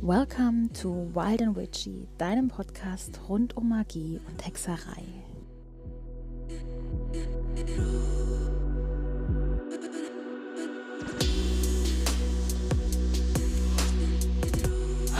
[0.00, 5.02] Welcome to Wild and Witchy, deinem Podcast rund um Magie und Hexerei.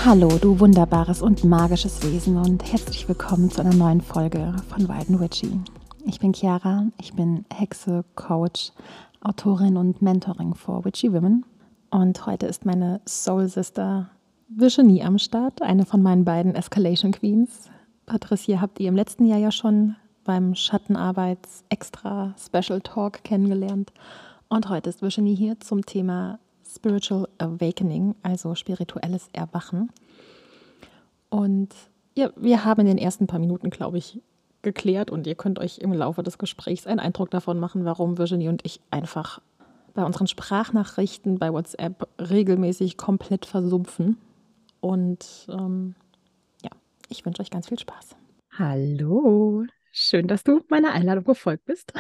[0.05, 5.11] Hallo, du wunderbares und magisches Wesen und herzlich willkommen zu einer neuen Folge von Wild
[5.11, 5.61] and Witchy.
[6.05, 8.71] Ich bin Chiara, ich bin Hexe, Coach,
[9.21, 11.45] Autorin und Mentoring for Witchy Women
[11.91, 14.11] und heute ist meine Soul Sister
[14.49, 17.71] Virginie am Start, eine von meinen beiden Escalation Queens.
[18.07, 23.93] Patricia habt ihr im letzten Jahr ja schon beim Schattenarbeits Extra Special Talk kennengelernt.
[24.49, 29.91] Und heute ist Virginie hier zum Thema Spiritual Awakening, also spirituelles Erwachen.
[31.31, 31.75] Und
[32.17, 34.21] ja, wir haben in den ersten paar Minuten, glaube ich,
[34.67, 38.49] geklärt und ihr könnt euch im Laufe des Gesprächs einen Eindruck davon machen, warum Virginie
[38.49, 39.41] und ich einfach
[39.95, 44.19] bei unseren Sprachnachrichten bei WhatsApp regelmäßig komplett versumpfen.
[44.81, 45.95] Und ähm,
[46.63, 46.71] ja,
[47.09, 48.17] ich wünsche euch ganz viel Spaß.
[48.59, 51.93] Hallo, schön, dass du meiner Einladung gefolgt bist.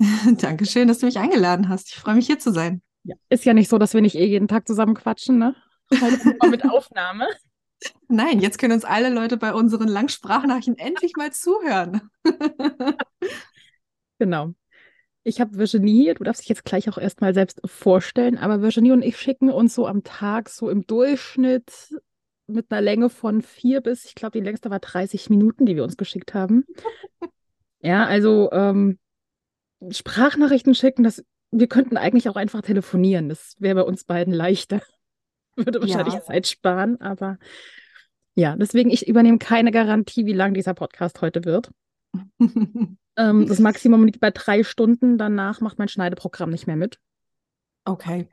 [0.40, 1.88] Dankeschön, dass du mich eingeladen hast.
[1.88, 2.82] Ich freue mich hier zu sein.
[3.04, 5.54] Ja, ist ja nicht so, dass wir nicht eh jeden Tag zusammen quatschen, ne?
[5.92, 7.28] Heute mit Aufnahme.
[8.08, 12.10] Nein, jetzt können uns alle Leute bei unseren Langsprachnachrichten endlich mal zuhören.
[14.18, 14.54] genau.
[15.24, 18.94] Ich habe Virginie hier, du darfst dich jetzt gleich auch erstmal selbst vorstellen, aber Virginie
[18.94, 21.94] und ich schicken uns so am Tag so im Durchschnitt
[22.46, 25.84] mit einer Länge von vier bis, ich glaube, die längste war 30 Minuten, die wir
[25.84, 26.64] uns geschickt haben.
[27.80, 28.98] ja, also ähm,
[29.90, 33.28] Sprachnachrichten schicken, das, wir könnten eigentlich auch einfach telefonieren.
[33.28, 34.80] Das wäre bei uns beiden leichter.
[35.66, 36.22] Würde wahrscheinlich ja.
[36.22, 37.38] Zeit sparen, aber
[38.34, 41.70] ja, deswegen, ich übernehme keine Garantie, wie lang dieser Podcast heute wird.
[43.16, 45.18] ähm, das Maximum liegt bei drei Stunden.
[45.18, 47.00] Danach macht mein Schneideprogramm nicht mehr mit.
[47.84, 48.28] Okay.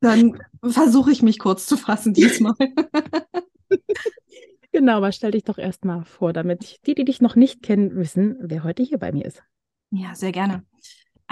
[0.00, 2.54] Dann versuche ich mich kurz zu fassen diesmal.
[4.72, 8.36] genau, aber stell dich doch erstmal vor, damit die, die dich noch nicht kennen, wissen,
[8.40, 9.42] wer heute hier bei mir ist.
[9.90, 10.64] Ja, sehr gerne.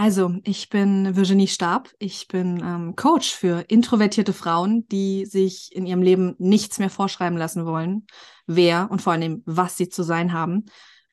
[0.00, 1.90] Also, ich bin Virginie Stab.
[1.98, 7.36] Ich bin ähm, Coach für introvertierte Frauen, die sich in ihrem Leben nichts mehr vorschreiben
[7.36, 8.06] lassen wollen,
[8.46, 10.66] wer und vor allem, was sie zu sein haben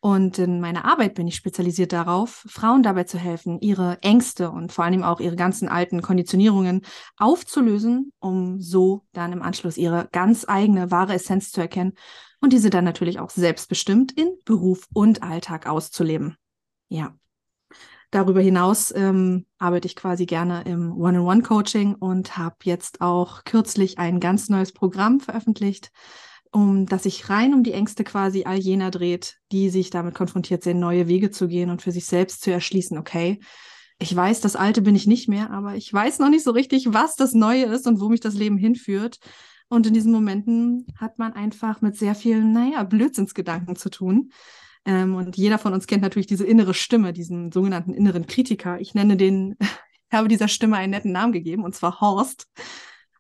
[0.06, 4.72] und in meiner Arbeit bin ich spezialisiert darauf, Frauen dabei zu helfen, ihre Ängste und
[4.72, 6.86] vor allem auch ihre ganzen alten Konditionierungen
[7.18, 11.94] aufzulösen, um so dann im Anschluss ihre ganz eigene wahre Essenz zu erkennen
[12.40, 16.38] und diese dann natürlich auch selbstbestimmt in Beruf und Alltag auszuleben.
[16.88, 17.16] Ja.
[18.16, 24.22] Darüber hinaus ähm, arbeite ich quasi gerne im One-on-One-Coaching und habe jetzt auch kürzlich ein
[24.22, 25.92] ganz neues Programm veröffentlicht,
[26.50, 30.64] um dass sich rein um die Ängste quasi all jener dreht, die sich damit konfrontiert
[30.64, 33.42] sehen, neue Wege zu gehen und für sich selbst zu erschließen, okay,
[34.00, 36.94] ich weiß, das Alte bin ich nicht mehr, aber ich weiß noch nicht so richtig,
[36.94, 39.20] was das Neue ist und wo mich das Leben hinführt.
[39.68, 44.32] Und in diesen Momenten hat man einfach mit sehr vielen, naja, Blödsinnsgedanken zu tun.
[44.86, 48.80] Ähm, und jeder von uns kennt natürlich diese innere Stimme, diesen sogenannten inneren Kritiker.
[48.80, 52.48] Ich nenne den, ich habe dieser Stimme einen netten Namen gegeben, und zwar Horst.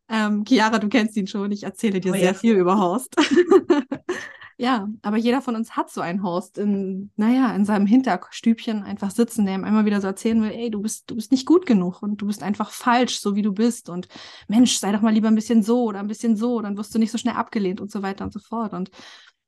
[0.07, 1.51] Ähm, Chiara, du kennst ihn schon.
[1.51, 2.33] Ich erzähle dir oh, sehr ja.
[2.33, 3.15] viel über Horst.
[4.57, 9.09] ja, aber jeder von uns hat so einen Horst in, naja, in seinem Hinterstübchen einfach
[9.09, 11.65] sitzen, der ihm einmal wieder so erzählen will, ey, du bist, du bist nicht gut
[11.65, 13.89] genug und du bist einfach falsch, so wie du bist.
[13.89, 14.07] Und
[14.47, 16.99] Mensch, sei doch mal lieber ein bisschen so oder ein bisschen so, dann wirst du
[16.99, 18.73] nicht so schnell abgelehnt und so weiter und so fort.
[18.73, 18.91] Und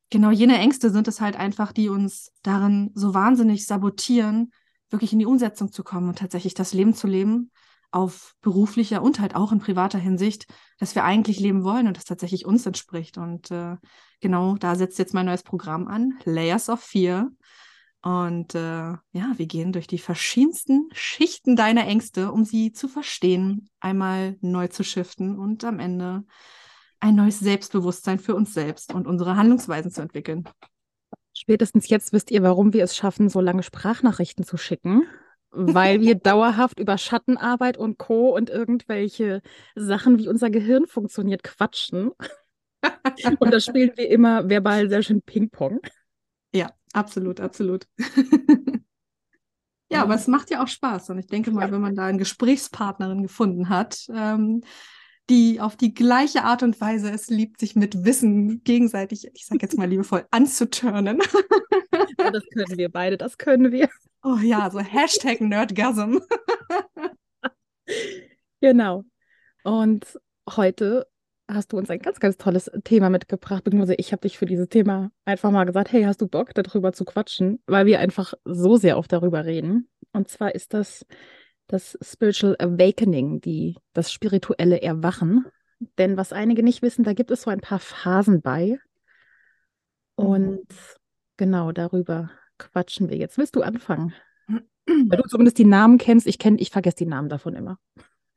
[0.10, 4.52] genau jene Ängste sind es halt einfach, die uns darin so wahnsinnig sabotieren,
[4.90, 7.52] wirklich in die Umsetzung zu kommen und tatsächlich das Leben zu leben,
[7.92, 10.46] auf beruflicher und halt auch in privater Hinsicht,
[10.80, 13.18] dass wir eigentlich leben wollen und das tatsächlich uns entspricht.
[13.18, 13.78] Und äh,
[14.20, 17.30] genau da setzt jetzt mein neues Programm an, Layers of Fear.
[18.02, 23.70] Und äh, ja, wir gehen durch die verschiedensten Schichten deiner Ängste, um sie zu verstehen,
[23.80, 26.24] einmal neu zu shiften und am Ende
[27.00, 30.48] ein neues Selbstbewusstsein für uns selbst und unsere Handlungsweisen zu entwickeln.
[31.34, 35.04] Spätestens jetzt wisst ihr, warum wir es schaffen, so lange Sprachnachrichten zu schicken
[35.52, 38.36] weil wir dauerhaft über Schattenarbeit und Co.
[38.36, 39.42] und irgendwelche
[39.76, 42.12] Sachen, wie unser Gehirn funktioniert, quatschen.
[43.40, 45.80] und da spielen wir immer verbal sehr schön Ping-Pong.
[46.54, 47.88] Ja, absolut, absolut.
[49.92, 51.10] ja, aber es macht ja auch Spaß.
[51.10, 54.62] Und ich denke mal, wenn man da eine Gesprächspartnerin gefunden hat, ähm,
[55.30, 59.60] die auf die gleiche Art und Weise es liebt, sich mit Wissen gegenseitig, ich sage
[59.62, 61.20] jetzt mal liebevoll, anzuturnen.
[62.20, 63.90] ja, das können wir beide, das können wir.
[64.24, 66.18] Oh ja, so Hashtag Nerdgasm.
[68.62, 69.04] genau.
[69.64, 70.20] Und
[70.56, 71.08] heute
[71.50, 74.68] hast du uns ein ganz, ganz tolles Thema mitgebracht, beziehungsweise ich habe dich für dieses
[74.70, 78.78] Thema einfach mal gesagt, hey, hast du Bock, darüber zu quatschen, weil wir einfach so
[78.78, 79.90] sehr oft darüber reden.
[80.12, 81.06] Und zwar ist das
[81.68, 85.46] das Spiritual Awakening, die, das spirituelle Erwachen.
[85.98, 88.80] Denn was einige nicht wissen, da gibt es so ein paar Phasen bei.
[90.16, 90.66] Und mhm.
[91.38, 93.38] genau darüber quatschen wir jetzt.
[93.38, 94.14] Willst du anfangen?
[94.48, 96.26] Weil du zumindest die Namen kennst.
[96.26, 97.78] Ich kenne, ich vergesse die Namen davon immer.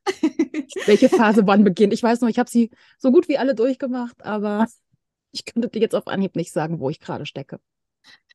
[0.87, 1.93] Welche Phase wann beginnt?
[1.93, 4.67] Ich weiß noch, ich habe sie so gut wie alle durchgemacht, aber
[5.31, 7.61] ich könnte dir jetzt auf Anhieb nicht sagen, wo ich gerade stecke.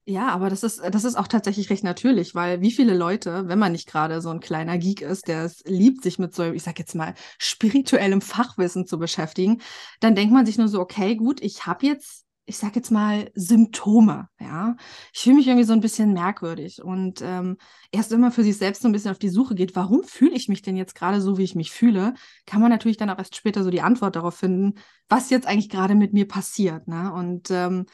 [0.08, 3.58] Ja, aber das ist, das ist auch tatsächlich recht natürlich, weil wie viele Leute, wenn
[3.58, 6.62] man nicht gerade so ein kleiner Geek ist, der es liebt, sich mit so, ich
[6.62, 9.62] sag jetzt mal, spirituellem Fachwissen zu beschäftigen,
[10.02, 13.32] dann denkt man sich nur so, okay, gut, ich habe jetzt ich sag jetzt mal,
[13.34, 14.76] Symptome, ja.
[15.12, 17.58] Ich fühle mich irgendwie so ein bisschen merkwürdig und ähm,
[17.92, 20.36] erst wenn man für sich selbst so ein bisschen auf die Suche geht, warum fühle
[20.36, 22.14] ich mich denn jetzt gerade so, wie ich mich fühle,
[22.46, 24.76] kann man natürlich dann auch erst später so die Antwort darauf finden,
[25.10, 27.12] was jetzt eigentlich gerade mit mir passiert, ne?
[27.14, 27.88] Und ähm,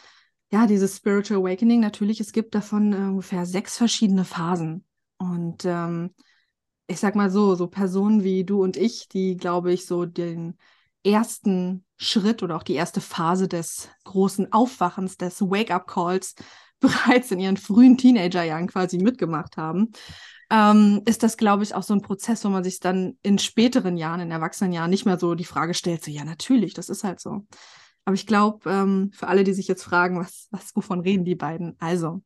[0.51, 4.85] ja, dieses Spiritual Awakening, natürlich, es gibt davon äh, ungefähr sechs verschiedene Phasen
[5.17, 6.13] und ähm,
[6.87, 10.57] ich sag mal so, so Personen wie du und ich, die, glaube ich, so den
[11.05, 16.35] ersten Schritt oder auch die erste Phase des großen Aufwachens, des Wake-up-Calls
[16.81, 19.91] bereits in ihren frühen Teenagerjahren quasi mitgemacht haben,
[20.49, 23.95] ähm, ist das, glaube ich, auch so ein Prozess, wo man sich dann in späteren
[23.95, 27.21] Jahren, in Erwachsenenjahren nicht mehr so die Frage stellt, so ja, natürlich, das ist halt
[27.21, 27.45] so.
[28.05, 31.35] Aber ich glaube, ähm, für alle, die sich jetzt fragen, was, was, wovon reden die
[31.35, 31.75] beiden?
[31.79, 32.21] Also,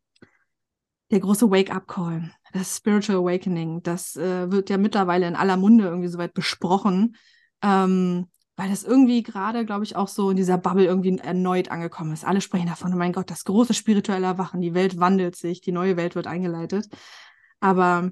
[1.12, 6.08] der große Wake-up-Call, das Spiritual Awakening, das äh, wird ja mittlerweile in aller Munde irgendwie
[6.08, 7.16] soweit besprochen.
[7.62, 8.28] Ähm,
[8.58, 12.24] weil das irgendwie gerade, glaube ich, auch so in dieser Bubble irgendwie erneut angekommen ist.
[12.26, 15.72] Alle sprechen davon, oh mein Gott, das große spirituelle Erwachen, die Welt wandelt sich, die
[15.74, 16.88] neue Welt wird eingeleitet.
[17.60, 18.12] Aber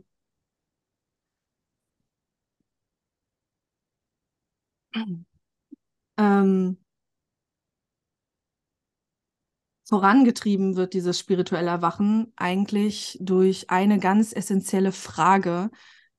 [6.17, 6.77] ähm,
[9.85, 15.69] vorangetrieben wird dieses spirituelle Erwachen eigentlich durch eine ganz essentielle Frage,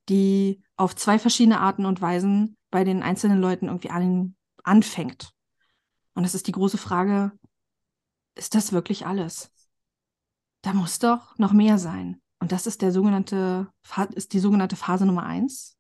[0.09, 5.33] die auf zwei verschiedene Arten und Weisen bei den einzelnen Leuten irgendwie an, anfängt.
[6.15, 7.33] Und es ist die große Frage,
[8.35, 9.51] ist das wirklich alles?
[10.63, 12.21] Da muss doch noch mehr sein.
[12.41, 13.69] Und das ist der sogenannte,
[14.15, 15.79] ist die sogenannte Phase Nummer eins,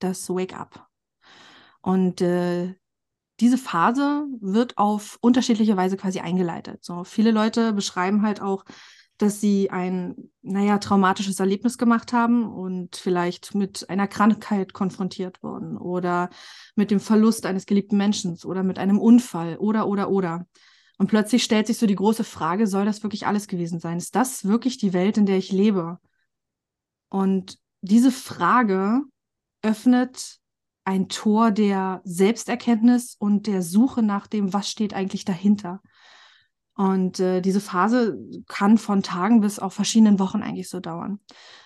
[0.00, 0.88] das Wake Up.
[1.80, 2.74] Und äh,
[3.40, 6.84] diese Phase wird auf unterschiedliche Weise quasi eingeleitet.
[6.84, 8.64] So viele Leute beschreiben halt auch
[9.18, 15.76] dass sie ein, naja, traumatisches Erlebnis gemacht haben und vielleicht mit einer Krankheit konfrontiert wurden
[15.76, 16.30] oder
[16.74, 20.46] mit dem Verlust eines geliebten Menschen oder mit einem Unfall oder, oder, oder.
[20.98, 23.98] Und plötzlich stellt sich so die große Frage, soll das wirklich alles gewesen sein?
[23.98, 25.98] Ist das wirklich die Welt, in der ich lebe?
[27.08, 29.02] Und diese Frage
[29.62, 30.38] öffnet
[30.84, 35.80] ein Tor der Selbsterkenntnis und der Suche nach dem, was steht eigentlich dahinter.
[36.76, 41.20] Und äh, diese Phase kann von Tagen bis auch verschiedenen Wochen eigentlich so dauern.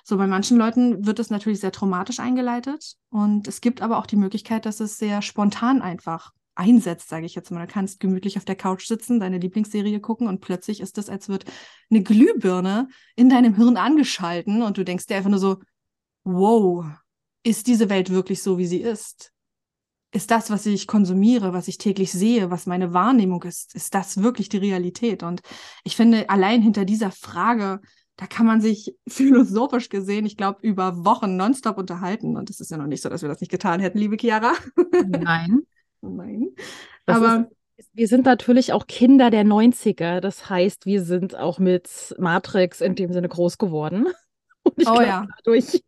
[0.04, 4.06] So bei manchen Leuten wird es natürlich sehr traumatisch eingeleitet und es gibt aber auch
[4.06, 7.66] die Möglichkeit, dass es sehr spontan einfach einsetzt, sage ich jetzt mal.
[7.66, 11.28] Du kannst gemütlich auf der Couch sitzen, deine Lieblingsserie gucken und plötzlich ist es, als
[11.28, 11.46] wird
[11.88, 15.58] eine Glühbirne in deinem Hirn angeschalten und du denkst dir einfach nur so,
[16.24, 16.84] wow,
[17.43, 19.32] ist diese Welt wirklich so, wie sie ist?
[20.12, 24.23] ist das, was ich konsumiere, was ich täglich sehe, was meine Wahrnehmung ist, ist das
[24.23, 25.23] wirklich die Realität?
[25.23, 25.43] Und
[25.85, 27.81] ich finde, allein hinter dieser Frage,
[28.17, 32.37] da kann man sich philosophisch gesehen, ich glaube, über Wochen nonstop unterhalten.
[32.37, 34.55] Und es ist ja noch nicht so, dass wir das nicht getan hätten, liebe Chiara.
[35.06, 35.62] Nein.
[36.00, 36.49] Nein.
[37.04, 37.49] Das Aber
[37.92, 40.21] wir sind natürlich auch Kinder der 90er.
[40.21, 44.07] Das heißt, wir sind auch mit Matrix in dem Sinne groß geworden.
[44.62, 45.26] Und ich oh glaub, ja.
[45.37, 45.83] Dadurch,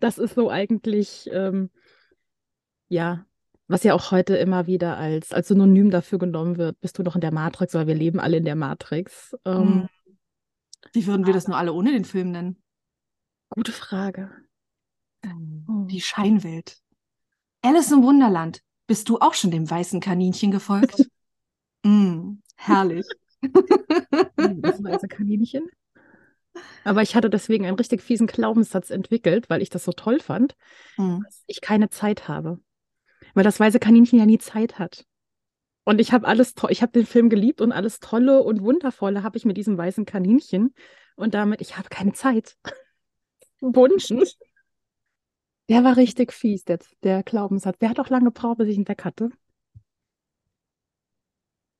[0.00, 1.70] das ist so eigentlich, ähm,
[2.88, 3.24] ja,
[3.66, 7.14] was ja auch heute immer wieder als, als Synonym dafür genommen wird, bist du doch
[7.14, 9.36] in der Matrix, weil wir leben alle in der Matrix.
[9.44, 9.88] Ähm, hm.
[10.92, 12.62] Wie würden wir das nur alle ohne den Film nennen?
[13.50, 14.30] Gute Frage.
[15.22, 15.86] Ähm, oh.
[15.86, 16.78] Die Scheinwelt.
[17.62, 18.62] Alice im Wunderland.
[18.86, 21.06] Bist du auch schon dem weißen Kaninchen gefolgt?
[21.84, 23.06] mm, herrlich.
[23.42, 25.68] das weiße Kaninchen.
[26.84, 30.56] Aber ich hatte deswegen einen richtig fiesen Glaubenssatz entwickelt, weil ich das so toll fand,
[30.96, 31.20] mm.
[31.24, 32.60] dass ich keine Zeit habe
[33.34, 35.06] weil das weiße Kaninchen ja nie Zeit hat.
[35.84, 39.22] Und ich habe alles toll, ich habe den Film geliebt und alles Tolle und Wundervolle
[39.22, 40.74] habe ich mit diesem weißen Kaninchen.
[41.16, 42.56] Und damit, ich habe keine Zeit.
[43.60, 44.08] Wunsch.
[45.68, 47.78] Der war richtig fies, der, der Glaubenssatz.
[47.78, 49.30] Der hat auch lange gebraucht, bis ich ihn weg hatte.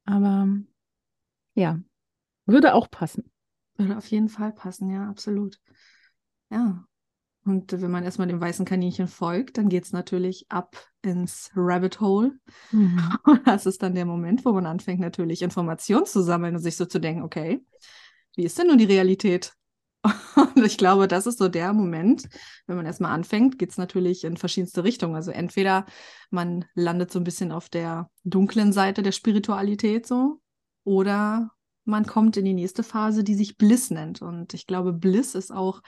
[0.05, 0.49] Aber
[1.55, 1.81] ja,
[2.47, 3.31] würde auch passen.
[3.79, 5.61] Würde auf jeden Fall passen, ja, absolut.
[6.51, 6.85] Ja.
[7.45, 12.01] Und wenn man erstmal dem weißen Kaninchen folgt, dann geht es natürlich ab ins Rabbit
[12.01, 12.39] Hole.
[12.73, 13.01] Mhm.
[13.45, 16.85] Das ist dann der Moment, wo man anfängt, natürlich Informationen zu sammeln und sich so
[16.85, 17.65] zu denken, okay,
[18.37, 19.55] wie ist denn nun die Realität?
[20.55, 22.29] Und ich glaube, das ist so der Moment,
[22.67, 25.17] wenn man erstmal anfängt, geht es natürlich in verschiedenste Richtungen.
[25.17, 25.87] Also entweder
[26.31, 30.41] man landet so ein bisschen auf der dunklen Seite der Spiritualität so,
[30.85, 31.51] oder
[31.89, 34.23] man kommt in die nächste Phase, die sich Bliss nennt.
[34.23, 35.81] Und ich glaube, Bliss ist auch,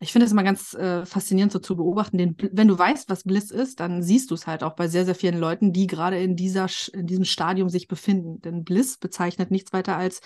[0.00, 3.24] ich finde es immer ganz äh, faszinierend so zu beobachten, denn wenn du weißt, was
[3.24, 6.22] Bliss ist, dann siehst du es halt auch bei sehr, sehr vielen Leuten, die gerade
[6.22, 8.40] in, dieser, in diesem Stadium sich befinden.
[8.42, 10.20] Denn Bliss bezeichnet nichts weiter als,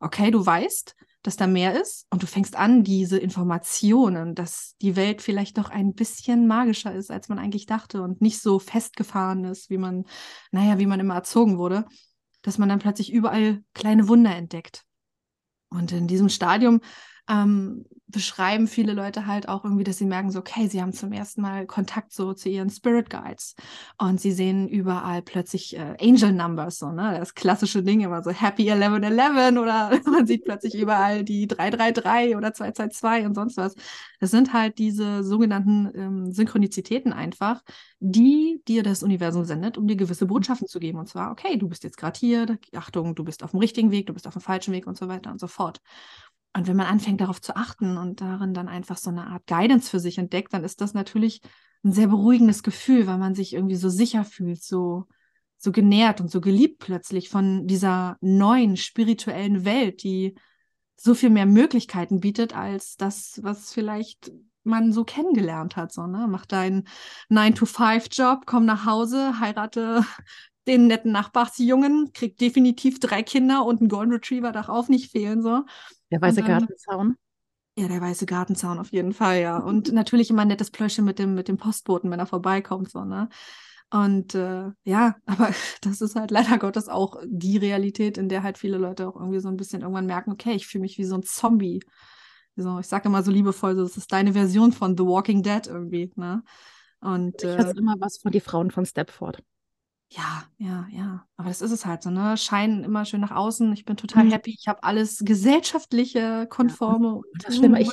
[0.00, 4.96] okay, du weißt, dass da mehr ist und du fängst an, diese Informationen, dass die
[4.96, 9.44] Welt vielleicht doch ein bisschen magischer ist, als man eigentlich dachte und nicht so festgefahren
[9.44, 10.04] ist, wie man,
[10.52, 11.84] naja, wie man immer erzogen wurde,
[12.42, 14.84] dass man dann plötzlich überall kleine Wunder entdeckt.
[15.70, 16.80] Und in diesem Stadium
[17.28, 21.12] ähm, beschreiben viele Leute halt auch irgendwie, dass sie merken, so, okay, sie haben zum
[21.12, 23.54] ersten Mal Kontakt so zu ihren Spirit Guides
[23.98, 28.30] und sie sehen überall plötzlich äh, Angel Numbers, so, ne, das klassische Ding immer so
[28.30, 33.74] Happy 1111 oder man sieht plötzlich überall die 333 oder 222 und sonst was.
[34.20, 37.62] Das sind halt diese sogenannten ähm, Synchronizitäten einfach,
[38.00, 40.98] die dir das Universum sendet, um dir gewisse Botschaften zu geben.
[40.98, 44.06] Und zwar, okay, du bist jetzt gerade hier, Achtung, du bist auf dem richtigen Weg,
[44.06, 45.80] du bist auf dem falschen Weg und so weiter und so fort.
[46.58, 49.88] Und wenn man anfängt darauf zu achten und darin dann einfach so eine Art Guidance
[49.88, 51.40] für sich entdeckt, dann ist das natürlich
[51.84, 55.04] ein sehr beruhigendes Gefühl, weil man sich irgendwie so sicher fühlt, so,
[55.56, 60.34] so genährt und so geliebt plötzlich von dieser neuen spirituellen Welt, die
[60.96, 64.32] so viel mehr Möglichkeiten bietet als das, was vielleicht
[64.64, 65.92] man so kennengelernt hat.
[65.92, 66.26] So, ne?
[66.28, 66.88] Mach deinen
[67.30, 70.04] 9-to-5-Job, komm nach Hause, heirate
[70.66, 75.40] den netten Nachbarsjungen, krieg definitiv drei Kinder und einen Golden Retriever darf auch nicht fehlen.
[75.40, 75.62] So.
[76.10, 77.16] Der weiße dann, Gartenzaun.
[77.76, 79.58] Ja, der weiße Gartenzaun auf jeden Fall, ja.
[79.58, 83.04] Und natürlich immer ein nettes Plöschchen mit dem, mit dem Postboten, wenn er vorbeikommt, so,
[83.04, 83.28] ne?
[83.90, 85.50] Und äh, ja, aber
[85.82, 89.40] das ist halt leider Gottes auch die Realität, in der halt viele Leute auch irgendwie
[89.40, 91.80] so ein bisschen irgendwann merken, okay, ich fühle mich wie so ein Zombie.
[92.56, 95.66] So, ich sage immer so liebevoll, so, das ist deine Version von The Walking Dead
[95.66, 96.42] irgendwie, ne?
[97.00, 99.40] Und ich äh, immer was von die Frauen von Stepford.
[100.10, 101.26] Ja, ja, ja.
[101.36, 102.36] Aber das ist es halt so, ne?
[102.38, 103.72] Scheinen immer schön nach außen.
[103.74, 104.30] Ich bin total mhm.
[104.30, 104.56] happy.
[104.58, 107.20] Ich habe alles gesellschaftliche, konforme.
[107.34, 107.88] Ja, das Schlimme, ich,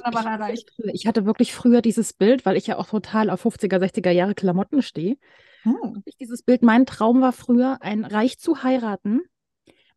[0.54, 4.12] ich, ich hatte wirklich früher dieses Bild, weil ich ja auch total auf 50er, 60er
[4.12, 5.18] Jahre Klamotten stehe.
[5.64, 6.04] Hm.
[6.06, 9.22] Ich dieses Bild, mein Traum war früher, ein Reich zu heiraten,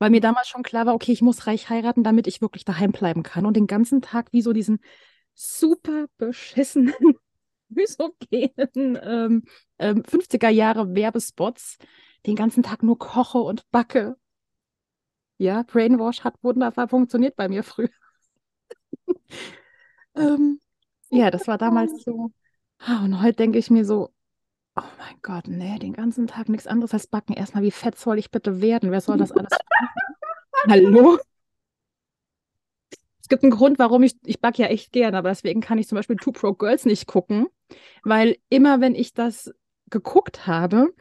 [0.01, 2.91] weil mir damals schon klar war, okay, ich muss reich heiraten, damit ich wirklich daheim
[2.91, 3.47] bleiben kann.
[3.47, 4.81] Und den ganzen Tag wie so diesen
[5.35, 6.95] super beschissenen,
[7.69, 9.45] misogenen ähm,
[9.79, 11.79] ähm, 50er Jahre Werbespots
[12.27, 14.17] den ganzen Tag nur koche und backe.
[15.39, 17.91] Ja, Brainwash hat wunderbar funktioniert bei mir früher.
[20.17, 20.61] ähm,
[21.11, 22.33] ja, das war damals so.
[22.79, 24.11] Ah, und heute denke ich mir so,
[24.77, 27.35] oh mein Gott, nee, den ganzen Tag nichts anderes als backen.
[27.35, 28.91] Erstmal, wie fett soll ich bitte werden?
[28.91, 29.51] Wer soll das alles
[30.69, 31.19] Hallo?
[33.21, 35.87] Es gibt einen Grund, warum ich, ich backe ja echt gern, aber deswegen kann ich
[35.87, 37.47] zum Beispiel Two Pro Girls nicht gucken,
[38.03, 39.53] weil immer, wenn ich das
[39.91, 40.95] geguckt habe,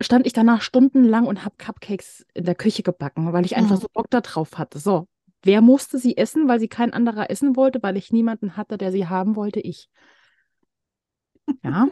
[0.00, 3.80] stand ich danach stundenlang und habe Cupcakes in der Küche gebacken, weil ich einfach mhm.
[3.80, 4.78] so Bock darauf hatte.
[4.78, 5.08] So,
[5.42, 8.92] wer musste sie essen, weil sie kein anderer essen wollte, weil ich niemanden hatte, der
[8.92, 9.60] sie haben wollte?
[9.60, 9.88] Ich.
[11.62, 11.88] Ja.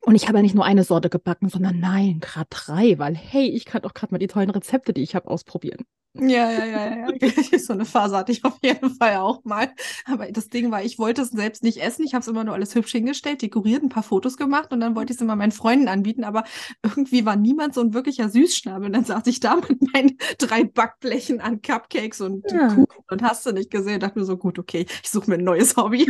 [0.00, 3.48] Und ich habe ja nicht nur eine Sorte gebacken, sondern nein, gerade drei, weil hey,
[3.48, 5.84] ich kann doch gerade mal die tollen Rezepte, die ich habe, ausprobieren.
[6.16, 7.08] Ja, ja, ja, ja.
[7.58, 9.72] so eine Phase hatte ich auf jeden Fall auch mal.
[10.04, 12.04] Aber das Ding war, ich wollte es selbst nicht essen.
[12.04, 14.94] Ich habe es immer nur alles hübsch hingestellt, dekoriert, ein paar Fotos gemacht und dann
[14.94, 16.22] wollte ich es immer meinen Freunden anbieten.
[16.22, 16.44] Aber
[16.84, 18.86] irgendwie war niemand so ein wirklicher Süßschnabel.
[18.86, 22.68] Und dann saß ich da mit meinen drei Backblechen an Cupcakes und ja.
[22.68, 23.98] Kuchen und hast du nicht gesehen.
[23.98, 26.06] Dachte mir so, gut, okay, ich suche mir ein neues Hobby.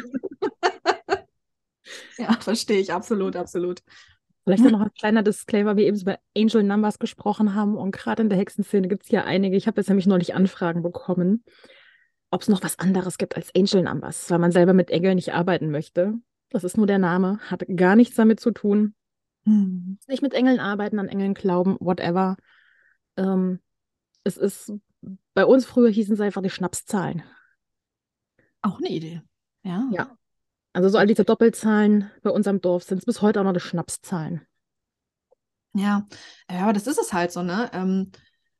[2.18, 3.82] ja, verstehe ich absolut, absolut.
[4.44, 7.76] Vielleicht noch ein kleiner Disclaimer, wie eben über Angel Numbers gesprochen haben.
[7.76, 9.56] Und gerade in der Hexenszene gibt es ja einige.
[9.56, 11.44] Ich habe jetzt nämlich neulich Anfragen bekommen,
[12.30, 15.32] ob es noch was anderes gibt als Angel Numbers, weil man selber mit Engeln nicht
[15.32, 16.14] arbeiten möchte.
[16.50, 18.94] Das ist nur der Name, hat gar nichts damit zu tun.
[19.44, 19.98] Hm.
[20.08, 22.36] Nicht mit Engeln arbeiten, an Engeln glauben, whatever.
[23.16, 23.60] Ähm,
[24.24, 24.72] es ist,
[25.32, 27.22] bei uns früher hießen es einfach die Schnapszahlen.
[28.60, 29.22] Auch eine Idee.
[29.62, 29.88] Ja.
[29.90, 30.16] Ja.
[30.74, 33.60] Also so all diese Doppelzahlen bei unserem Dorf sind es bis heute auch noch die
[33.60, 34.42] Schnapszahlen.
[35.72, 36.06] Ja,
[36.50, 37.70] ja, aber das ist es halt so, ne?
[37.72, 38.10] Ähm,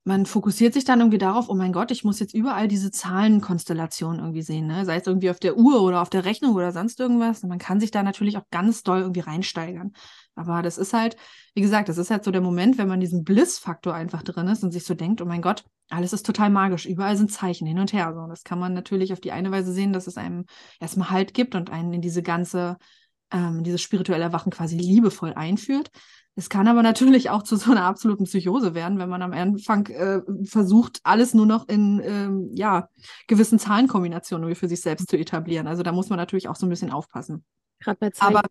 [0.05, 4.21] man fokussiert sich dann irgendwie darauf, oh mein Gott, ich muss jetzt überall diese Zahlenkonstellationen
[4.21, 4.85] irgendwie sehen, ne?
[4.85, 7.43] Sei es irgendwie auf der Uhr oder auf der Rechnung oder sonst irgendwas.
[7.43, 9.93] Und man kann sich da natürlich auch ganz doll irgendwie reinsteigern.
[10.35, 11.17] Aber das ist halt,
[11.55, 14.65] wie gesagt, das ist halt so der Moment, wenn man diesen Bliss-Faktor einfach drin ist
[14.65, 17.79] und sich so denkt, oh mein Gott, alles ist total magisch, überall sind Zeichen hin
[17.79, 18.13] und her.
[18.15, 20.47] So, das kann man natürlich auf die eine Weise sehen, dass es einem
[20.81, 22.79] erstmal Halt gibt und einen in diese ganze
[23.35, 25.91] ähm, dieses spirituelle Erwachen quasi liebevoll einführt.
[26.37, 29.87] Es kann aber natürlich auch zu so einer absoluten Psychose werden, wenn man am Anfang
[29.87, 32.89] äh, versucht, alles nur noch in ähm, ja,
[33.29, 35.69] gewissen Zahlenkombinationen für sich selbst zu etablieren.
[35.69, 37.45] Also da muss man natürlich auch so ein bisschen aufpassen.
[37.79, 38.49] Gerade bei Zeichen aber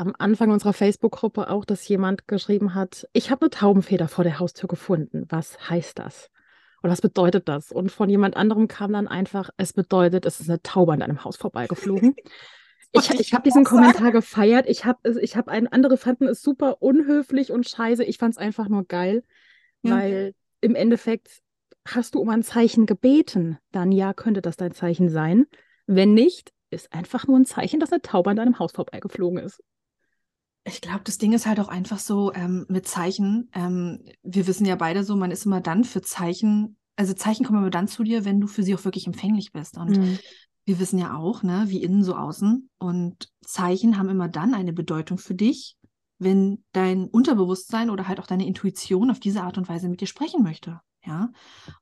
[0.00, 4.38] am Anfang unserer Facebook-Gruppe auch, dass jemand geschrieben hat, ich habe eine Taubenfeder vor der
[4.38, 5.26] Haustür gefunden.
[5.28, 6.30] Was heißt das?
[6.82, 7.70] Oder was bedeutet das?
[7.70, 11.22] Und von jemand anderem kam dann einfach, es bedeutet, es ist eine Taube an deinem
[11.22, 12.16] Haus vorbeigeflogen.
[12.92, 14.66] ich, ich habe diesen Kommentar gefeiert.
[14.66, 18.02] Ich habe ich hab einen, andere fanden es super unhöflich und scheiße.
[18.02, 19.22] Ich fand es einfach nur geil,
[19.82, 19.96] ja.
[19.96, 21.42] weil im Endeffekt
[21.86, 25.44] hast du um ein Zeichen gebeten, dann ja, könnte das dein Zeichen sein.
[25.86, 29.62] Wenn nicht, ist einfach nur ein Zeichen, dass eine Taube an deinem Haus vorbeigeflogen ist.
[30.64, 33.50] Ich glaube, das Ding ist halt auch einfach so ähm, mit Zeichen.
[33.54, 37.60] Ähm, wir wissen ja beide so, man ist immer dann für Zeichen, also Zeichen kommen
[37.60, 39.78] immer dann zu dir, wenn du für sie auch wirklich empfänglich bist.
[39.78, 40.18] Und mhm.
[40.66, 42.68] wir wissen ja auch, ne, wie innen so außen.
[42.78, 45.76] Und Zeichen haben immer dann eine Bedeutung für dich,
[46.18, 50.06] wenn dein Unterbewusstsein oder halt auch deine Intuition auf diese Art und Weise mit dir
[50.06, 50.80] sprechen möchte.
[51.04, 51.30] Ja.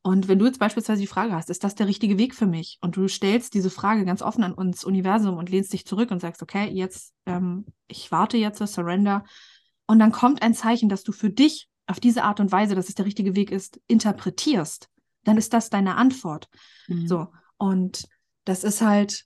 [0.02, 2.78] Und wenn du jetzt beispielsweise die Frage hast, ist das der richtige Weg für mich?
[2.80, 6.20] Und du stellst diese Frage ganz offen an uns Universum und lehnst dich zurück und
[6.20, 9.24] sagst, okay, jetzt, ähm, ich warte jetzt, Surrender.
[9.86, 12.88] Und dann kommt ein Zeichen, dass du für dich auf diese Art und Weise, dass
[12.88, 14.88] es der richtige Weg ist, interpretierst.
[15.24, 16.48] Dann ist das deine Antwort.
[16.86, 17.08] Mhm.
[17.08, 17.28] So.
[17.56, 18.06] Und
[18.44, 19.24] das ist halt,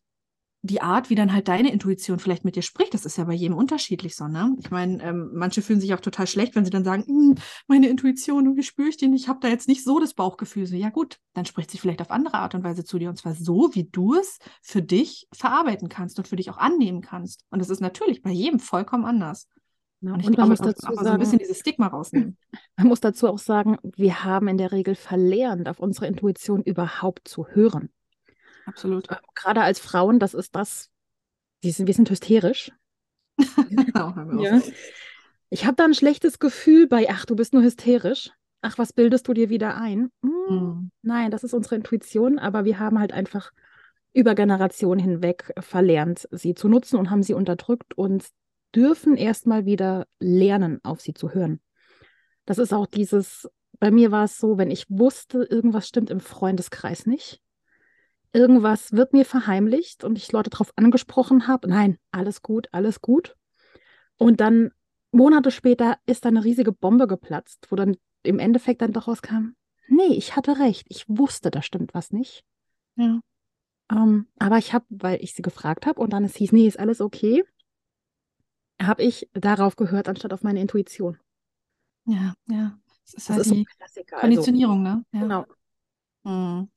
[0.64, 3.32] die Art, wie dann halt deine Intuition vielleicht mit dir spricht, das ist ja bei
[3.32, 4.54] jedem unterschiedlich so, ne?
[4.60, 7.34] Ich meine, ähm, manche fühlen sich auch total schlecht, wenn sie dann sagen, hm,
[7.66, 10.66] meine Intuition, irgendwie spüre ich die nicht, ich habe da jetzt nicht so das Bauchgefühl.
[10.66, 13.16] So, ja gut, dann spricht sie vielleicht auf andere Art und Weise zu dir und
[13.16, 17.44] zwar so, wie du es für dich verarbeiten kannst und für dich auch annehmen kannst.
[17.50, 19.48] Und das ist natürlich bei jedem vollkommen anders.
[20.00, 21.86] Ja, und ich und glaube, man muss dazu auch, sagen, so ein bisschen dieses Stigma
[21.86, 22.36] rausnehmen.
[22.76, 27.28] Man muss dazu auch sagen, wir haben in der Regel verlernt, auf unsere Intuition überhaupt
[27.28, 27.90] zu hören.
[28.66, 29.10] Absolut.
[29.10, 30.90] Äh, gerade als Frauen, das ist das,
[31.60, 32.72] wir sind, wir sind hysterisch.
[33.70, 34.62] ja.
[35.50, 38.30] Ich habe da ein schlechtes Gefühl bei, ach, du bist nur hysterisch.
[38.62, 40.10] Ach, was bildest du dir wieder ein?
[40.22, 40.90] Hm, mhm.
[41.02, 43.52] Nein, das ist unsere Intuition, aber wir haben halt einfach
[44.12, 48.24] über Generationen hinweg verlernt, sie zu nutzen und haben sie unterdrückt und
[48.74, 51.60] dürfen erstmal wieder lernen, auf sie zu hören.
[52.44, 56.20] Das ist auch dieses, bei mir war es so, wenn ich wusste, irgendwas stimmt im
[56.20, 57.41] Freundeskreis nicht,
[58.32, 63.36] irgendwas wird mir verheimlicht und ich Leute darauf angesprochen habe, nein, alles gut, alles gut.
[64.16, 64.70] Und dann
[65.10, 69.54] Monate später ist da eine riesige Bombe geplatzt, wo dann im Endeffekt dann doch rauskam,
[69.88, 72.44] nee, ich hatte recht, ich wusste, da stimmt was nicht.
[72.96, 73.20] Ja.
[73.90, 76.78] Ähm, aber ich habe, weil ich sie gefragt habe und dann es hieß, nee, ist
[76.78, 77.44] alles okay,
[78.80, 81.18] habe ich darauf gehört, anstatt auf meine Intuition.
[82.06, 82.78] Ja, ja.
[83.04, 84.16] Das ist das halt ist die Klassiker.
[84.16, 85.04] Also Konditionierung, also, ne?
[85.12, 85.20] Ja.
[85.20, 85.46] Genau.
[86.24, 86.68] Hm.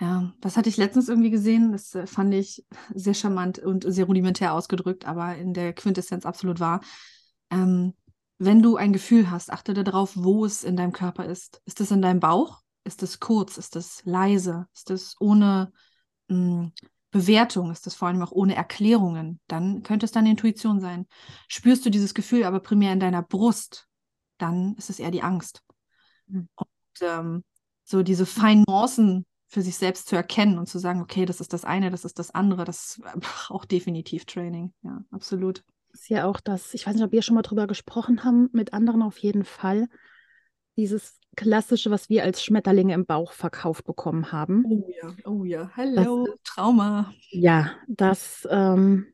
[0.00, 1.72] Ja, das hatte ich letztens irgendwie gesehen.
[1.72, 6.60] Das äh, fand ich sehr charmant und sehr rudimentär ausgedrückt, aber in der Quintessenz absolut
[6.60, 6.80] wahr.
[7.50, 7.94] Ähm,
[8.38, 11.60] wenn du ein Gefühl hast, achte darauf, wo es in deinem Körper ist.
[11.64, 12.60] Ist es in deinem Bauch?
[12.84, 13.58] Ist es kurz?
[13.58, 14.68] Ist es leise?
[14.72, 15.72] Ist es ohne
[16.28, 16.72] mh, hm,
[17.10, 17.72] Bewertung?
[17.72, 19.40] Ist es vor allem auch ohne Erklärungen?
[19.48, 21.06] Dann könnte es deine Intuition sein.
[21.48, 23.88] Spürst du dieses Gefühl aber primär in deiner Brust?
[24.36, 25.64] Dann ist es eher die Angst.
[26.28, 26.48] Mhm.
[26.54, 26.68] Und
[27.00, 27.44] ähm,
[27.82, 31.52] so diese feinen Nuancen für sich selbst zu erkennen und zu sagen, okay, das ist
[31.52, 33.00] das eine, das ist das andere, das
[33.48, 34.72] auch definitiv Training.
[34.82, 35.64] Ja, absolut.
[35.90, 38.50] Das ist ja auch das, ich weiß nicht, ob wir schon mal drüber gesprochen haben,
[38.52, 39.88] mit anderen auf jeden Fall.
[40.76, 44.64] Dieses klassische, was wir als Schmetterlinge im Bauch verkauft bekommen haben.
[44.66, 47.12] Oh ja, oh ja, hallo, das, Trauma.
[47.30, 49.06] Ja, das, ähm,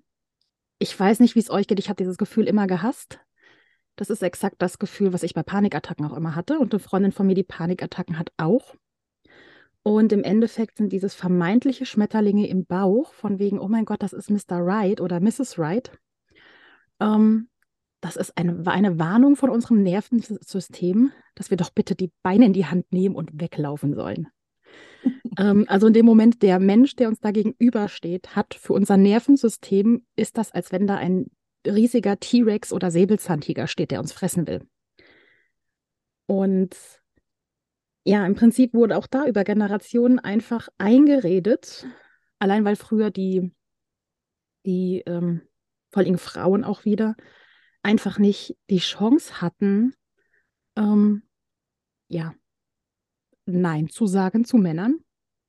[0.79, 1.79] ich weiß nicht, wie es euch geht.
[1.79, 3.20] Ich habe dieses Gefühl immer gehasst.
[3.97, 6.59] Das ist exakt das Gefühl, was ich bei Panikattacken auch immer hatte.
[6.59, 8.75] Und eine Freundin von mir, die Panikattacken hat auch.
[9.85, 14.14] Und im Endeffekt sind dieses vermeintliche Schmetterlinge im Bauch, von wegen, oh mein Gott, das
[14.14, 14.64] ist Mr.
[14.64, 15.59] Wright oder Mrs.
[15.59, 15.92] Wright.
[17.01, 17.49] Ähm,
[18.01, 22.55] das ist eine, eine Warnung von unserem Nervensystem, dass wir doch bitte die Beine in
[22.55, 24.29] die Hand nehmen und weglaufen sollen.
[25.38, 30.07] ähm, also in dem Moment, der Mensch, der uns da gegenübersteht, hat für unser Nervensystem,
[30.16, 31.27] ist das, als wenn da ein
[31.66, 34.66] riesiger T-Rex oder Säbelzahntiger steht, der uns fressen will.
[36.25, 36.75] Und
[38.05, 41.87] ja, im Prinzip wurde auch da über Generationen einfach eingeredet,
[42.38, 43.53] allein weil früher die,
[44.67, 45.43] die ähm,
[45.90, 47.17] vor allem Frauen auch wieder,
[47.83, 49.95] einfach nicht die Chance hatten,
[50.77, 51.23] ähm,
[52.09, 52.35] ja,
[53.47, 54.99] Nein zu sagen zu Männern.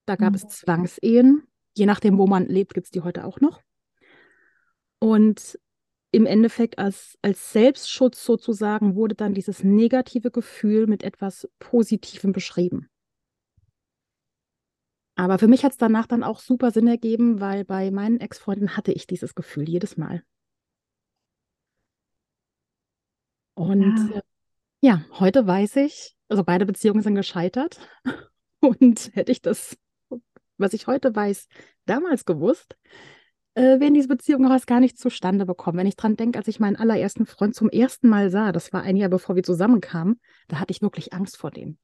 [0.06, 0.36] Da gab mhm.
[0.36, 1.48] es Zwangsehen.
[1.78, 3.62] Je nachdem, wo man lebt, gibt es die heute auch noch.
[5.00, 5.60] Und
[6.16, 12.90] im Endeffekt als, als Selbstschutz sozusagen wurde dann dieses negative Gefühl mit etwas Positivem beschrieben.
[15.16, 18.76] Aber für mich hat es danach dann auch super Sinn ergeben, weil bei meinen Ex-Freunden
[18.76, 20.24] hatte ich dieses Gefühl jedes Mal.
[23.54, 24.18] Und ja.
[24.18, 24.22] Äh,
[24.82, 27.80] ja, heute weiß ich, also beide Beziehungen sind gescheitert.
[28.60, 29.78] Und hätte ich das,
[30.58, 31.48] was ich heute weiß,
[31.86, 32.76] damals gewusst,
[33.56, 35.78] äh, wären diese Beziehungen auch gar nicht zustande bekommen.
[35.78, 38.84] Wenn ich dran denke, als ich meinen allerersten Freund zum ersten Mal sah, das war
[38.84, 41.78] ein Jahr bevor wir zusammenkamen, da hatte ich wirklich Angst vor dem.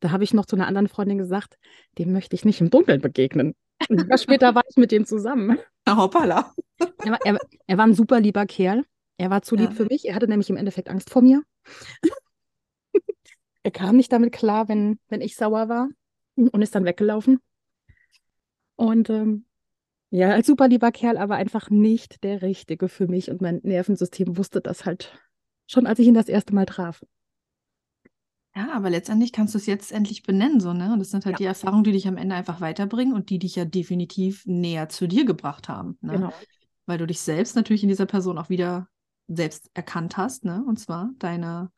[0.00, 1.58] Da habe ich noch zu einer anderen Freundin gesagt,
[1.98, 3.54] dem möchte ich nicht im Dunkeln begegnen.
[3.88, 5.58] Und später war ich mit dem zusammen.
[5.88, 6.52] Hoppala.
[6.78, 8.84] Er war, er, er war ein super lieber Kerl.
[9.18, 9.76] Er war zu lieb ja.
[9.76, 10.06] für mich.
[10.06, 11.42] Er hatte nämlich im Endeffekt Angst vor mir.
[13.62, 15.88] er kam nicht damit klar, wenn, wenn ich sauer war
[16.36, 17.38] und ist dann weggelaufen.
[18.76, 19.44] Und ähm,
[20.12, 23.30] ja, als super lieber Kerl, aber einfach nicht der Richtige für mich.
[23.30, 25.18] Und mein Nervensystem wusste das halt
[25.66, 27.02] schon, als ich ihn das erste Mal traf.
[28.54, 30.92] Ja, aber letztendlich kannst du es jetzt endlich benennen, so, ne?
[30.92, 31.38] Und das sind halt ja.
[31.38, 35.08] die Erfahrungen, die dich am Ende einfach weiterbringen und die dich ja definitiv näher zu
[35.08, 35.96] dir gebracht haben.
[36.02, 36.12] Ne?
[36.12, 36.32] Genau.
[36.84, 38.88] Weil du dich selbst natürlich in dieser Person auch wieder
[39.28, 40.62] selbst erkannt hast, ne?
[40.68, 41.70] Und zwar deine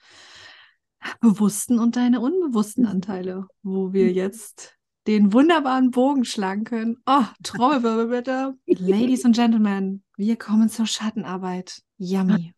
[1.20, 2.90] bewussten und deine unbewussten mhm.
[2.90, 4.14] Anteile, wo wir mhm.
[4.14, 6.96] jetzt den wunderbaren Bogen schlagen können.
[7.06, 8.54] Oh, Trommelwirbel bitte.
[8.66, 11.82] Ladies and Gentlemen, wir kommen zur Schattenarbeit.
[11.98, 12.54] Yummy.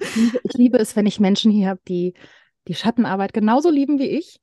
[0.00, 2.14] Ich liebe, ich liebe es, wenn ich Menschen hier habe, die
[2.68, 4.40] die Schattenarbeit genauso lieben wie ich.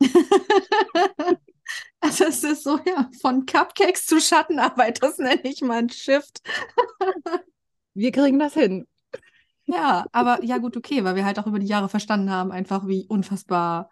[2.00, 6.40] Also es ist so, ja, von Cupcakes zu Schattenarbeit, das nenne ich mal ein Shift.
[7.94, 8.86] Wir kriegen das hin.
[9.66, 12.86] Ja, aber ja gut, okay, weil wir halt auch über die Jahre verstanden haben, einfach
[12.86, 13.90] wie unfassbar,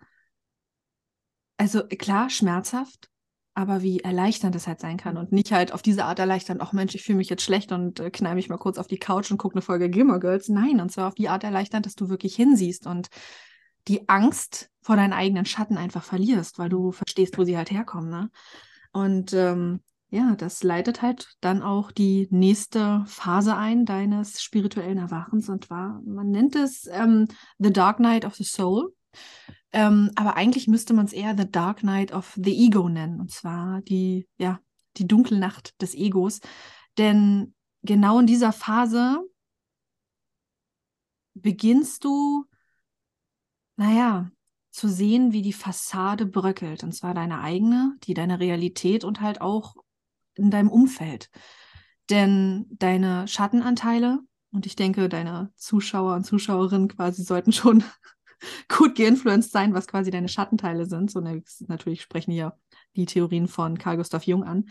[1.57, 3.09] also klar, schmerzhaft,
[3.55, 6.73] aber wie erleichternd das halt sein kann und nicht halt auf diese Art erleichternd, ach
[6.73, 9.31] Mensch, ich fühle mich jetzt schlecht und äh, knall mich mal kurz auf die Couch
[9.31, 10.49] und gucke eine Folge Gilmore Girls.
[10.49, 13.09] Nein, und zwar auf die Art erleichternd, dass du wirklich hinsiehst und
[13.89, 18.11] die Angst vor deinen eigenen Schatten einfach verlierst, weil du verstehst, wo sie halt herkommen.
[18.11, 18.31] Ne?
[18.93, 25.49] Und ähm, ja, das leitet halt dann auch die nächste Phase ein deines spirituellen Erwachens
[25.49, 27.27] und war, man nennt es ähm,
[27.59, 28.95] The Dark Night of the Soul.
[29.73, 33.21] Ähm, aber eigentlich müsste man es eher The Dark Night of the Ego nennen.
[33.21, 34.61] Und zwar die, ja,
[34.97, 36.41] die dunkle Nacht des Egos.
[36.99, 39.21] Denn genau in dieser Phase
[41.35, 42.47] beginnst du
[43.77, 44.31] naja,
[44.71, 46.83] zu sehen, wie die Fassade bröckelt.
[46.83, 49.77] Und zwar deine eigene, die deine Realität und halt auch
[50.35, 51.31] in deinem Umfeld.
[52.11, 54.21] Denn deine Schattenanteile,
[54.53, 57.85] und ich denke, deine Zuschauer und Zuschauerinnen quasi sollten schon
[58.69, 61.11] gut geinfluenced sein, was quasi deine Schattenteile sind.
[61.11, 62.57] So natürlich sprechen hier
[62.97, 64.67] die Theorien von Carl Gustav Jung an.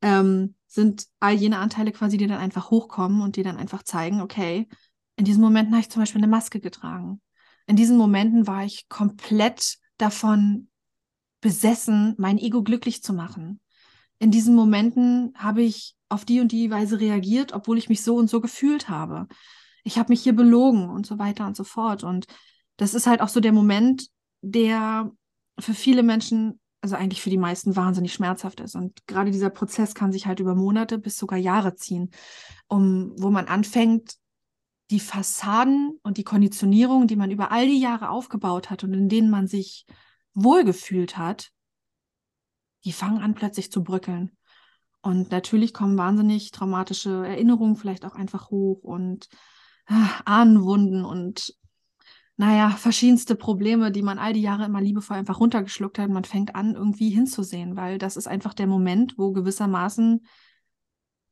[0.00, 4.20] Ähm, sind all jene Anteile quasi, die dann einfach hochkommen und die dann einfach zeigen,
[4.20, 4.68] okay,
[5.16, 7.20] in diesen Momenten habe ich zum Beispiel eine Maske getragen
[7.68, 10.68] in diesen Momenten war ich komplett davon
[11.40, 13.60] besessen, mein Ego glücklich zu machen.
[14.18, 18.16] In diesen Momenten habe ich auf die und die Weise reagiert, obwohl ich mich so
[18.16, 19.28] und so gefühlt habe.
[19.84, 22.04] Ich habe mich hier belogen und so weiter und so fort.
[22.04, 22.26] Und
[22.78, 24.08] das ist halt auch so der Moment,
[24.40, 25.12] der
[25.58, 28.76] für viele Menschen, also eigentlich für die meisten, wahnsinnig schmerzhaft ist.
[28.76, 32.10] Und gerade dieser Prozess kann sich halt über Monate bis sogar Jahre ziehen,
[32.68, 34.14] um, wo man anfängt,
[34.90, 39.08] die Fassaden und die Konditionierung, die man über all die Jahre aufgebaut hat und in
[39.08, 39.84] denen man sich
[40.32, 41.50] wohlgefühlt hat,
[42.84, 44.36] die fangen an plötzlich zu bröckeln.
[45.02, 49.28] Und natürlich kommen wahnsinnig traumatische Erinnerungen vielleicht auch einfach hoch und
[49.88, 51.54] äh, Ahnenwunden und
[52.38, 56.08] naja, verschiedenste Probleme, die man all die Jahre immer liebevoll einfach runtergeschluckt hat.
[56.08, 60.24] Man fängt an, irgendwie hinzusehen, weil das ist einfach der Moment, wo gewissermaßen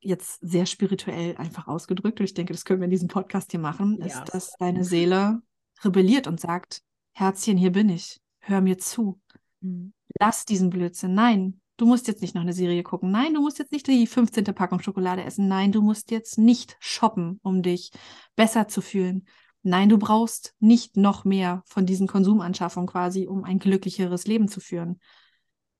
[0.00, 3.60] jetzt sehr spirituell einfach ausgedrückt, und ich denke, das können wir in diesem Podcast hier
[3.60, 4.06] machen, ja.
[4.06, 5.40] ist, dass deine Seele
[5.84, 9.20] rebelliert und sagt, Herzchen, hier bin ich, hör mir zu.
[9.60, 9.92] Mhm.
[10.18, 11.14] Lass diesen Blödsinn.
[11.14, 13.12] Nein, du musst jetzt nicht noch eine Serie gucken.
[13.12, 14.44] Nein, du musst jetzt nicht die 15.
[14.46, 15.46] Packung Schokolade essen.
[15.46, 17.92] Nein, du musst jetzt nicht shoppen, um dich
[18.34, 19.24] besser zu fühlen.
[19.68, 24.60] Nein, du brauchst nicht noch mehr von diesen Konsumanschaffungen quasi, um ein glücklicheres Leben zu
[24.60, 25.00] führen.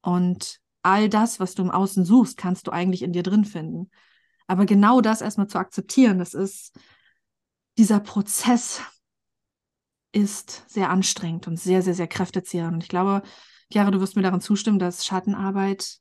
[0.03, 3.93] Und all das, was du im Außen suchst, kannst du eigentlich in dir drin finden.
[4.49, 6.77] Aber genau das erstmal zu akzeptieren, das ist,
[7.79, 8.81] dieser Prozess
[10.11, 12.75] ist sehr anstrengend und sehr, sehr, sehr kräftezehrend.
[12.75, 13.23] Und ich glaube,
[13.71, 15.99] Chiara, du wirst mir darin zustimmen, dass Schattenarbeit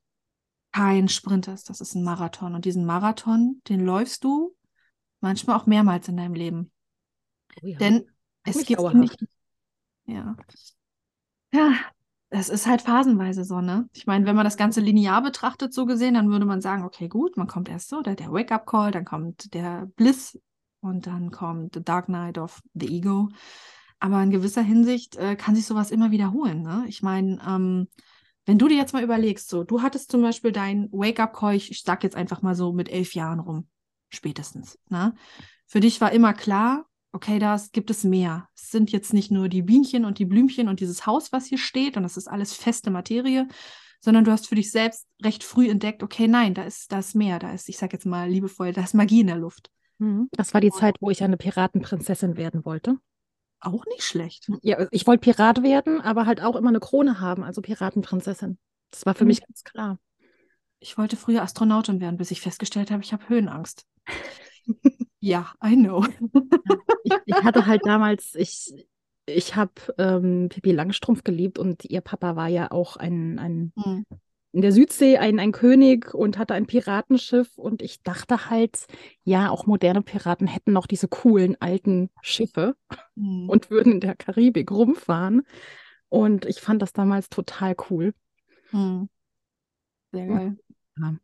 [0.71, 2.55] kein Sprint ist, das ist ein Marathon.
[2.55, 4.55] Und diesen Marathon, den läufst du
[5.21, 6.71] manchmal auch mehrmals in deinem Leben.
[7.61, 7.77] Oh ja.
[7.77, 8.05] Denn
[8.43, 9.25] es gibt nicht.
[10.05, 10.35] Ja.
[11.51, 11.73] Ja,
[12.29, 13.87] das ist halt phasenweise so, ne?
[13.93, 17.07] Ich meine, wenn man das Ganze linear betrachtet, so gesehen, dann würde man sagen, okay,
[17.07, 20.39] gut, man kommt erst so, der, der Wake-up-Call, dann kommt der Bliss
[20.81, 23.29] und dann kommt The Dark Night of the Ego.
[23.99, 26.83] Aber in gewisser Hinsicht äh, kann sich sowas immer wiederholen, ne?
[26.87, 27.87] Ich meine, ähm,
[28.45, 31.81] wenn du dir jetzt mal überlegst, so, du hattest zum Beispiel dein Wake-up-Call, ich, ich
[31.83, 33.67] sag jetzt einfach mal so mit elf Jahren rum,
[34.09, 35.15] spätestens, ne?
[35.67, 38.49] Für dich war immer klar, okay, da gibt es mehr.
[38.55, 41.57] Es sind jetzt nicht nur die Bienchen und die Blümchen und dieses Haus, was hier
[41.57, 43.47] steht, und das ist alles feste Materie,
[44.01, 47.15] sondern du hast für dich selbst recht früh entdeckt, okay, nein, da ist, da ist
[47.15, 49.71] mehr, da ist, ich sag jetzt mal liebevoll, da ist Magie in der Luft.
[49.97, 50.27] Mhm.
[50.33, 52.97] Das war die Zeit, wo ich eine Piratenprinzessin werden wollte.
[53.61, 54.51] Auch nicht schlecht.
[54.61, 58.59] Ja, ich wollte Pirat werden, aber halt auch immer eine Krone haben, also Piratenprinzessin.
[58.91, 59.29] Das war für mhm.
[59.29, 59.99] mich ganz klar.
[60.79, 63.87] Ich wollte früher Astronautin werden, bis ich festgestellt habe, ich habe Höhenangst.
[65.25, 66.05] ja, I know.
[67.03, 68.87] ich, ich, hatte halt damals, ich,
[69.25, 74.05] ich habe ähm, Pippi Langstrumpf geliebt und ihr Papa war ja auch ein, ein mhm.
[74.51, 78.85] in der Südsee ein, ein König und hatte ein Piratenschiff und ich dachte halt,
[79.23, 82.75] ja, auch moderne Piraten hätten noch diese coolen alten Schiffe
[83.15, 83.49] mhm.
[83.49, 85.41] und würden in der Karibik rumfahren.
[86.07, 88.13] Und ich fand das damals total cool.
[88.71, 89.09] Mhm.
[90.11, 90.57] Sehr geil.
[90.99, 91.15] Ja.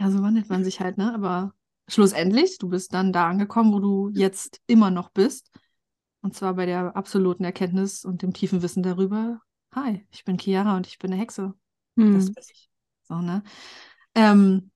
[0.00, 1.14] ja, so wandelt man sich halt, ne?
[1.14, 1.54] Aber
[1.88, 5.50] schlussendlich, du bist dann da angekommen, wo du jetzt immer noch bist.
[6.20, 9.40] Und zwar bei der absoluten Erkenntnis und dem tiefen Wissen darüber,
[9.74, 11.54] hi, ich bin Chiara und ich bin eine Hexe.
[11.96, 12.14] Hm.
[12.14, 12.70] Das weiß ich.
[13.02, 13.42] So, ne?
[14.14, 14.70] Ähm,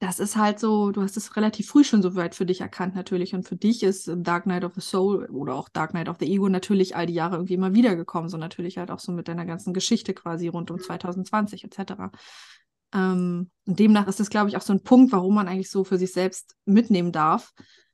[0.00, 2.94] das ist halt so, du hast es relativ früh schon so weit für dich erkannt,
[2.94, 3.34] natürlich.
[3.34, 6.26] Und für dich ist Dark Knight of the Soul oder auch Dark Knight of the
[6.26, 8.28] Ego natürlich all die Jahre irgendwie immer wiedergekommen.
[8.28, 12.10] So natürlich halt auch so mit deiner ganzen Geschichte quasi rund um 2020 etc.
[12.94, 15.84] Ähm, und demnach ist das, glaube ich, auch so ein Punkt, warum man eigentlich so
[15.84, 17.52] für sich selbst mitnehmen darf,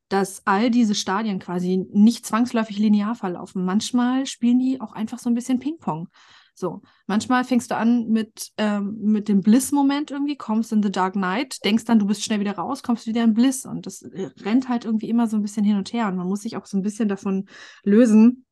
[0.09, 3.65] dass all diese Stadien quasi nicht zwangsläufig linear verlaufen.
[3.65, 6.09] Manchmal spielen die auch einfach so ein bisschen Ping-Pong.
[6.55, 11.15] So, manchmal fängst du an mit, ähm, mit dem Bliss-Moment irgendwie, kommst in The Dark
[11.15, 14.31] Knight, denkst dann, du bist schnell wieder raus, kommst wieder in Bliss und das äh,
[14.43, 16.67] rennt halt irgendwie immer so ein bisschen hin und her und man muss sich auch
[16.67, 17.47] so ein bisschen davon
[17.83, 18.45] lösen,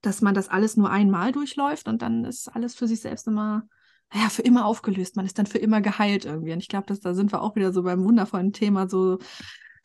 [0.00, 3.64] dass man das alles nur einmal durchläuft und dann ist alles für sich selbst immer,
[4.12, 5.16] ja, für immer aufgelöst.
[5.16, 6.52] Man ist dann für immer geheilt irgendwie.
[6.52, 9.18] Und ich glaube, da sind wir auch wieder so beim wundervollen Thema so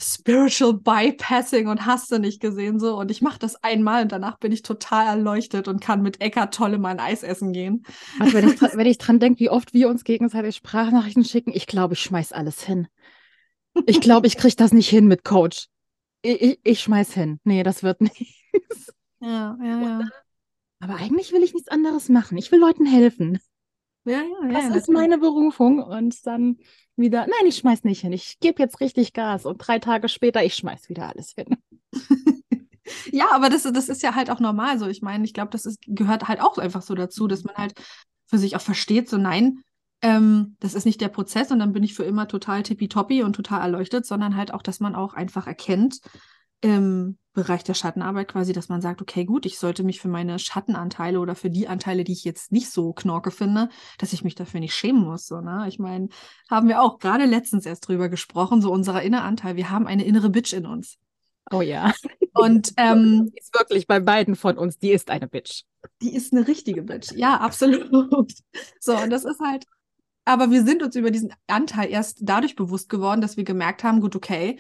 [0.01, 2.97] Spiritual Bypassing und hast du nicht gesehen so.
[2.97, 6.53] Und ich mache das einmal und danach bin ich total erleuchtet und kann mit Eckart
[6.53, 7.85] Tolle mal ein Eis essen gehen.
[8.19, 11.67] Also wenn ich, wenn ich dran denke, wie oft wir uns gegenseitig Sprachnachrichten schicken, ich
[11.67, 12.87] glaube, ich schmeiß alles hin.
[13.85, 15.67] Ich glaube, ich kriege das nicht hin mit Coach.
[16.21, 17.39] Ich, ich, ich schmeiß hin.
[17.43, 18.93] Nee, das wird nichts.
[19.21, 20.01] Ja, ja, ja.
[20.79, 22.37] Aber eigentlich will ich nichts anderes machen.
[22.37, 23.39] Ich will Leuten helfen.
[24.05, 24.69] Ja, ja, ja.
[24.69, 25.81] Das ist meine Berufung.
[25.81, 26.57] Und dann
[26.95, 28.13] wieder, nein, ich schmeiß nicht hin.
[28.13, 29.45] Ich gebe jetzt richtig Gas.
[29.45, 31.57] Und drei Tage später, ich schmeiß wieder alles hin.
[33.11, 34.87] ja, aber das, das ist ja halt auch normal so.
[34.87, 37.73] Ich meine, ich glaube, das ist, gehört halt auch einfach so dazu, dass man halt
[38.27, 39.61] für sich auch versteht, so nein,
[40.01, 43.35] ähm, das ist nicht der Prozess und dann bin ich für immer total tippitoppi und
[43.35, 45.99] total erleuchtet, sondern halt auch, dass man auch einfach erkennt,
[46.65, 50.39] ähm, Bereich der Schattenarbeit quasi, dass man sagt, okay, gut, ich sollte mich für meine
[50.39, 54.35] Schattenanteile oder für die Anteile, die ich jetzt nicht so knorke finde, dass ich mich
[54.35, 55.27] dafür nicht schämen muss.
[55.27, 55.65] So, ne?
[55.67, 56.07] Ich meine,
[56.49, 60.05] haben wir auch gerade letztens erst drüber gesprochen, so unser innerer Anteil, wir haben eine
[60.05, 60.97] innere Bitch in uns.
[61.51, 61.93] Oh ja.
[62.33, 65.63] Und ähm, ist wirklich bei beiden von uns, die ist eine Bitch.
[66.01, 67.11] Die ist eine richtige Bitch.
[67.11, 68.31] Ja, absolut.
[68.79, 69.65] So, und das ist halt,
[70.23, 73.99] aber wir sind uns über diesen Anteil erst dadurch bewusst geworden, dass wir gemerkt haben,
[73.99, 74.57] gut, okay,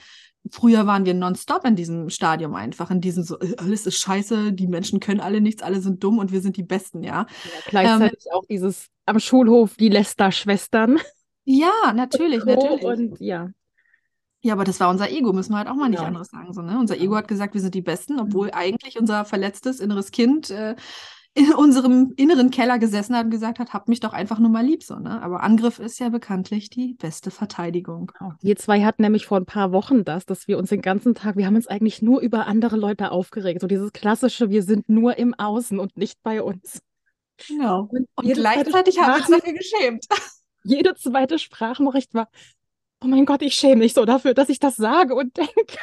[0.51, 4.53] früher waren wir nonstop in diesem Stadium einfach, in diesem so, äh, alles ist scheiße,
[4.53, 7.21] die Menschen können alle nichts, alle sind dumm und wir sind die Besten, ja.
[7.21, 7.27] ja
[7.67, 10.99] gleichzeitig ähm, auch dieses am Schulhof die Lester-Schwestern.
[11.45, 12.83] Ja, natürlich, und natürlich.
[12.83, 13.49] Und ja.
[14.41, 16.07] Ja, aber das war unser Ego, müssen wir halt auch mal nicht ja.
[16.07, 16.53] anderes sagen.
[16.53, 16.77] So, ne?
[16.77, 18.53] Unser Ego hat gesagt, wir sind die Besten, obwohl mhm.
[18.53, 20.75] eigentlich unser verletztes inneres Kind äh,
[21.37, 24.65] in unserem inneren Keller gesessen hat und gesagt hat, habt mich doch einfach nur mal
[24.65, 25.21] lieb so, ne?
[25.21, 28.13] Aber Angriff ist ja bekanntlich die beste Verteidigung.
[28.17, 28.33] Genau.
[28.41, 31.35] Wir zwei hatten nämlich vor ein paar Wochen das, dass wir uns den ganzen Tag,
[31.35, 33.59] wir haben uns eigentlich nur über andere Leute aufgeregt.
[33.59, 36.81] So dieses klassische, wir sind nur im Außen und nicht bei uns.
[37.47, 37.89] Genau.
[37.91, 40.05] Und, und gleichzeitig haben wir uns dafür geschämt.
[40.63, 42.29] Jede zweite Sprachnachricht war,
[43.03, 45.77] oh mein Gott, ich schäme mich so dafür, dass ich das sage und denke.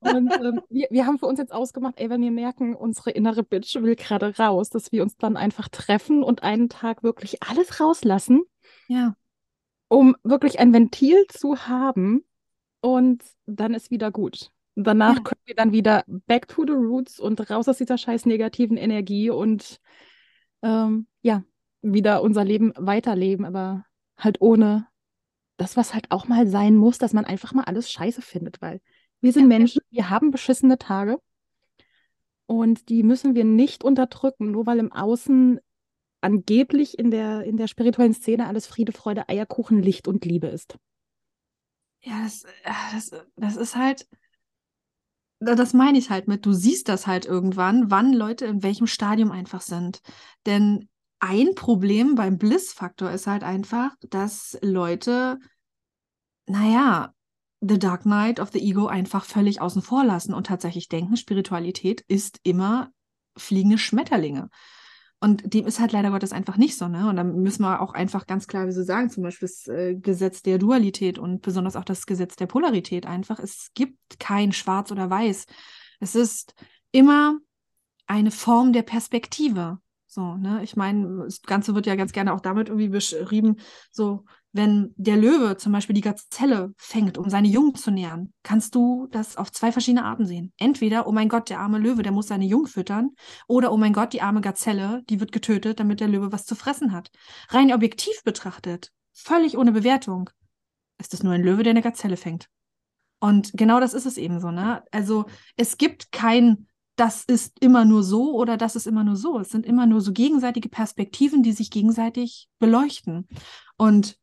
[0.00, 3.42] Und ähm, wir, wir haben für uns jetzt ausgemacht, ey, wenn wir merken, unsere innere
[3.42, 7.80] Bitch will gerade raus, dass wir uns dann einfach treffen und einen Tag wirklich alles
[7.80, 8.42] rauslassen.
[8.86, 9.14] Ja.
[9.88, 12.24] Um wirklich ein Ventil zu haben
[12.80, 14.50] und dann ist wieder gut.
[14.76, 15.22] Danach ja.
[15.22, 19.30] können wir dann wieder back to the roots und raus aus dieser scheiß negativen Energie
[19.30, 19.80] und
[20.62, 21.42] ähm, ja,
[21.82, 23.84] wieder unser Leben weiterleben, aber
[24.16, 24.86] halt ohne
[25.58, 28.80] das, was halt auch mal sein muss, dass man einfach mal alles scheiße findet, weil
[29.20, 29.58] wir sind ja.
[29.58, 31.18] Menschen, wir haben beschissene Tage
[32.46, 35.60] und die müssen wir nicht unterdrücken, nur weil im Außen
[36.20, 40.78] angeblich in der, in der spirituellen Szene alles Friede, Freude, Eierkuchen, Licht und Liebe ist.
[42.00, 44.08] Ja, das, äh, das, das ist halt,
[45.40, 49.32] das meine ich halt mit, du siehst das halt irgendwann, wann Leute in welchem Stadium
[49.32, 50.00] einfach sind.
[50.46, 50.88] Denn
[51.20, 55.38] ein Problem beim Bliss-Faktor ist halt einfach, dass Leute,
[56.46, 57.12] naja,
[57.60, 62.02] The Dark Night of the Ego einfach völlig außen vor lassen und tatsächlich denken, Spiritualität
[62.06, 62.90] ist immer
[63.36, 64.48] fliegende Schmetterlinge.
[65.20, 67.08] Und dem ist halt leider Gottes einfach nicht so, ne?
[67.08, 69.96] Und dann müssen wir auch einfach ganz klar, wie Sie sagen, zum Beispiel das äh,
[69.96, 73.40] Gesetz der Dualität und besonders auch das Gesetz der Polarität einfach.
[73.40, 75.46] Es gibt kein Schwarz oder Weiß.
[75.98, 76.54] Es ist
[76.92, 77.38] immer
[78.06, 79.80] eine Form der Perspektive.
[80.10, 80.62] So, ne?
[80.64, 83.56] Ich meine, das Ganze wird ja ganz gerne auch damit irgendwie beschrieben,
[83.90, 88.74] so, wenn der Löwe zum Beispiel die Gazelle fängt, um seine Jungen zu nähern, kannst
[88.74, 90.54] du das auf zwei verschiedene Arten sehen.
[90.56, 93.10] Entweder, oh mein Gott, der arme Löwe, der muss seine Jungen füttern,
[93.46, 96.54] oder oh mein Gott, die arme Gazelle, die wird getötet, damit der Löwe was zu
[96.54, 97.10] fressen hat.
[97.50, 100.30] Rein objektiv betrachtet, völlig ohne Bewertung,
[100.98, 102.48] ist es nur ein Löwe, der eine Gazelle fängt.
[103.20, 104.82] Und genau das ist es eben so, ne?
[104.90, 106.68] Also es gibt kein
[106.98, 109.38] das ist immer nur so oder das ist immer nur so.
[109.38, 113.28] Es sind immer nur so gegenseitige Perspektiven, die sich gegenseitig beleuchten.
[113.76, 114.18] Und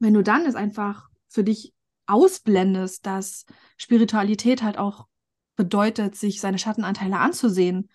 [0.00, 1.72] wenn du dann es einfach für dich
[2.06, 3.46] ausblendest, dass
[3.76, 5.06] Spiritualität halt auch
[5.54, 7.88] bedeutet, sich seine Schattenanteile anzusehen,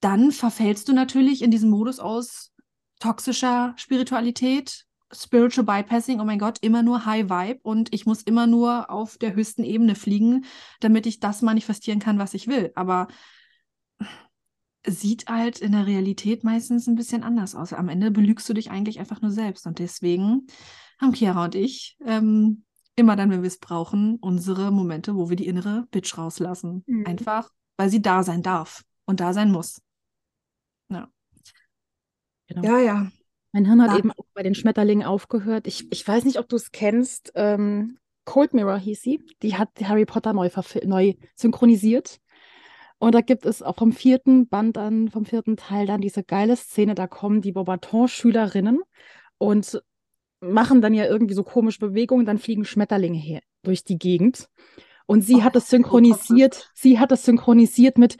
[0.00, 2.52] dann verfällst du natürlich in diesen Modus aus
[3.00, 8.46] toxischer Spiritualität, Spiritual Bypassing, oh mein Gott, immer nur High Vibe und ich muss immer
[8.46, 10.44] nur auf der höchsten Ebene fliegen,
[10.80, 12.72] damit ich das manifestieren kann, was ich will.
[12.74, 13.08] Aber
[14.86, 17.72] sieht halt in der Realität meistens ein bisschen anders aus.
[17.72, 19.66] Am Ende belügst du dich eigentlich einfach nur selbst.
[19.66, 20.46] Und deswegen
[21.00, 22.64] haben Chiara und ich ähm,
[22.96, 26.84] immer dann, wenn wir es brauchen, unsere Momente, wo wir die innere Bitch rauslassen.
[26.86, 27.06] Mhm.
[27.06, 29.80] Einfach, weil sie da sein darf und da sein muss.
[30.90, 31.08] Ja.
[32.48, 32.62] Genau.
[32.62, 33.10] Ja, ja.
[33.52, 33.98] Mein Hirn hat ja.
[33.98, 35.66] eben auch bei den Schmetterlingen aufgehört.
[35.66, 37.32] Ich, ich weiß nicht, ob du es kennst.
[37.34, 39.24] Ähm, Cold Mirror hieß sie.
[39.42, 40.50] Die hat Harry Potter neu,
[40.84, 42.20] neu synchronisiert.
[42.98, 46.56] Und da gibt es auch vom vierten Band dann, vom vierten Teil dann diese geile
[46.56, 48.80] Szene, da kommen die Beaubaton-Schülerinnen
[49.38, 49.82] und
[50.40, 54.48] machen dann ja irgendwie so komische Bewegungen, dann fliegen Schmetterlinge her durch die Gegend.
[55.06, 58.16] Und sie oh, hat es synchronisiert, oh sie hat es synchronisiert mit,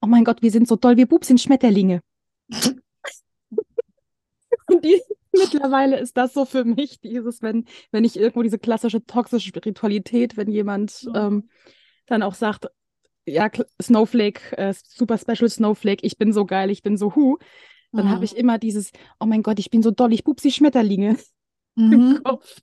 [0.00, 2.00] oh mein Gott, wir sind so toll, wir Bub sind Schmetterlinge.
[4.66, 5.00] und die,
[5.32, 10.36] mittlerweile ist das so für mich, dieses, wenn, wenn ich irgendwo diese klassische toxische Spiritualität,
[10.36, 11.48] wenn jemand ähm,
[12.06, 12.66] dann auch sagt,
[13.26, 17.38] ja, Snowflake, äh, Super Special Snowflake, ich bin so geil, ich bin so hu,
[17.92, 18.10] dann mhm.
[18.10, 21.16] habe ich immer dieses, oh mein Gott, ich bin so doll, ich pupsi Schmetterlinge
[21.74, 21.92] mhm.
[21.92, 22.60] im Kopf.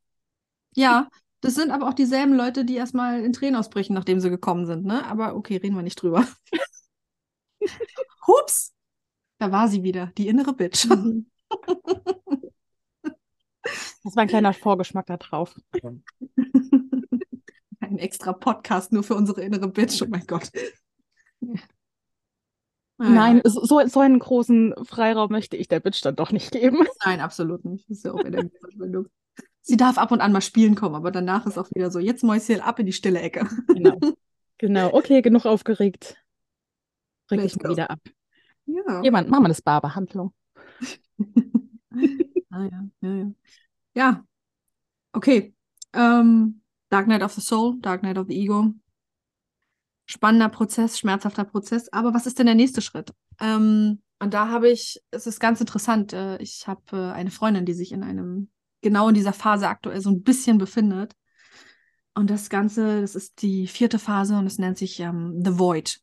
[0.75, 1.09] Ja,
[1.41, 4.85] das sind aber auch dieselben Leute, die erstmal in Tränen ausbrechen, nachdem sie gekommen sind,
[4.85, 5.05] ne?
[5.05, 6.27] Aber okay, reden wir nicht drüber.
[8.27, 8.73] Hups!
[9.37, 10.85] Da war sie wieder, die innere Bitch.
[10.85, 11.27] Mhm.
[14.03, 15.55] Das war ein kleiner Vorgeschmack da drauf.
[17.89, 20.01] Ein extra Podcast nur für unsere innere Bitch.
[20.03, 20.51] Oh mein Gott.
[22.97, 26.85] Nein, so, so einen großen Freiraum möchte ich der Bitch dann doch nicht geben.
[27.05, 27.89] Nein, absolut nicht.
[27.89, 29.07] Das ist ja auch Verschwendung.
[29.61, 32.23] Sie darf ab und an mal spielen kommen, aber danach ist auch wieder so, jetzt
[32.23, 33.47] Mäuschen ab in die stille Ecke.
[33.67, 33.97] Genau.
[34.57, 36.17] Genau, okay, genug aufgeregt.
[37.31, 37.99] Reg ich mal wieder ab.
[38.65, 39.01] Ja.
[39.01, 40.33] Jemand, machen wir eine Spa-Behandlung.
[42.51, 43.31] ah, ja, ja, ja.
[43.95, 44.23] Ja,
[45.13, 45.55] okay.
[45.93, 48.73] Ähm, Dark Night of the Soul, Dark Night of the Ego.
[50.05, 51.91] Spannender Prozess, schmerzhafter Prozess.
[51.93, 53.13] Aber was ist denn der nächste Schritt?
[53.39, 57.65] Ähm, und da habe ich, es ist ganz interessant, äh, ich habe äh, eine Freundin,
[57.65, 58.49] die sich in einem,
[58.81, 61.15] genau in dieser Phase aktuell so ein bisschen befindet.
[62.15, 66.01] Und das Ganze, das ist die vierte Phase und es nennt sich ähm, The Void.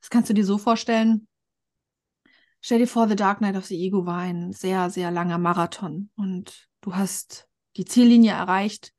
[0.00, 1.26] Das kannst du dir so vorstellen.
[2.60, 6.10] Stell dir vor, The Dark Knight of the Ego war ein sehr, sehr langer Marathon
[6.14, 8.92] und du hast die Ziellinie erreicht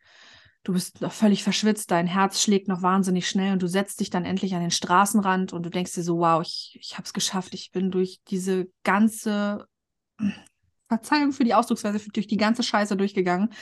[0.64, 4.10] du bist noch völlig verschwitzt, dein Herz schlägt noch wahnsinnig schnell und du setzt dich
[4.10, 7.14] dann endlich an den Straßenrand und du denkst dir so, wow, ich, ich habe es
[7.14, 9.68] geschafft, ich bin durch diese ganze,
[10.88, 13.54] Verzeihung für die Ausdrucksweise, durch die ganze Scheiße durchgegangen.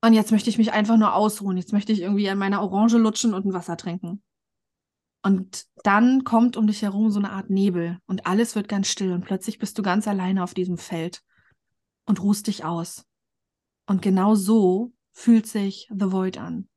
[0.00, 1.58] Und jetzt möchte ich mich einfach nur ausruhen.
[1.58, 4.22] Jetzt möchte ich irgendwie an meiner Orange lutschen und ein Wasser trinken.
[5.22, 9.12] Und dann kommt um dich herum so eine Art Nebel und alles wird ganz still
[9.12, 11.22] und plötzlich bist du ganz alleine auf diesem Feld
[12.06, 13.04] und ruhst dich aus.
[13.86, 16.68] Und genau so fühlt sich The Void an.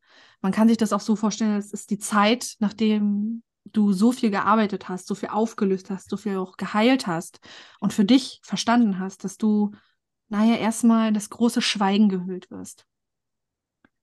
[0.42, 4.32] Man kann sich das auch so vorstellen, es ist die Zeit, nachdem du so viel
[4.32, 7.40] gearbeitet hast, so viel aufgelöst hast, so viel auch geheilt hast
[7.80, 9.72] und für dich verstanden hast, dass du,
[10.30, 12.88] naja, erstmal das große Schweigen gehüllt wirst.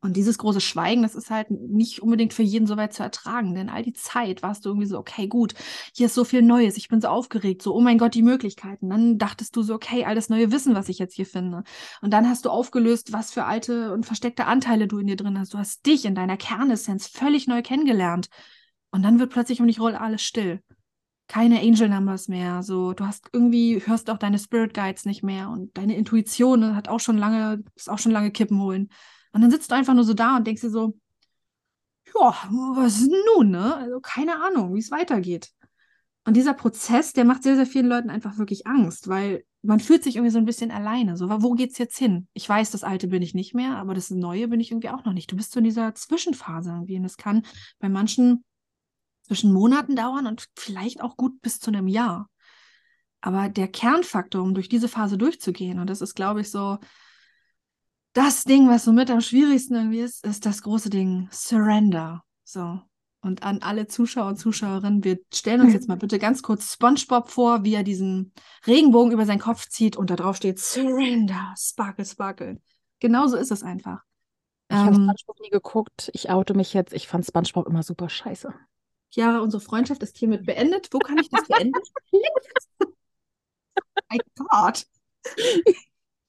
[0.01, 3.55] Und dieses große Schweigen, das ist halt nicht unbedingt für jeden so weit zu ertragen,
[3.55, 5.55] denn all die Zeit warst du irgendwie so, okay, gut,
[5.93, 8.91] hier ist so viel Neues, ich bin so aufgeregt, so, oh mein Gott, die Möglichkeiten.
[8.91, 11.65] Dann dachtest du so, okay, all das neue Wissen, was ich jetzt hier finde.
[12.01, 15.37] Und dann hast du aufgelöst, was für alte und versteckte Anteile du in dir drin
[15.37, 15.53] hast.
[15.55, 18.29] Du hast dich in deiner Kernessenz völlig neu kennengelernt.
[18.93, 20.63] Und dann wird plötzlich um dich roll alles still.
[21.27, 22.63] Keine Angel Numbers mehr.
[22.63, 26.89] So, du hast irgendwie, hörst auch deine Spirit Guides nicht mehr und deine Intuition hat
[26.89, 28.91] auch schon lange, ist auch schon lange Kippen holen.
[29.33, 30.99] Und dann sitzt du einfach nur so da und denkst dir so,
[32.15, 32.35] ja,
[32.75, 33.07] was
[33.37, 33.77] nun, ne?
[33.77, 35.51] Also keine Ahnung, wie es weitergeht.
[36.25, 40.05] Und dieser Prozess, der macht sehr, sehr vielen Leuten einfach wirklich Angst, weil man fühlt
[40.05, 41.17] sich irgendwie so ein bisschen alleine.
[41.17, 42.29] So, wo geht's jetzt hin?
[42.33, 45.05] Ich weiß, das Alte bin ich nicht mehr, aber das Neue bin ich irgendwie auch
[45.05, 45.33] noch nicht.
[45.33, 46.97] Du bist so in dieser Zwischenphase irgendwie.
[46.97, 47.45] Und es kann
[47.79, 48.45] bei manchen
[49.23, 52.29] zwischen Monaten dauern und vielleicht auch gut bis zu einem Jahr.
[53.21, 56.79] Aber der Kernfaktor, um durch diese Phase durchzugehen, und das ist, glaube ich, so
[58.13, 62.25] das Ding, was so mit am schwierigsten irgendwie ist, ist das große Ding Surrender.
[62.45, 62.81] So.
[63.21, 67.29] Und an alle Zuschauer und Zuschauerinnen, wir stellen uns jetzt mal bitte ganz kurz SpongeBob
[67.29, 68.33] vor, wie er diesen
[68.67, 72.61] Regenbogen über seinen Kopf zieht und da drauf steht Surrender, Sparkle, Sparkle.
[73.01, 74.03] Genauso ist es einfach.
[74.71, 76.11] Ich ähm, habe SpongeBob nie geguckt.
[76.15, 76.93] Ich oute mich jetzt.
[76.93, 78.55] Ich fand SpongeBob immer super scheiße.
[79.11, 80.89] Chiara, unsere Freundschaft ist hiermit beendet.
[80.93, 81.73] Wo kann ich das beenden?
[84.09, 84.87] mein Gott.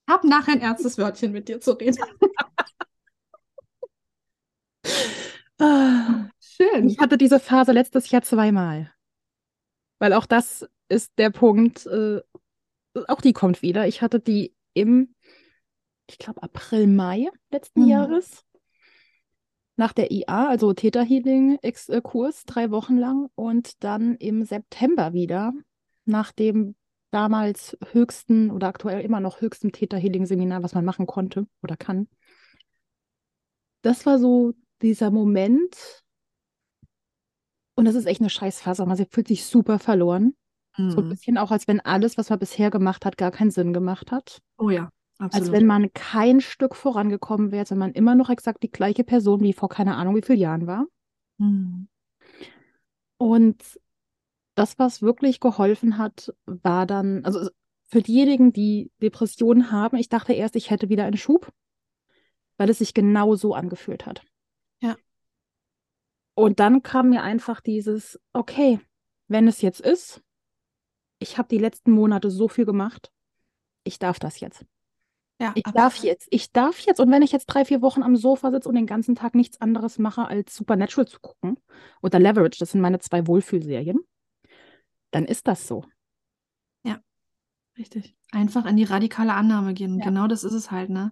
[0.10, 2.04] Ich habe nachher ein ernstes Wörtchen mit dir zu reden.
[6.40, 6.90] Schön.
[6.90, 8.92] Ich hatte diese Phase letztes Jahr zweimal.
[10.00, 12.22] Weil auch das ist der Punkt, äh,
[13.08, 13.88] auch die kommt wieder.
[13.88, 15.14] Ich hatte die im,
[16.10, 17.90] ich glaube, April, Mai letzten mhm.
[17.90, 18.44] Jahres.
[19.76, 21.60] Nach der IA, also Theta Healing
[22.02, 23.30] Kurs, drei Wochen lang.
[23.36, 25.54] Und dann im September wieder,
[26.06, 26.74] nach dem
[27.12, 31.78] damals höchsten oder aktuell immer noch höchsten Theta Healing Seminar, was man machen konnte oder
[31.78, 32.08] kann.
[33.82, 36.04] Das war so dieser Moment,
[37.80, 38.86] und das ist echt eine Scheißphase.
[38.86, 40.36] Man fühlt sich super verloren.
[40.78, 40.92] Mhm.
[40.92, 41.10] So ein mhm.
[41.12, 44.42] bisschen auch, als wenn alles, was man bisher gemacht hat, gar keinen Sinn gemacht hat.
[44.58, 45.34] Oh ja, absolut.
[45.34, 49.06] Als wenn man kein Stück vorangekommen wäre, als wenn man immer noch exakt die gleiche
[49.06, 50.88] Person wie vor keine Ahnung wie vielen Jahren war.
[51.38, 51.88] Mhm.
[53.18, 53.64] Und
[54.60, 57.50] das, was wirklich geholfen hat, war dann, also
[57.88, 61.52] für diejenigen, die Depressionen haben, ich dachte erst, ich hätte wieder einen Schub,
[62.58, 64.22] weil es sich genau so angefühlt hat.
[66.36, 68.80] Und dann kam mir einfach dieses, okay,
[69.28, 70.22] wenn es jetzt ist,
[71.20, 73.12] ich habe die letzten Monate so viel gemacht,
[73.84, 74.66] ich darf das jetzt.
[75.42, 77.00] Ja, ich darf jetzt, ich darf jetzt.
[77.00, 79.62] Und wenn ich jetzt drei, vier Wochen am Sofa sitze und den ganzen Tag nichts
[79.62, 81.58] anderes mache, als Supernatural zu gucken
[82.02, 84.00] oder Leverage, das sind meine zwei Wohlfühlserien,
[85.12, 85.86] dann ist das so.
[86.84, 87.00] Ja,
[87.78, 88.16] richtig.
[88.32, 90.00] Einfach in die radikale Annahme gehen.
[90.00, 90.06] Ja.
[90.06, 91.12] Genau das ist es halt, ne?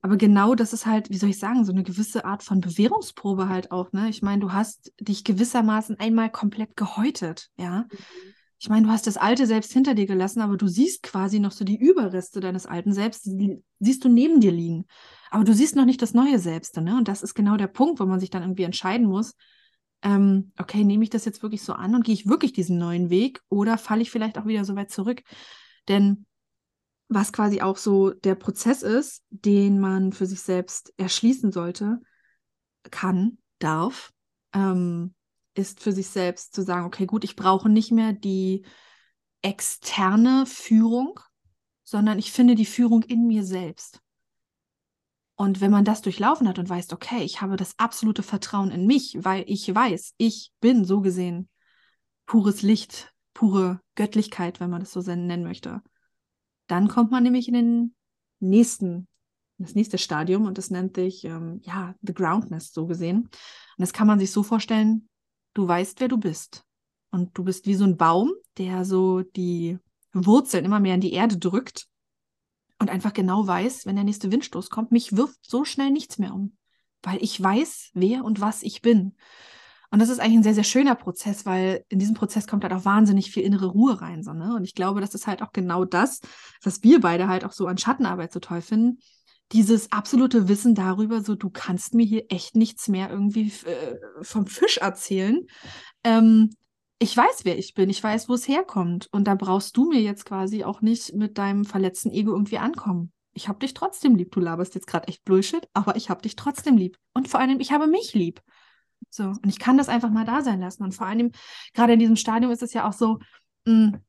[0.00, 3.48] Aber genau das ist halt, wie soll ich sagen, so eine gewisse Art von Bewährungsprobe
[3.48, 4.10] halt auch, ne?
[4.10, 7.86] Ich meine, du hast dich gewissermaßen einmal komplett gehäutet, ja.
[7.90, 8.34] Mhm.
[8.58, 11.52] Ich meine, du hast das alte Selbst hinter dir gelassen, aber du siehst quasi noch
[11.52, 14.86] so die Überreste deines alten Selbst, die siehst du neben dir liegen.
[15.30, 16.96] Aber du siehst noch nicht das neue Selbst, ne?
[16.96, 19.34] Und das ist genau der Punkt, wo man sich dann irgendwie entscheiden muss,
[20.04, 23.10] ähm, okay, nehme ich das jetzt wirklich so an und gehe ich wirklich diesen neuen
[23.10, 25.22] Weg oder falle ich vielleicht auch wieder so weit zurück?
[25.88, 26.26] Denn
[27.08, 32.00] was quasi auch so der Prozess ist, den man für sich selbst erschließen sollte,
[32.90, 34.12] kann, darf,
[34.52, 35.14] ähm,
[35.54, 38.64] ist für sich selbst zu sagen, okay, gut, ich brauche nicht mehr die
[39.42, 41.18] externe Führung,
[41.82, 44.00] sondern ich finde die Führung in mir selbst.
[45.44, 48.86] Und wenn man das durchlaufen hat und weiß, okay, ich habe das absolute Vertrauen in
[48.86, 51.50] mich, weil ich weiß, ich bin so gesehen
[52.24, 55.82] pures Licht, pure Göttlichkeit, wenn man das so nennen möchte
[56.66, 57.94] dann kommt man nämlich in den
[58.40, 59.06] nächsten,
[59.58, 63.24] das nächste Stadium und das nennt sich, ähm, ja, The Groundness so gesehen.
[63.24, 63.30] Und
[63.76, 65.08] das kann man sich so vorstellen,
[65.52, 66.64] du weißt, wer du bist.
[67.10, 69.78] Und du bist wie so ein Baum, der so die
[70.14, 71.86] Wurzeln immer mehr in die Erde drückt
[72.78, 76.34] und einfach genau weiß, wenn der nächste Windstoß kommt, mich wirft so schnell nichts mehr
[76.34, 76.56] um,
[77.02, 79.14] weil ich weiß, wer und was ich bin.
[79.94, 82.72] Und das ist eigentlich ein sehr, sehr schöner Prozess, weil in diesem Prozess kommt halt
[82.72, 84.24] auch wahnsinnig viel innere Ruhe rein.
[84.24, 84.56] So, ne?
[84.56, 86.20] Und ich glaube, das ist halt auch genau das,
[86.64, 88.98] was wir beide halt auch so an Schattenarbeit so toll finden.
[89.52, 94.46] Dieses absolute Wissen darüber, so du kannst mir hier echt nichts mehr irgendwie äh, vom
[94.48, 95.46] Fisch erzählen.
[96.02, 96.50] Ähm,
[96.98, 99.08] ich weiß, wer ich bin, ich weiß, wo es herkommt.
[99.12, 103.12] Und da brauchst du mir jetzt quasi auch nicht mit deinem verletzten Ego irgendwie ankommen.
[103.32, 104.30] Ich habe dich trotzdem lieb.
[104.32, 106.98] Du laberst jetzt gerade echt Bullshit, aber ich habe dich trotzdem lieb.
[107.12, 108.40] Und vor allem, ich habe mich lieb.
[109.10, 110.84] So, und ich kann das einfach mal da sein lassen.
[110.84, 111.32] Und vor allem,
[111.72, 113.18] gerade in diesem Stadium ist es ja auch so,
[113.64, 114.00] mh, hm,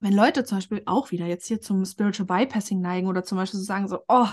[0.00, 3.58] wenn Leute zum Beispiel auch wieder jetzt hier zum Spiritual Bypassing neigen oder zum Beispiel
[3.58, 4.28] so sagen so, oh,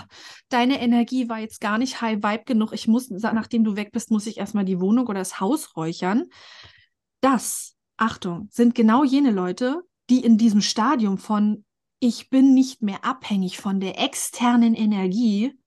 [0.50, 4.10] deine Energie war jetzt gar nicht high vibe genug, ich muss, nachdem du weg bist,
[4.10, 6.26] muss ich erstmal die Wohnung oder das Haus räuchern.
[7.22, 11.64] Das, Achtung, sind genau jene Leute, die in diesem Stadium von
[12.00, 15.58] ich bin nicht mehr abhängig von der externen Energie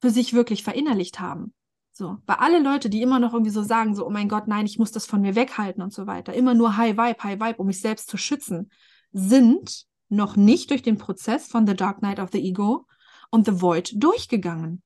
[0.00, 1.52] für sich wirklich verinnerlicht haben.
[1.92, 4.66] So, weil alle Leute, die immer noch irgendwie so sagen, so, oh mein Gott, nein,
[4.66, 7.56] ich muss das von mir weghalten und so weiter, immer nur High Vibe, High Vibe,
[7.58, 8.70] um mich selbst zu schützen,
[9.12, 12.86] sind noch nicht durch den Prozess von The Dark Night of the Ego
[13.30, 14.82] und The Void durchgegangen.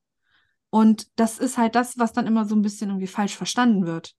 [0.71, 4.15] Und das ist halt das, was dann immer so ein bisschen irgendwie falsch verstanden wird.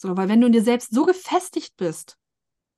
[0.00, 2.16] So, weil wenn du in dir selbst so gefestigt bist,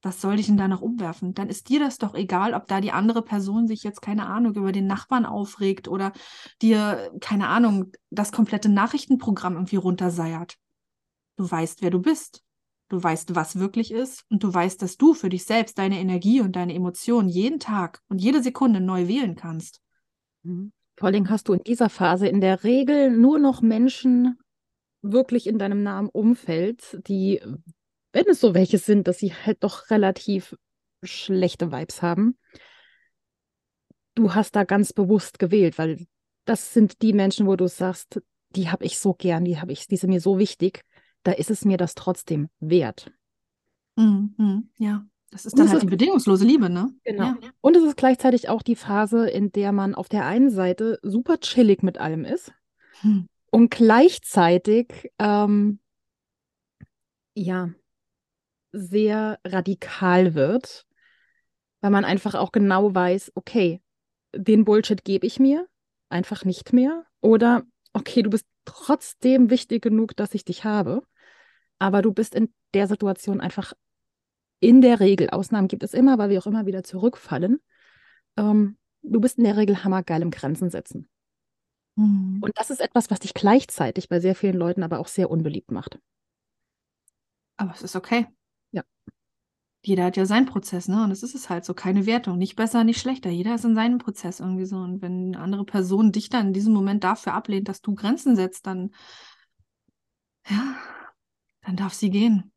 [0.00, 1.34] was soll dich denn da noch umwerfen?
[1.34, 4.54] Dann ist dir das doch egal, ob da die andere Person sich jetzt, keine Ahnung,
[4.54, 6.12] über den Nachbarn aufregt oder
[6.62, 10.56] dir, keine Ahnung, das komplette Nachrichtenprogramm irgendwie runterseiert.
[11.36, 12.42] Du weißt, wer du bist.
[12.88, 16.40] Du weißt, was wirklich ist und du weißt, dass du für dich selbst deine Energie
[16.40, 19.82] und deine Emotionen jeden Tag und jede Sekunde neu wählen kannst.
[20.42, 20.72] Mhm.
[20.96, 24.38] Vor allem hast du in dieser Phase in der Regel nur noch Menschen
[25.02, 27.40] wirklich in deinem nahen Umfeld, die,
[28.12, 30.56] wenn es so welche sind, dass sie halt doch relativ
[31.02, 32.38] schlechte Vibes haben.
[34.14, 36.06] Du hast da ganz bewusst gewählt, weil
[36.44, 38.20] das sind die Menschen, wo du sagst,
[38.50, 40.82] die habe ich so gern, die habe ich, die sind mir so wichtig,
[41.22, 43.12] da ist es mir das trotzdem wert.
[43.96, 46.92] Mhm, ja, das ist dann halt ist, die bedingungslose Liebe, ne?
[47.04, 47.24] Genau.
[47.24, 47.50] Ja.
[47.60, 51.38] Und es ist gleichzeitig auch die Phase, in der man auf der einen Seite super
[51.38, 52.52] chillig mit allem ist
[53.00, 53.28] hm.
[53.50, 55.80] Und gleichzeitig ähm,
[57.34, 57.70] ja
[58.72, 60.86] sehr radikal wird,
[61.80, 63.82] weil man einfach auch genau weiß, okay,
[64.34, 65.66] den Bullshit gebe ich mir
[66.08, 67.04] einfach nicht mehr.
[67.20, 71.02] Oder okay, du bist trotzdem wichtig genug, dass ich dich habe,
[71.78, 73.72] aber du bist in der Situation einfach
[74.60, 77.60] in der Regel, Ausnahmen gibt es immer, weil wir auch immer wieder zurückfallen,
[78.36, 81.08] ähm, du bist in der Regel hammergeil im Grenzen setzen.
[81.96, 82.38] Mhm.
[82.40, 85.70] Und das ist etwas, was dich gleichzeitig bei sehr vielen Leuten aber auch sehr unbeliebt
[85.70, 85.98] macht.
[87.56, 88.26] Aber es ist okay.
[88.72, 88.82] Ja.
[89.82, 91.04] Jeder hat ja seinen Prozess, ne?
[91.04, 93.30] Und es ist es halt so, keine Wertung, nicht besser, nicht schlechter.
[93.30, 94.76] Jeder ist in seinem Prozess irgendwie so.
[94.76, 98.36] Und wenn eine andere Person dich dann in diesem Moment dafür ablehnt, dass du Grenzen
[98.36, 98.90] setzt, dann,
[100.48, 100.76] ja,
[101.62, 102.52] dann darf sie gehen.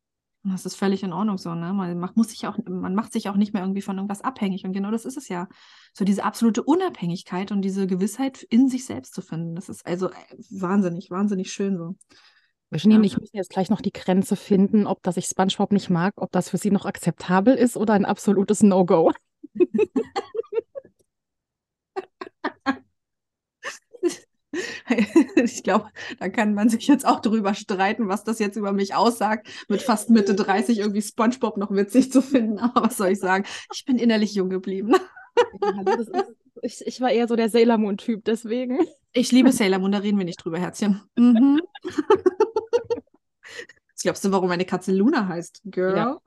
[0.46, 1.72] Das ist völlig in Ordnung so, ne?
[1.72, 4.66] Man macht, muss sich auch, man macht sich auch nicht mehr irgendwie von irgendwas abhängig.
[4.66, 5.48] Und genau das ist es ja.
[5.94, 9.56] So diese absolute Unabhängigkeit und diese Gewissheit in sich selbst zu finden.
[9.56, 10.14] Das ist also äh,
[10.50, 11.96] wahnsinnig, wahnsinnig schön so.
[12.72, 13.00] Virginie ja.
[13.00, 16.14] und ich müssen jetzt gleich noch die Grenze finden, ob das ich SpongeBob nicht mag,
[16.18, 19.14] ob das für sie noch akzeptabel ist oder ein absolutes No-Go.
[25.36, 25.89] ich glaube,
[26.20, 29.82] da kann man sich jetzt auch drüber streiten, was das jetzt über mich aussagt, mit
[29.82, 32.60] fast Mitte 30 irgendwie SpongeBob noch witzig zu finden.
[32.60, 33.45] Aber was soll ich sagen?
[33.74, 34.95] Ich bin innerlich jung geblieben.
[35.62, 36.12] Ja, ist,
[36.62, 38.80] ich, ich, war eher so der Sailor Moon-Typ, deswegen.
[39.14, 41.01] Ich liebe Sailor Moon, da reden wir nicht drüber, Herzchen.
[41.16, 41.62] Mhm.
[43.93, 45.62] Was glaubst du, warum meine Katze Luna heißt?
[45.66, 45.95] Girl.
[45.95, 46.20] Ja.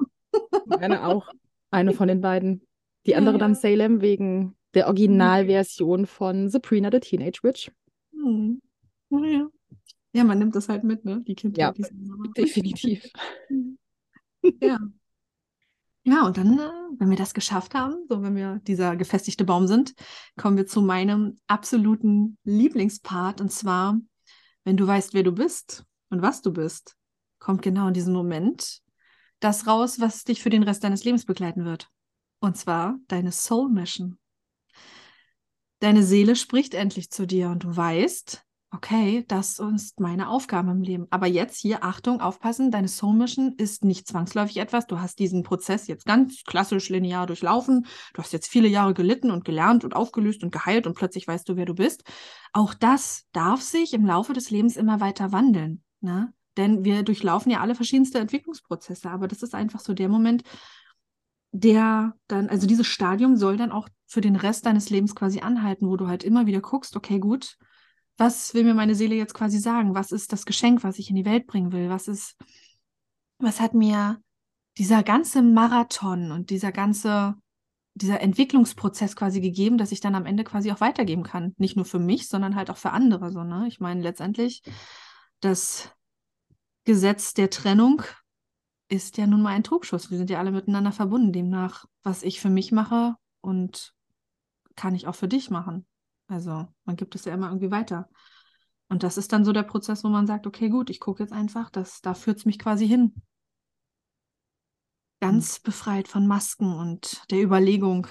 [0.66, 1.28] Meine auch.
[1.70, 2.66] Eine von den beiden.
[3.06, 7.70] Die andere dann Salem wegen der Originalversion von Sabrina the Teenage Witch.
[8.26, 8.60] Hm.
[9.10, 9.48] Ja.
[10.12, 11.22] ja, man nimmt das halt mit, ne?
[11.22, 11.58] Die Kinder.
[11.60, 11.74] Ja,
[12.36, 13.08] definitiv.
[14.60, 14.78] ja.
[16.02, 19.66] Ja, und dann, äh, wenn wir das geschafft haben, so wenn wir dieser gefestigte Baum
[19.66, 19.92] sind,
[20.36, 23.40] kommen wir zu meinem absoluten Lieblingspart.
[23.40, 23.98] Und zwar,
[24.62, 26.96] wenn du weißt, wer du bist und was du bist,
[27.40, 28.80] kommt genau in diesem Moment
[29.40, 31.88] das raus, was dich für den Rest deines Lebens begleiten wird.
[32.38, 34.18] Und zwar deine Soul Mission.
[35.80, 40.82] Deine Seele spricht endlich zu dir und du weißt, okay, das ist meine Aufgabe im
[40.82, 41.06] Leben.
[41.10, 44.86] Aber jetzt hier, Achtung, aufpassen, deine Soul Mission ist nicht zwangsläufig etwas.
[44.86, 47.86] Du hast diesen Prozess jetzt ganz klassisch linear durchlaufen.
[48.14, 51.48] Du hast jetzt viele Jahre gelitten und gelernt und aufgelöst und geheilt und plötzlich weißt
[51.48, 52.04] du, wer du bist.
[52.52, 55.82] Auch das darf sich im Laufe des Lebens immer weiter wandeln.
[56.00, 56.32] Ne?
[56.56, 59.10] Denn wir durchlaufen ja alle verschiedenste Entwicklungsprozesse.
[59.10, 60.42] Aber das ist einfach so der Moment,
[61.60, 65.88] der dann, also dieses Stadium soll dann auch für den Rest deines Lebens quasi anhalten,
[65.88, 67.56] wo du halt immer wieder guckst, okay, gut,
[68.18, 69.94] was will mir meine Seele jetzt quasi sagen?
[69.94, 71.88] Was ist das Geschenk, was ich in die Welt bringen will?
[71.88, 72.36] Was ist,
[73.38, 74.20] was hat mir
[74.78, 77.34] dieser ganze Marathon und dieser ganze,
[77.94, 81.54] dieser Entwicklungsprozess quasi gegeben, dass ich dann am Ende quasi auch weitergeben kann?
[81.56, 83.66] Nicht nur für mich, sondern halt auch für andere, so, ne?
[83.68, 84.62] Ich meine, letztendlich
[85.40, 85.90] das
[86.84, 88.02] Gesetz der Trennung
[88.88, 90.10] ist ja nun mal ein Trugschuss.
[90.10, 91.32] Wir sind ja alle miteinander verbunden.
[91.32, 93.94] Demnach, was ich für mich mache und
[94.76, 95.86] kann ich auch für dich machen.
[96.28, 98.08] Also man gibt es ja immer irgendwie weiter.
[98.88, 101.32] Und das ist dann so der Prozess, wo man sagt, okay, gut, ich gucke jetzt
[101.32, 103.14] einfach, das, da führt es mich quasi hin.
[105.20, 105.62] Ganz mhm.
[105.64, 108.06] befreit von Masken und der Überlegung,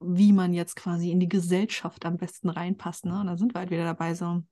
[0.00, 3.04] wie man jetzt quasi in die Gesellschaft am besten reinpasst.
[3.04, 3.20] Ne?
[3.20, 4.42] Und da sind wir halt wieder dabei, so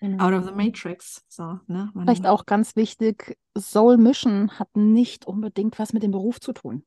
[0.00, 0.24] Genau.
[0.24, 1.24] Out of the Matrix.
[1.28, 1.90] So, ne?
[1.94, 6.52] Man Vielleicht auch ganz wichtig, Soul Mission hat nicht unbedingt was mit dem Beruf zu
[6.52, 6.84] tun.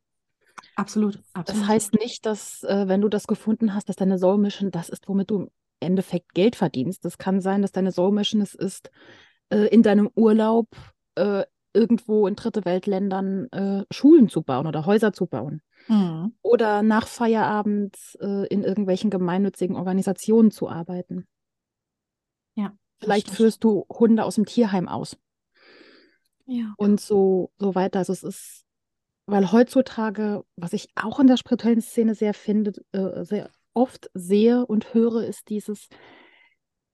[0.76, 1.62] Absolut, absolut.
[1.62, 4.90] Das heißt nicht, dass, äh, wenn du das gefunden hast, dass deine Soul Mission das
[4.90, 5.50] ist, womit du im
[5.80, 7.04] Endeffekt Geld verdienst.
[7.06, 8.92] Das kann sein, dass deine Soul Mission es ist,
[9.50, 10.68] äh, in deinem Urlaub
[11.16, 15.62] äh, irgendwo in dritte Weltländern äh, Schulen zu bauen oder Häuser zu bauen.
[15.88, 16.34] Mhm.
[16.42, 21.28] Oder nach Feierabend äh, in irgendwelchen gemeinnützigen Organisationen zu arbeiten.
[23.00, 25.18] Vielleicht führst du Hunde aus dem Tierheim aus.
[26.46, 26.74] Ja.
[26.78, 28.00] Und so, so weiter.
[28.00, 28.66] Also es ist,
[29.26, 34.66] weil heutzutage, was ich auch in der spirituellen Szene sehr finde, äh, sehr oft sehe
[34.66, 35.88] und höre, ist dieses,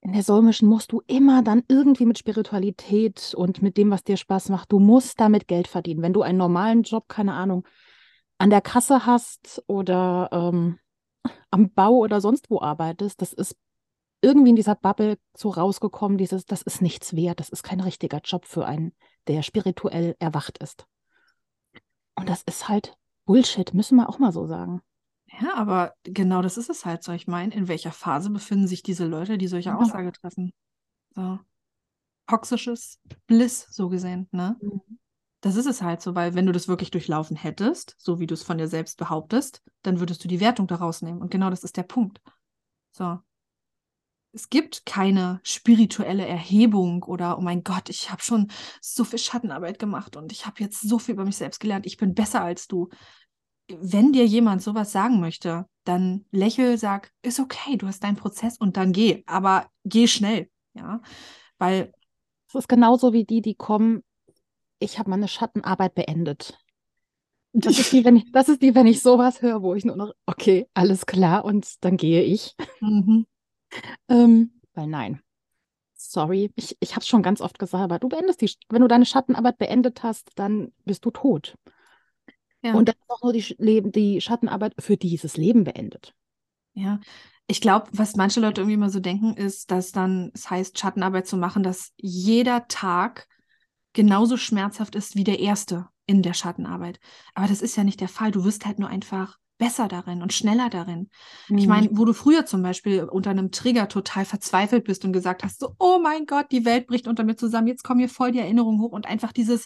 [0.02, 4.18] in der Solmischen musst du immer dann irgendwie mit Spiritualität und mit dem, was dir
[4.18, 6.04] Spaß macht, du musst damit Geld verdienen.
[6.04, 7.66] Wenn du einen normalen Job, keine Ahnung,
[8.38, 10.78] an der Kasse hast oder ähm,
[11.50, 13.56] am Bau oder sonst wo arbeitest, das ist
[14.22, 18.20] irgendwie in dieser Bubble so rausgekommen, dieses, das ist nichts wert, das ist kein richtiger
[18.24, 18.94] Job für einen,
[19.28, 20.88] der spirituell erwacht ist.
[22.16, 22.96] Und das ist halt
[23.26, 24.82] Bullshit, müssen wir auch mal so sagen.
[25.42, 27.12] Ja, aber genau das ist es halt so.
[27.12, 29.78] Ich meine, in welcher Phase befinden sich diese Leute, die solche Ja.
[29.78, 30.54] Aussage treffen?
[31.16, 31.40] So.
[32.28, 34.56] Toxisches Bliss, so gesehen, ne?
[34.62, 34.82] Mhm.
[35.42, 38.34] Das ist es halt so, weil wenn du das wirklich durchlaufen hättest, so wie du
[38.34, 41.22] es von dir selbst behauptest, dann würdest du die Wertung daraus nehmen.
[41.22, 42.20] Und genau das ist der Punkt.
[42.92, 43.20] So.
[44.36, 49.80] Es gibt keine spirituelle Erhebung oder, oh mein Gott, ich habe schon so viel Schattenarbeit
[49.80, 52.68] gemacht und ich habe jetzt so viel über mich selbst gelernt, ich bin besser als
[52.68, 52.90] du.
[53.70, 58.58] Wenn dir jemand sowas sagen möchte, dann lächel, sag, ist okay, du hast deinen Prozess
[58.58, 59.24] und dann geh.
[59.26, 61.02] Aber geh schnell, ja.
[61.58, 61.94] Weil
[62.50, 64.04] Es ist genauso wie die, die kommen,
[64.80, 66.60] ich habe meine Schattenarbeit beendet.
[67.54, 69.96] Das ist die, wenn ich, das ist die, wenn ich sowas höre, wo ich nur
[69.96, 72.56] noch, okay, alles klar, und dann gehe ich.
[72.82, 73.26] Mhm.
[74.08, 75.22] Ähm, weil nein.
[75.94, 78.88] Sorry, ich, ich habe es schon ganz oft gesagt, aber du beendest die, wenn du
[78.88, 81.56] deine Schattenarbeit beendet hast, dann bist du tot.
[82.62, 82.74] Ja.
[82.74, 86.14] Und dann ist auch nur die, Leben, die Schattenarbeit für dieses Leben beendet.
[86.74, 87.00] Ja,
[87.48, 91.28] ich glaube, was manche Leute irgendwie immer so denken, ist, dass dann es heißt, Schattenarbeit
[91.28, 93.28] zu machen, dass jeder Tag
[93.94, 97.00] genauso schmerzhaft ist wie der erste in der Schattenarbeit.
[97.34, 98.32] Aber das ist ja nicht der Fall.
[98.32, 101.10] Du wirst halt nur einfach besser darin und schneller darin.
[101.56, 101.70] Ich Mhm.
[101.70, 105.60] meine, wo du früher zum Beispiel unter einem Trigger total verzweifelt bist und gesagt hast,
[105.60, 108.40] so, oh mein Gott, die Welt bricht unter mir zusammen, jetzt kommen mir voll die
[108.40, 109.66] Erinnerungen hoch und einfach dieses,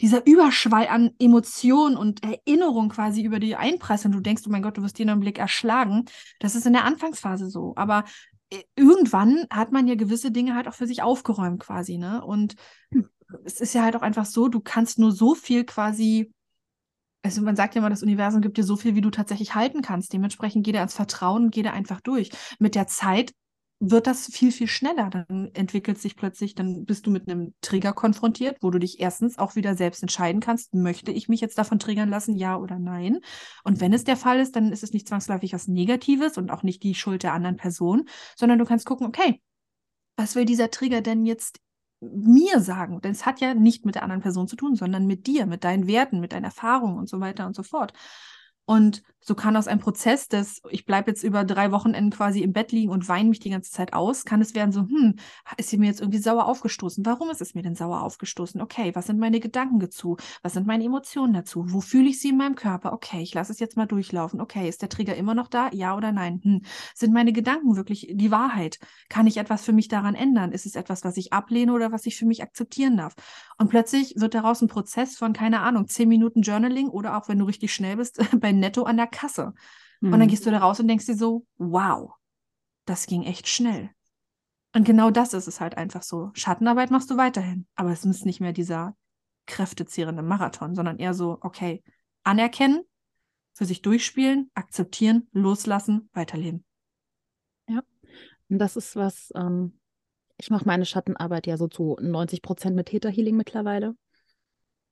[0.00, 4.12] dieser Überschwall an Emotionen und Erinnerungen quasi über die einprasseln.
[4.12, 6.06] Du denkst, oh mein Gott, du wirst dir nur einen Blick erschlagen.
[6.40, 7.74] Das ist in der Anfangsphase so.
[7.76, 8.04] Aber
[8.50, 12.24] äh, irgendwann hat man ja gewisse Dinge halt auch für sich aufgeräumt quasi, ne?
[12.24, 12.54] Und
[13.44, 16.32] es ist ja halt auch einfach so, du kannst nur so viel quasi
[17.22, 19.82] also man sagt ja immer, das Universum gibt dir so viel, wie du tatsächlich halten
[19.82, 20.12] kannst.
[20.12, 22.30] Dementsprechend geh da ans Vertrauen und geh da einfach durch.
[22.58, 23.32] Mit der Zeit
[23.80, 25.10] wird das viel, viel schneller.
[25.10, 29.38] Dann entwickelt sich plötzlich, dann bist du mit einem Trigger konfrontiert, wo du dich erstens
[29.38, 33.20] auch wieder selbst entscheiden kannst, möchte ich mich jetzt davon triggern lassen, ja oder nein.
[33.64, 36.62] Und wenn es der Fall ist, dann ist es nicht zwangsläufig was Negatives und auch
[36.62, 38.04] nicht die Schuld der anderen Person,
[38.36, 39.40] sondern du kannst gucken, okay,
[40.16, 41.58] was will dieser Trigger denn jetzt
[42.00, 43.00] mir sagen?
[43.00, 45.64] Denn es hat ja nicht mit der anderen Person zu tun, sondern mit dir, mit
[45.64, 47.92] deinen Werten, mit deinen Erfahrungen und so weiter und so fort.
[48.64, 52.52] Und so kann aus einem Prozess des, ich bleibe jetzt über drei Wochenenden quasi im
[52.52, 55.16] Bett liegen und weine mich die ganze Zeit aus, kann es werden so, hm,
[55.56, 57.04] ist sie mir jetzt irgendwie sauer aufgestoßen?
[57.04, 58.60] Warum ist es mir denn sauer aufgestoßen?
[58.60, 60.16] Okay, was sind meine Gedanken dazu?
[60.42, 61.64] Was sind meine Emotionen dazu?
[61.68, 62.92] Wo fühle ich sie in meinem Körper?
[62.92, 64.40] Okay, ich lasse es jetzt mal durchlaufen.
[64.40, 65.70] Okay, ist der Trigger immer noch da?
[65.72, 66.40] Ja oder nein?
[66.42, 66.62] Hm.
[66.94, 68.78] Sind meine Gedanken wirklich die Wahrheit?
[69.08, 70.52] Kann ich etwas für mich daran ändern?
[70.52, 73.14] Ist es etwas, was ich ablehne oder was ich für mich akzeptieren darf?
[73.58, 77.38] Und plötzlich wird daraus ein Prozess von, keine Ahnung, zehn Minuten Journaling oder auch wenn
[77.38, 79.52] du richtig schnell bist, bei Netto an der Kasse.
[80.00, 80.28] Und dann Mhm.
[80.28, 82.12] gehst du da raus und denkst dir so, wow,
[82.86, 83.90] das ging echt schnell.
[84.74, 86.30] Und genau das ist es halt einfach so.
[86.34, 88.96] Schattenarbeit machst du weiterhin, aber es ist nicht mehr dieser
[89.46, 91.82] kräftezehrende Marathon, sondern eher so, okay,
[92.22, 92.82] anerkennen,
[93.52, 96.64] für sich durchspielen, akzeptieren, loslassen, weiterleben.
[98.48, 99.78] Und das ist was, ähm,
[100.36, 103.94] ich mache meine Schattenarbeit ja so zu 90 Prozent mit Theta Healing mittlerweile.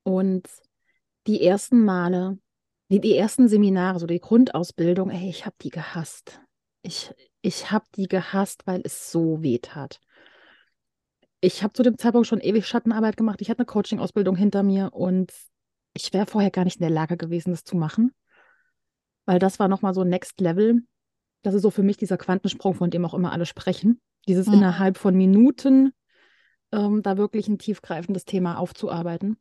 [0.03, 0.47] Und
[1.27, 2.39] die ersten Male,
[2.89, 6.41] die, die ersten Seminare, so die Grundausbildung, ey, ich habe die gehasst.
[6.81, 9.99] Ich, ich habe die gehasst, weil es so weh tat.
[11.41, 13.41] Ich habe zu dem Zeitpunkt schon ewig Schattenarbeit gemacht.
[13.41, 15.31] Ich hatte eine Coaching-Ausbildung hinter mir und
[15.93, 18.13] ich wäre vorher gar nicht in der Lage gewesen, das zu machen,
[19.25, 20.81] weil das war nochmal so Next Level.
[21.41, 24.01] Das ist so für mich dieser Quantensprung, von dem auch immer alle sprechen.
[24.27, 24.55] Dieses Mhm.
[24.55, 25.93] innerhalb von Minuten
[26.71, 29.37] ähm, da wirklich ein tiefgreifendes Thema aufzuarbeiten.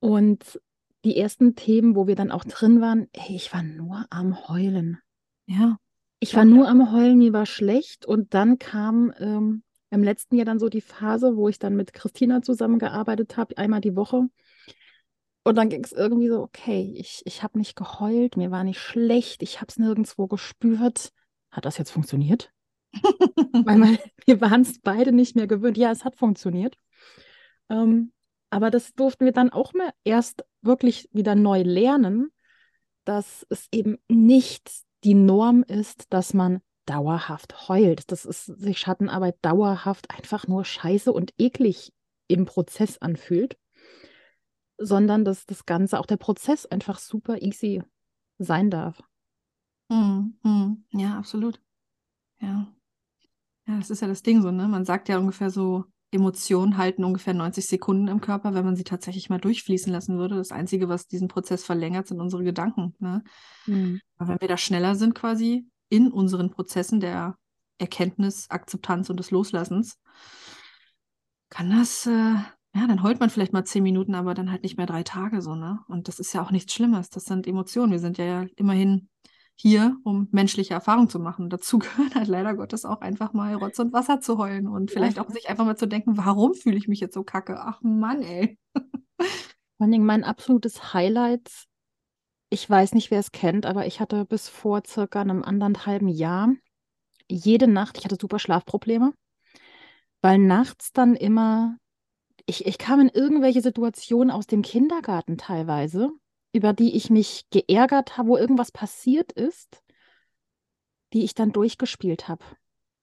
[0.00, 0.60] Und
[1.06, 4.98] die ersten Themen, wo wir dann auch drin waren, ey, ich war nur am Heulen.
[5.46, 5.78] Ja.
[6.18, 8.04] Ich war nur am Heulen, mir war schlecht.
[8.04, 11.92] Und dann kam ähm, im letzten Jahr dann so die Phase, wo ich dann mit
[11.92, 14.26] Christina zusammengearbeitet habe, einmal die Woche.
[15.44, 18.80] Und dann ging es irgendwie so, okay, ich, ich habe nicht geheult, mir war nicht
[18.80, 21.12] schlecht, ich habe es nirgendwo gespürt.
[21.52, 22.50] Hat das jetzt funktioniert?
[22.92, 25.78] Weil wir waren es beide nicht mehr gewöhnt.
[25.78, 26.76] Ja, es hat funktioniert.
[27.70, 28.12] Ähm,
[28.50, 32.30] aber das durften wir dann auch mal erst wirklich wieder neu lernen,
[33.04, 34.70] dass es eben nicht
[35.04, 41.12] die Norm ist, dass man dauerhaft heult, dass es sich Schattenarbeit dauerhaft einfach nur scheiße
[41.12, 41.92] und eklig
[42.28, 43.58] im Prozess anfühlt,
[44.78, 47.82] sondern dass das Ganze, auch der Prozess einfach super easy
[48.38, 49.02] sein darf.
[49.90, 50.84] Hm, hm.
[50.92, 51.60] Ja, absolut.
[52.40, 52.66] Ja.
[53.66, 54.68] Ja, das ist ja das Ding so, ne?
[54.68, 55.84] Man sagt ja ungefähr so,
[56.16, 60.36] Emotionen halten ungefähr 90 Sekunden im Körper, wenn man sie tatsächlich mal durchfließen lassen würde.
[60.36, 62.94] Das Einzige, was diesen Prozess verlängert, sind unsere Gedanken.
[62.98, 63.22] Ne?
[63.66, 64.00] Mhm.
[64.18, 67.36] Aber wenn wir da schneller sind quasi in unseren Prozessen der
[67.78, 69.98] Erkenntnis, Akzeptanz und des Loslassens,
[71.48, 74.76] kann das, äh, ja, dann heult man vielleicht mal zehn Minuten, aber dann halt nicht
[74.76, 75.78] mehr drei Tage so, ne?
[75.88, 77.08] Und das ist ja auch nichts Schlimmes.
[77.10, 77.92] Das sind Emotionen.
[77.92, 79.08] Wir sind ja immerhin
[79.56, 81.50] hier, um menschliche Erfahrungen zu machen.
[81.50, 85.18] Dazu gehört halt leider Gottes auch einfach mal Rotz und Wasser zu heulen und vielleicht
[85.18, 87.58] auch sich einfach mal zu denken, warum fühle ich mich jetzt so kacke?
[87.58, 88.58] Ach Mann, ey.
[88.74, 91.50] Vor allen Dingen mein absolutes Highlight,
[92.50, 96.54] ich weiß nicht, wer es kennt, aber ich hatte bis vor circa einem anderthalben Jahr
[97.28, 99.12] jede Nacht, ich hatte super Schlafprobleme,
[100.22, 101.76] weil nachts dann immer,
[102.46, 106.10] ich, ich kam in irgendwelche Situationen aus dem Kindergarten teilweise,
[106.56, 109.82] über die ich mich geärgert habe, wo irgendwas passiert ist,
[111.12, 112.44] die ich dann durchgespielt habe.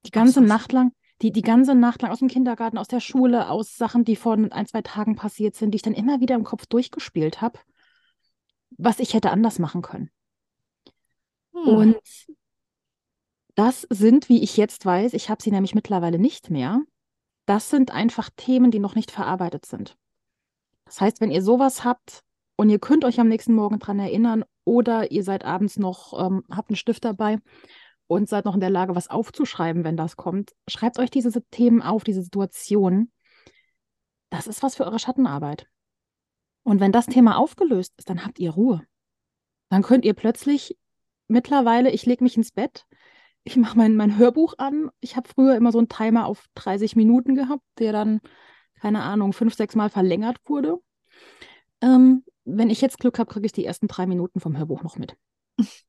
[0.05, 0.91] Die ganze Ach, Nacht lang,
[1.21, 4.33] die, die ganze Nacht lang aus dem Kindergarten, aus der Schule, aus Sachen, die vor
[4.33, 7.59] ein, zwei Tagen passiert sind, die ich dann immer wieder im Kopf durchgespielt habe,
[8.71, 10.09] was ich hätte anders machen können.
[11.53, 11.67] Hm.
[11.67, 12.01] Und
[13.55, 16.81] das sind, wie ich jetzt weiß, ich habe sie nämlich mittlerweile nicht mehr,
[17.45, 19.95] das sind einfach Themen, die noch nicht verarbeitet sind.
[20.85, 22.23] Das heißt, wenn ihr sowas habt,
[22.55, 26.43] und ihr könnt euch am nächsten Morgen daran erinnern oder ihr seid abends noch, ähm,
[26.51, 27.39] habt einen Stift dabei
[28.07, 30.53] und seid noch in der Lage, was aufzuschreiben, wenn das kommt.
[30.67, 33.11] Schreibt euch diese Themen auf, diese Situationen.
[34.29, 35.67] Das ist was für eure Schattenarbeit.
[36.63, 38.81] Und wenn das Thema aufgelöst ist, dann habt ihr Ruhe.
[39.69, 40.77] Dann könnt ihr plötzlich
[41.27, 42.85] mittlerweile, ich lege mich ins Bett,
[43.43, 44.89] ich mache mein, mein Hörbuch an.
[45.01, 48.21] Ich habe früher immer so einen Timer auf 30 Minuten gehabt, der dann,
[48.79, 50.77] keine Ahnung, fünf, sechs Mal verlängert wurde.
[51.81, 54.97] Ähm, wenn ich jetzt Glück habe, kriege ich die ersten drei Minuten vom Hörbuch noch
[54.97, 55.15] mit.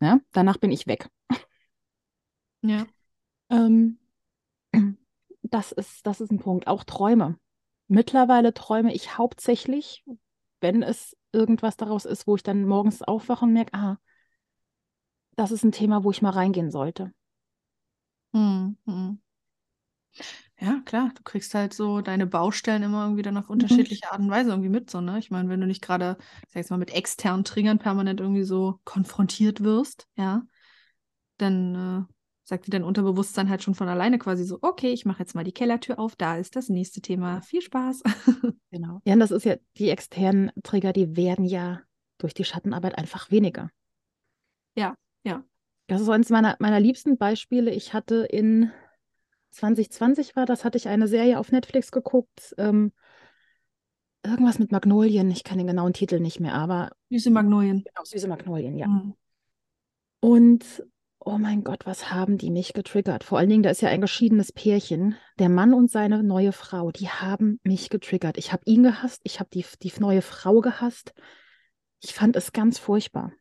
[0.00, 1.08] Ja, danach bin ich weg.
[2.62, 2.86] Ja.
[3.50, 3.98] Ähm,
[5.42, 6.66] das ist, das ist ein Punkt.
[6.66, 7.38] Auch Träume.
[7.88, 10.04] Mittlerweile träume ich hauptsächlich,
[10.60, 13.98] wenn es irgendwas daraus ist, wo ich dann morgens aufwache und merke, ah,
[15.36, 17.12] das ist ein Thema, wo ich mal reingehen sollte.
[18.32, 19.18] Hm, hm.
[20.60, 23.52] Ja, klar, du kriegst halt so deine Baustellen immer irgendwie dann auf Mhm.
[23.52, 25.18] unterschiedliche Art und Weise irgendwie mit, so, ne?
[25.18, 26.16] Ich meine, wenn du nicht gerade,
[26.48, 30.42] sag jetzt mal, mit externen Triggern permanent irgendwie so konfrontiert wirst, ja,
[31.38, 35.20] dann äh, sagt dir dein Unterbewusstsein halt schon von alleine quasi so, okay, ich mache
[35.20, 37.42] jetzt mal die Kellertür auf, da ist das nächste Thema.
[37.42, 38.02] Viel Spaß.
[38.70, 39.02] Genau.
[39.04, 41.82] Ja, und das ist ja, die externen Trigger, die werden ja
[42.18, 43.70] durch die Schattenarbeit einfach weniger.
[44.76, 44.94] Ja,
[45.24, 45.44] ja.
[45.86, 47.70] Das ist eines meiner, meiner liebsten Beispiele.
[47.70, 48.70] Ich hatte in
[49.54, 52.54] 2020 war das, hatte ich eine Serie auf Netflix geguckt.
[52.58, 52.92] Ähm,
[54.24, 55.30] irgendwas mit Magnolien.
[55.30, 56.90] Ich kann den genauen Titel nicht mehr, aber.
[57.10, 57.84] Süße Magnolien.
[57.84, 58.88] Genau, Süße Magnolien, ja.
[58.88, 59.14] Mhm.
[60.20, 60.84] Und
[61.18, 63.24] oh mein Gott, was haben die mich getriggert?
[63.24, 65.16] Vor allen Dingen, da ist ja ein geschiedenes Pärchen.
[65.38, 68.38] Der Mann und seine neue Frau, die haben mich getriggert.
[68.38, 71.14] Ich habe ihn gehasst, ich habe die, die neue Frau gehasst.
[72.00, 73.32] Ich fand es ganz furchtbar.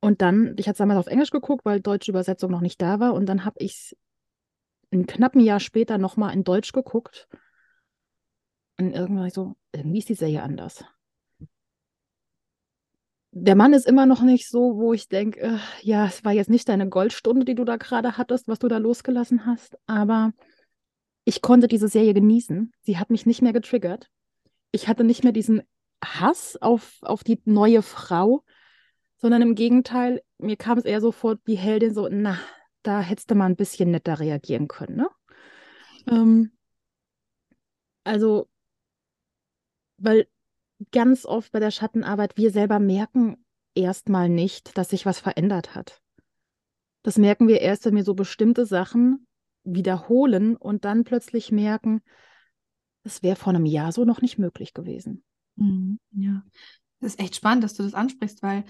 [0.00, 2.98] Und dann, ich hatte es damals auf Englisch geguckt, weil deutsche Übersetzung noch nicht da
[2.98, 3.14] war.
[3.14, 3.96] Und dann habe ich es
[4.92, 7.28] ein knappen Jahr später nochmal in Deutsch geguckt.
[8.78, 10.84] Und irgendwann so, irgendwie ist die Serie anders.
[13.34, 16.50] Der Mann ist immer noch nicht so, wo ich denke, äh, ja, es war jetzt
[16.50, 20.32] nicht deine Goldstunde, die du da gerade hattest, was du da losgelassen hast, aber
[21.24, 22.72] ich konnte diese Serie genießen.
[22.82, 24.10] Sie hat mich nicht mehr getriggert.
[24.70, 25.62] Ich hatte nicht mehr diesen
[26.04, 28.44] Hass auf, auf die neue Frau,
[29.16, 32.38] sondern im Gegenteil, mir kam es eher so vor, die Heldin so, na,
[32.82, 35.08] da hättest du mal ein bisschen netter reagieren können, ne?
[36.06, 36.52] Ähm,
[38.04, 38.48] also,
[39.98, 40.26] weil
[40.90, 46.02] ganz oft bei der Schattenarbeit wir selber merken erstmal nicht, dass sich was verändert hat.
[47.02, 49.26] Das merken wir erst, wenn wir so bestimmte Sachen
[49.64, 52.02] wiederholen und dann plötzlich merken,
[53.04, 55.24] das wäre vor einem Jahr so noch nicht möglich gewesen.
[55.56, 56.44] Mhm, ja,
[57.00, 58.64] das ist echt spannend, dass du das ansprichst, weil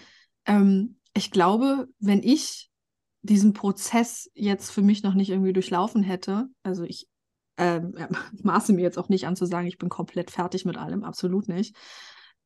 [0.47, 2.71] ähm, ich glaube, wenn ich
[3.23, 7.09] diesen Prozess jetzt für mich noch nicht irgendwie durchlaufen hätte, also ich
[7.57, 7.95] ähm,
[8.43, 11.49] maße mir jetzt auch nicht an zu sagen, ich bin komplett fertig mit allem, absolut
[11.49, 11.77] nicht.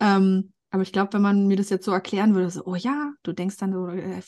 [0.01, 3.13] Ähm, aber ich glaube, wenn man mir das jetzt so erklären würde, so, oh ja,
[3.23, 4.21] du denkst dann, du äh,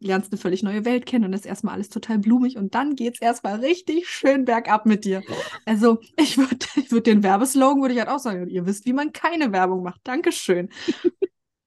[0.00, 3.14] lernst eine völlig neue Welt kennen und ist erstmal alles total blumig und dann geht
[3.14, 5.22] es erstmal richtig schön bergab mit dir.
[5.64, 8.92] Also ich würde ich würd den Werbeslogan, würde ich halt auch sagen, ihr wisst, wie
[8.92, 10.00] man keine Werbung macht.
[10.04, 10.68] Dankeschön.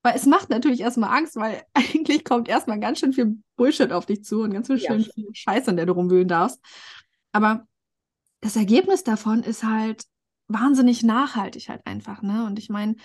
[0.04, 4.06] Weil es macht natürlich erstmal Angst, weil eigentlich kommt erstmal ganz schön viel Bullshit auf
[4.06, 4.96] dich zu und ganz schön Ja.
[4.96, 6.60] viel Scheiße, in der du rumwühlen darfst.
[7.32, 7.68] Aber
[8.42, 10.04] das Ergebnis davon ist halt
[10.48, 12.46] wahnsinnig nachhaltig halt einfach, ne?
[12.46, 12.96] Und ich meine,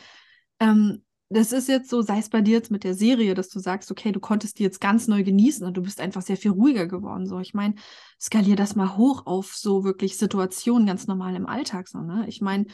[0.59, 3.59] ähm, das ist jetzt so, sei es bei dir jetzt mit der Serie, dass du
[3.59, 6.53] sagst, okay, du konntest die jetzt ganz neu genießen und du bist einfach sehr viel
[6.53, 7.27] ruhiger geworden.
[7.27, 7.75] So, ich meine,
[8.21, 12.25] skalier das mal hoch auf so wirklich Situationen ganz normal im Alltag, so, ne?
[12.29, 12.67] Ich meine,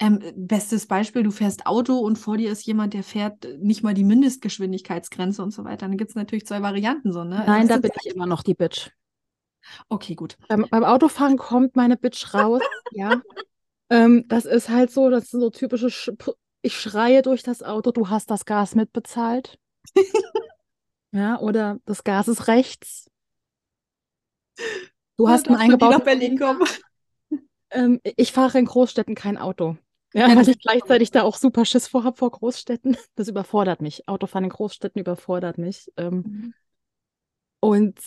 [0.00, 3.82] ähm, bestes Beispiel, du fährst Auto und vor dir ist jemand, der fährt äh, nicht
[3.82, 5.86] mal die Mindestgeschwindigkeitsgrenze und so weiter.
[5.86, 7.44] Dann gibt es natürlich zwei Varianten, so, ne?
[7.46, 8.90] Nein, Das da bin ich immer noch die Bitch.
[9.90, 10.38] Okay, gut.
[10.48, 13.20] Beim, beim Autofahren kommt meine Bitch raus, ja.
[13.90, 16.10] Ähm, das ist halt so, das sind so typische, Sch
[16.62, 19.58] ich schreie durch das Auto, du hast das Gas mitbezahlt.
[21.12, 23.10] Ja, oder das Gas ist rechts.
[25.16, 26.62] Du hast einen die nach eingebauten Berlin kommen.
[27.70, 29.76] Ähm, ich fahre in Großstädten kein Auto.
[30.12, 32.96] Ja, weil ich gleichzeitig da auch super Schiss vor habe vor Großstädten.
[33.14, 34.08] Das überfordert mich.
[34.08, 35.90] Autofahren in Großstädten überfordert mich.
[35.96, 36.54] Ähm, Mhm.
[37.60, 37.98] und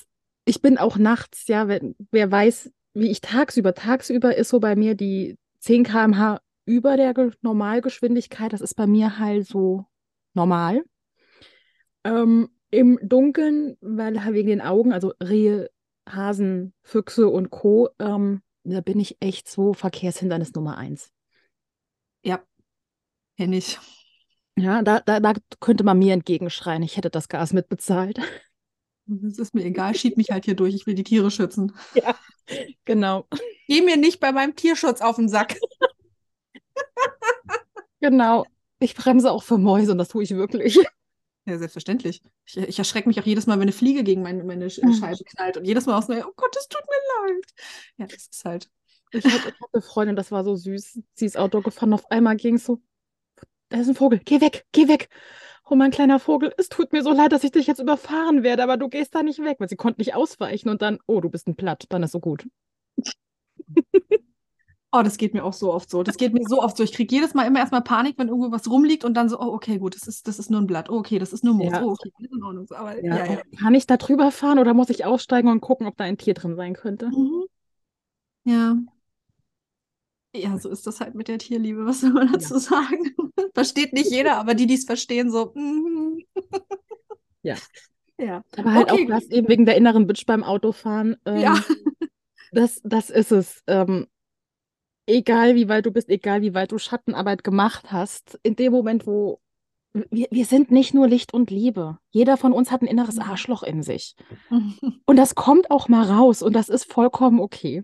[0.46, 4.76] ich bin auch nachts, ja, wenn, wer weiß, wie ich tagsüber, tagsüber ist so bei
[4.76, 8.54] mir die 10 km/h über der Ge Normalgeschwindigkeit.
[8.54, 9.86] Das ist bei mir halt so
[10.34, 10.84] normal.
[12.04, 15.70] Ähm, Im Dunkeln, weil wegen den Augen, also Rehe,
[16.10, 21.13] Hasen, Füchse und Co., ähm, da bin ich echt so Verkehrshindernis Nummer eins.
[22.24, 22.44] Ja,
[23.38, 23.80] kenn ich.
[24.58, 28.20] Ja, da, da, da könnte man mir entgegenschreien, ich hätte das Gas mitbezahlt.
[29.28, 30.74] Es ist mir egal, schieb mich halt hier durch.
[30.76, 31.74] Ich will die Tiere schützen.
[31.96, 32.16] Ja,
[32.86, 33.28] genau.
[33.68, 35.58] Geh mir nicht bei meinem Tierschutz auf den Sack.
[38.02, 38.46] Genau.
[38.80, 40.78] Ich bremse auch für Mäuse und das tue ich wirklich.
[41.46, 42.22] Ja, selbstverständlich.
[42.46, 44.94] Ich, ich erschrecke mich auch jedes Mal, wenn eine Fliege gegen meine, meine Mhm.
[44.94, 45.58] Scheibe knallt.
[45.58, 47.46] Und jedes Mal aus, oh Gott, es tut mir leid.
[47.98, 48.70] Ja, das ist halt.
[49.14, 51.00] Ich hatte, ich hatte eine Freundin, das war so süß.
[51.14, 52.82] Sie ist Auto gefahren, auf einmal ging es so,
[53.70, 55.10] da ist ein Vogel, geh weg, geh weg.
[55.70, 58.64] Oh, mein kleiner Vogel, es tut mir so leid, dass ich dich jetzt überfahren werde,
[58.64, 61.30] aber du gehst da nicht weg, weil sie konnte nicht ausweichen und dann, oh, du
[61.30, 62.46] bist ein Platt, dann ist so gut.
[64.96, 66.04] Oh, das geht mir auch so oft so.
[66.04, 66.84] Das geht mir so oft so.
[66.84, 69.52] Ich kriege jedes Mal immer erstmal Panik, wenn irgendwo was rumliegt und dann so, oh,
[69.54, 70.88] okay, gut, das ist, das ist nur ein Blatt.
[70.92, 71.72] Oh, okay, das ist nur Moos.
[71.74, 71.84] Ja.
[71.84, 72.68] Oh, okay, alles in Ordnung.
[72.70, 73.42] Aber Ja, ja, ja.
[73.60, 76.36] Kann ich da drüber fahren oder muss ich aussteigen und gucken, ob da ein Tier
[76.36, 77.08] drin sein könnte?
[77.08, 77.46] Mhm.
[78.44, 78.76] Ja.
[80.36, 81.86] Ja, so ist das halt mit der Tierliebe.
[81.86, 83.14] Was soll man dazu sagen?
[83.54, 85.52] Versteht nicht jeder, aber die, die es verstehen, so.
[85.56, 86.24] mhm.
[87.44, 87.56] Ja.
[88.18, 88.44] Ja.
[88.58, 91.18] Aber halt Okay, auch das eben wegen der inneren Bitch beim Autofahren.
[91.26, 91.64] Ähm, Ja.
[92.52, 93.64] Das, das ist es.
[93.68, 94.08] Ähm,
[95.08, 99.08] egal wie weit du bist, egal wie weit du Schattenarbeit gemacht hast, in dem Moment,
[99.08, 99.40] wo
[100.10, 101.98] wir, wir sind nicht nur Licht und Liebe.
[102.12, 103.20] Jeder von uns hat ein inneres.
[103.20, 104.16] Arschloch in sich.
[105.06, 107.84] Und das kommt auch mal raus und das ist vollkommen okay.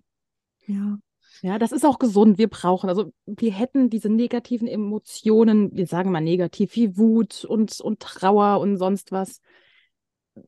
[0.65, 0.97] Ja.
[1.41, 2.37] Ja, das ist auch gesund.
[2.37, 7.79] Wir brauchen, also wir hätten diese negativen Emotionen, wir sagen mal negativ, wie Wut und,
[7.79, 9.39] und Trauer und sonst was.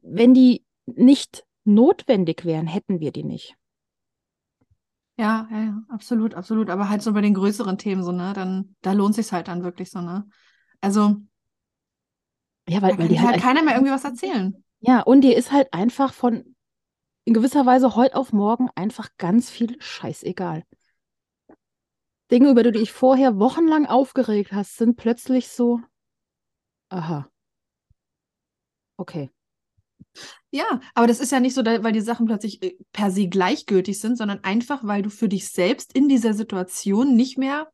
[0.01, 3.55] Wenn die nicht notwendig wären, hätten wir die nicht.
[5.17, 6.69] Ja, ja, ja, absolut, absolut.
[6.69, 9.63] Aber halt so bei den größeren Themen so, ne, dann, da lohnt sich halt dann
[9.63, 10.27] wirklich so, ne?
[10.81, 11.17] Also,
[12.67, 14.63] Ja, weil, da weil kann die halt halt keiner mehr irgendwie was erzählen.
[14.79, 16.55] Ja, und dir ist halt einfach von
[17.25, 20.63] in gewisser Weise heute auf morgen einfach ganz viel scheißegal.
[22.31, 25.81] Dinge, über die du dich vorher wochenlang aufgeregt hast, sind plötzlich so,
[26.89, 27.29] aha.
[28.99, 29.29] Okay.
[30.51, 33.99] Ja, aber das ist ja nicht so, weil die Sachen plötzlich äh, per se gleichgültig
[33.99, 37.71] sind, sondern einfach, weil du für dich selbst in dieser Situation nicht mehr,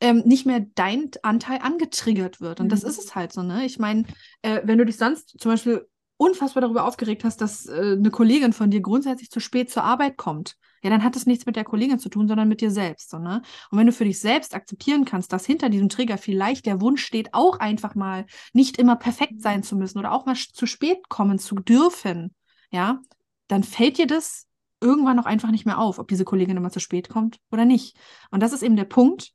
[0.00, 2.60] ähm, nicht mehr dein Anteil angetriggert wird.
[2.60, 2.88] Und das Mhm.
[2.88, 3.64] ist es halt so, ne?
[3.64, 4.04] Ich meine,
[4.42, 5.86] äh, wenn du dich sonst zum Beispiel
[6.16, 10.16] unfassbar darüber aufgeregt hast, dass äh, eine Kollegin von dir grundsätzlich zu spät zur Arbeit
[10.16, 13.10] kommt, ja, dann hat das nichts mit der Kollegin zu tun, sondern mit dir selbst,
[13.10, 13.42] so, ne?
[13.70, 17.04] Und wenn du für dich selbst akzeptieren kannst, dass hinter diesem Trigger vielleicht der Wunsch
[17.04, 21.08] steht, auch einfach mal nicht immer perfekt sein zu müssen oder auch mal zu spät
[21.08, 22.34] kommen zu dürfen,
[22.70, 23.00] ja,
[23.48, 24.46] dann fällt dir das
[24.80, 27.96] irgendwann auch einfach nicht mehr auf, ob diese Kollegin immer zu spät kommt oder nicht.
[28.30, 29.32] Und das ist eben der Punkt,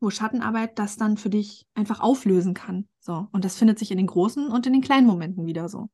[0.00, 2.88] wo Schattenarbeit das dann für dich einfach auflösen kann.
[3.00, 3.28] So.
[3.32, 5.90] Und das findet sich in den großen und in den kleinen Momenten wieder so.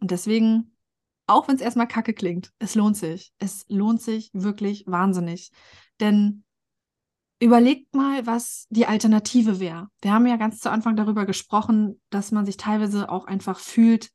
[0.00, 0.75] Und deswegen,
[1.26, 3.32] auch wenn es erstmal kacke klingt, es lohnt sich.
[3.38, 5.50] Es lohnt sich wirklich wahnsinnig.
[6.00, 6.44] Denn
[7.40, 9.88] überlegt mal, was die Alternative wäre.
[10.00, 14.10] Wir haben ja ganz zu Anfang darüber gesprochen, dass man sich teilweise auch einfach fühlt,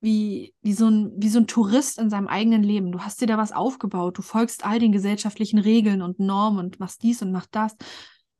[0.00, 2.92] wie, wie, so ein, wie so ein Tourist in seinem eigenen Leben.
[2.92, 6.78] Du hast dir da was aufgebaut, du folgst all den gesellschaftlichen Regeln und Normen und
[6.78, 7.74] machst dies und machst das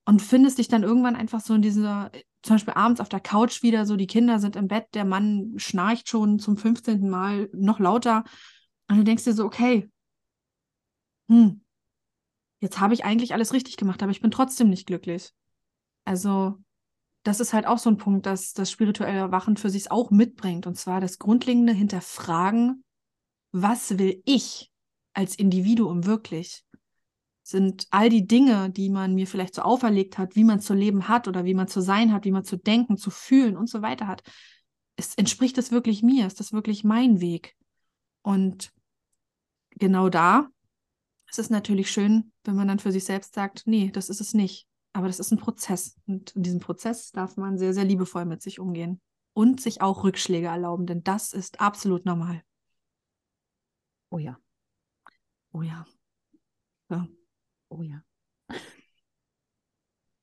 [0.04, 2.10] und findest dich dann irgendwann einfach so in dieser,
[2.42, 5.54] zum Beispiel abends auf der Couch wieder, so die Kinder sind im Bett, der Mann
[5.56, 7.08] schnarcht schon zum 15.
[7.08, 8.24] Mal noch lauter
[8.88, 9.90] und du denkst dir so, okay,
[11.28, 11.62] hm,
[12.60, 15.32] jetzt habe ich eigentlich alles richtig gemacht, aber ich bin trotzdem nicht glücklich.
[16.04, 16.58] Also
[17.24, 20.66] das ist halt auch so ein Punkt, dass das spirituelle Erwachen für sich auch mitbringt.
[20.66, 22.84] Und zwar das grundlegende Hinterfragen,
[23.52, 24.70] was will ich
[25.14, 26.64] als Individuum wirklich?
[27.46, 31.08] Sind all die Dinge, die man mir vielleicht so auferlegt hat, wie man zu leben
[31.08, 33.82] hat oder wie man zu sein hat, wie man zu denken, zu fühlen und so
[33.82, 34.22] weiter hat,
[34.96, 36.26] es, entspricht das wirklich mir?
[36.26, 37.54] Ist das wirklich mein Weg?
[38.22, 38.72] Und
[39.70, 40.48] genau da
[41.28, 44.34] ist es natürlich schön, wenn man dann für sich selbst sagt, nee, das ist es
[44.34, 44.66] nicht.
[44.92, 45.96] Aber das ist ein Prozess.
[46.06, 49.00] Und in diesem Prozess darf man sehr, sehr liebevoll mit sich umgehen.
[49.32, 52.42] Und sich auch Rückschläge erlauben, denn das ist absolut normal.
[54.10, 54.38] Oh ja.
[55.52, 55.84] Oh ja.
[56.88, 57.08] ja.
[57.76, 58.02] Oh ja.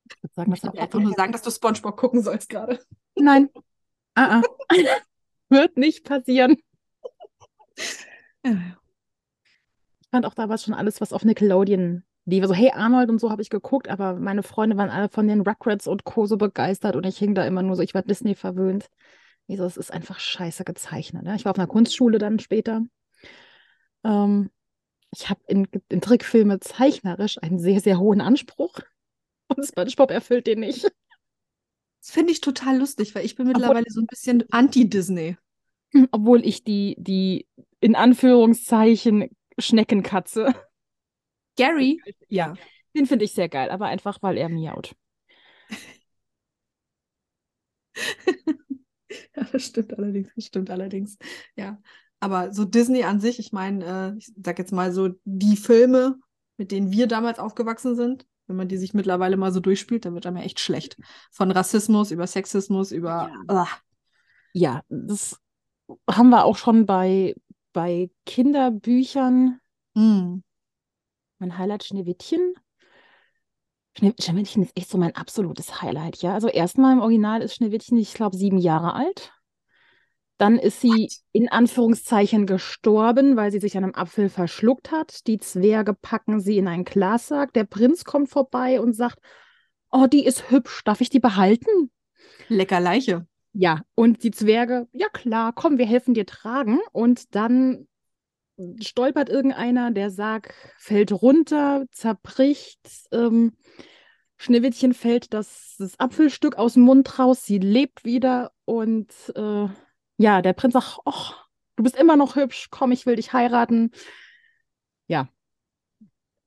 [0.09, 2.79] Ich würde sagen, ich das einfach nur sagen, dass du SpongeBob gucken sollst gerade.
[3.15, 3.49] Nein.
[4.17, 4.43] Uh -uh.
[5.49, 6.57] Wird nicht passieren.
[8.45, 8.77] Ja.
[9.99, 12.41] Ich fand auch damals schon alles, was auf Nickelodeon lief.
[12.41, 15.41] Also, hey Arnold und so habe ich geguckt, aber meine Freunde waren alle von den
[15.41, 16.25] Rugrats und Co.
[16.25, 18.89] so begeistert und ich hing da immer nur so, ich war Disney verwöhnt.
[19.47, 21.23] Ich so, es ist einfach scheiße gezeichnet.
[21.23, 21.35] Ne?
[21.35, 22.83] Ich war auf einer Kunstschule dann später.
[24.05, 24.49] Ähm,
[25.11, 28.79] ich habe in, in Trickfilme zeichnerisch einen sehr, sehr hohen Anspruch.
[29.47, 30.83] Und SpongeBob erfüllt den nicht.
[30.83, 35.37] Das finde ich total lustig, weil ich bin mittlerweile Obwohl, so ein bisschen anti-Disney.
[36.11, 37.47] Obwohl ich die, die
[37.79, 40.55] in Anführungszeichen Schneckenkatze.
[41.57, 42.01] Gary?
[42.29, 42.55] Ja.
[42.95, 44.95] Den finde ich sehr geil, aber einfach, weil er miaut.
[49.35, 51.17] ja, das stimmt allerdings, das stimmt allerdings.
[51.55, 51.81] Ja.
[52.21, 56.19] Aber so Disney an sich, ich meine, äh, ich sag jetzt mal so, die Filme,
[56.55, 60.13] mit denen wir damals aufgewachsen sind, wenn man die sich mittlerweile mal so durchspielt, dann
[60.13, 60.97] wird einem ja echt schlecht.
[61.31, 63.31] Von Rassismus über Sexismus, über.
[63.49, 63.67] Ja,
[64.53, 65.39] ja das
[66.09, 67.35] haben wir auch schon bei,
[67.73, 69.59] bei Kinderbüchern.
[69.95, 70.39] Mm.
[71.39, 72.53] Mein Highlight Schneewittchen.
[73.97, 76.35] Schneewittchen ist echt so mein absolutes Highlight, ja.
[76.35, 79.33] Also erstmal im Original ist Schneewittchen, ich glaube, sieben Jahre alt.
[80.41, 85.27] Dann ist sie in Anführungszeichen gestorben, weil sie sich an einem Apfel verschluckt hat.
[85.27, 87.53] Die Zwerge packen sie in einen Glassack.
[87.53, 89.19] Der Prinz kommt vorbei und sagt,
[89.91, 91.91] oh, die ist hübsch, darf ich die behalten?
[92.47, 93.27] Lecker Leiche.
[93.53, 96.79] Ja, und die Zwerge, ja klar, komm, wir helfen dir tragen.
[96.91, 97.87] Und dann
[98.81, 102.79] stolpert irgendeiner, der Sarg fällt runter, zerbricht.
[103.11, 103.57] Ähm,
[104.37, 109.67] Schneewittchen fällt das, das, Apfelstück aus dem Mund raus, sie lebt wieder und äh,
[110.21, 113.91] ja, der Prinz sagt, ach, du bist immer noch hübsch, komm, ich will dich heiraten.
[115.07, 115.29] Ja.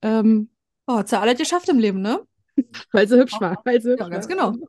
[0.03, 0.51] Ähm,
[0.87, 2.21] oh, hat sie alles geschafft im Leben, ne?
[2.93, 3.61] weil sie hübsch war.
[3.65, 4.53] Weil sie hübsch ja, ganz war.
[4.53, 4.67] genau.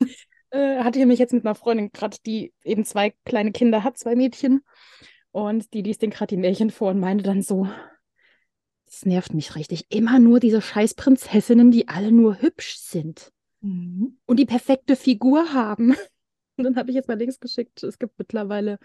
[0.50, 3.98] Äh, hatte ich mich jetzt mit einer Freundin gerade, die eben zwei kleine Kinder hat,
[3.98, 4.62] zwei Mädchen.
[5.32, 7.68] Und die liest den gerade die Märchen vor und meinte dann so,
[8.86, 9.86] das nervt mich richtig.
[9.90, 13.32] Immer nur diese scheiß Prinzessinnen, die alle nur hübsch sind.
[13.60, 14.18] Mhm.
[14.24, 15.94] Und die perfekte Figur haben.
[16.56, 17.82] Und dann habe ich jetzt mal Links geschickt.
[17.82, 18.78] Es gibt mittlerweile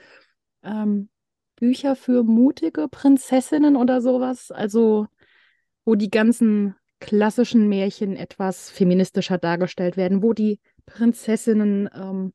[0.64, 1.10] ähm,
[1.56, 4.52] Bücher für mutige Prinzessinnen oder sowas.
[4.52, 5.08] Also,
[5.86, 12.34] wo die ganzen klassischen Märchen etwas feministischer dargestellt werden, wo die Prinzessinnen ähm,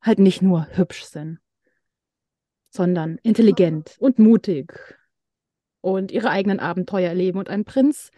[0.00, 1.40] halt nicht nur hübsch sind
[2.76, 4.72] sondern intelligent und mutig
[5.80, 8.10] und ihre eigenen Abenteuer erleben und einen Prinz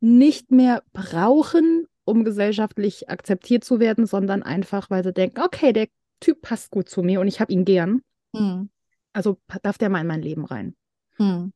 [0.00, 5.88] nicht mehr brauchen, um gesellschaftlich akzeptiert zu werden, sondern einfach, weil sie denken, okay, der
[6.20, 8.02] Typ passt gut zu mir und ich habe ihn gern.
[8.34, 8.70] Hm.
[9.12, 10.74] Also darf der mal in mein Leben rein.
[11.16, 11.52] Hm.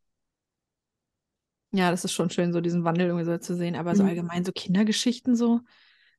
[1.72, 4.10] Ja, das ist schon schön, so diesen Wandel irgendwie so zu sehen, aber so hm.
[4.10, 5.60] allgemein so Kindergeschichten so,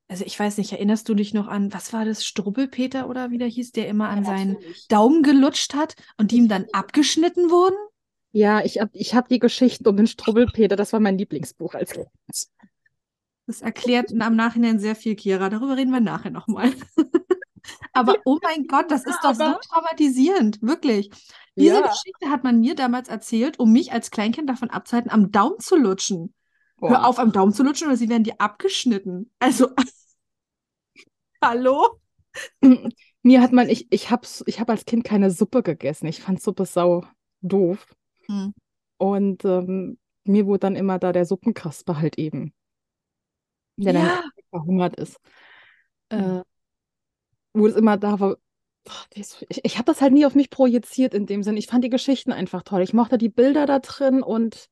[0.07, 3.37] also ich weiß nicht, erinnerst du dich noch an, was war das, Strubbelpeter oder wie
[3.37, 4.57] der hieß, der immer an ja, seinen
[4.89, 7.77] Daumen gelutscht hat und die ihm dann abgeschnitten wurden?
[8.31, 11.91] Ja, ich habe ich hab die Geschichten um den Strubbelpeter, das war mein Lieblingsbuch als
[11.91, 12.07] Kind.
[13.45, 15.49] Das erklärt am Nachhinein sehr viel, Kira.
[15.49, 16.71] Darüber reden wir nachher nochmal.
[17.93, 21.09] Aber oh mein Gott, das ist doch so traumatisierend, wirklich.
[21.55, 21.87] Diese ja.
[21.87, 25.75] Geschichte hat man mir damals erzählt, um mich als Kleinkind davon abzuhalten, am Daumen zu
[25.75, 26.33] lutschen.
[26.77, 26.89] Boah.
[26.89, 29.31] Hör auf, am Daumen zu lutschen oder sie werden dir abgeschnitten.
[29.39, 29.69] Also,
[31.41, 31.99] hallo?
[33.21, 36.07] Mir hat man, ich, ich habe ich hab als Kind keine Suppe gegessen.
[36.07, 37.05] Ich fand Suppe sau
[37.41, 37.95] doof.
[38.25, 38.53] Hm.
[38.97, 42.53] Und ähm, mir wurde dann immer da der Suppenkasper halt eben,
[43.75, 44.01] der ja.
[44.01, 45.19] dann verhungert ist.
[46.09, 46.41] Äh,
[47.53, 48.37] wo es immer da war,
[49.13, 51.57] ich, ich habe das halt nie auf mich projiziert in dem Sinn.
[51.57, 52.81] Ich fand die Geschichten einfach toll.
[52.81, 54.69] Ich mochte die Bilder da drin und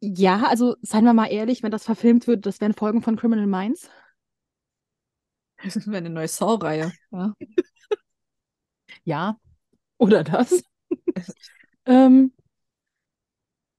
[0.00, 3.46] ja, also seien wir mal ehrlich, wenn das verfilmt wird, das wären Folgen von Criminal
[3.46, 3.88] Minds.
[5.62, 6.92] Das wäre eine neue Saw-Reihe.
[7.10, 7.34] Ja.
[9.04, 9.38] ja,
[9.96, 10.62] oder das.
[11.86, 12.32] ähm,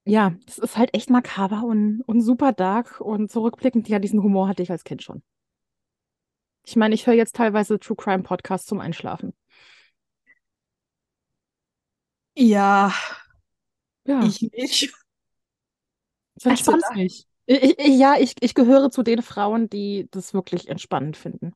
[0.06, 4.48] ja, das ist halt echt makaber und, und super dark und zurückblickend, ja, diesen Humor
[4.48, 5.22] hatte ich als Kind schon.
[6.66, 9.32] Ich meine, ich höre jetzt teilweise True Crime Podcasts zum Einschlafen.
[12.34, 12.92] Ja,
[14.04, 14.92] Ja, ich nicht.
[16.44, 17.26] entspannt mich.
[17.46, 21.52] Ich, ich, ja, ich, ich gehöre zu den Frauen, die das wirklich entspannend finden.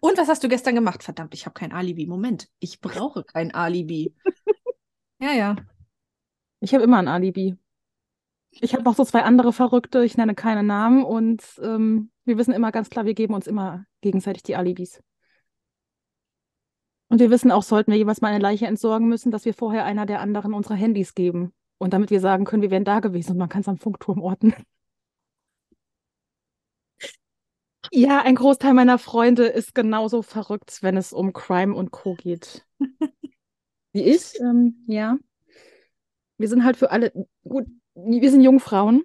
[0.00, 1.02] Und was hast du gestern gemacht?
[1.02, 2.06] Verdammt, ich habe kein Alibi.
[2.06, 4.14] Moment, ich brauche kein Alibi.
[5.20, 5.56] Ja, ja.
[6.60, 7.56] Ich habe immer ein Alibi.
[8.50, 12.52] Ich habe noch so zwei andere Verrückte, ich nenne keine Namen und ähm, wir wissen
[12.52, 15.02] immer ganz klar, wir geben uns immer gegenseitig die Alibis.
[17.08, 19.84] Und wir wissen auch, sollten wir jeweils mal eine Leiche entsorgen müssen, dass wir vorher
[19.84, 21.52] einer der anderen unsere Handys geben.
[21.78, 24.22] Und damit wir sagen können, wir wären da gewesen und man kann es am Funkturm
[24.22, 24.54] orten.
[27.92, 32.14] Ja, ein Großteil meiner Freunde ist genauso verrückt, wenn es um Crime und Co.
[32.14, 32.64] geht.
[33.94, 35.16] Wie ich, ähm, ja.
[36.38, 37.12] Wir sind halt für alle,
[37.48, 39.04] gut, wir sind Jungfrauen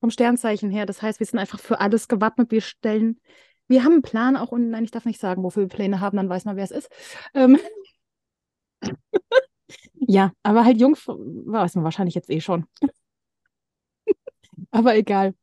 [0.00, 0.86] vom Sternzeichen her.
[0.86, 2.50] Das heißt, wir sind einfach für alles gewappnet.
[2.50, 3.20] Wir stellen,
[3.68, 6.16] wir haben einen Plan auch und nein, ich darf nicht sagen, wofür wir Pläne haben,
[6.18, 6.90] dann weiß man, wer es ist.
[7.34, 7.58] Ähm,
[9.94, 12.66] ja, aber halt Jungf weiß man wahrscheinlich jetzt eh schon.
[14.70, 15.34] Aber egal.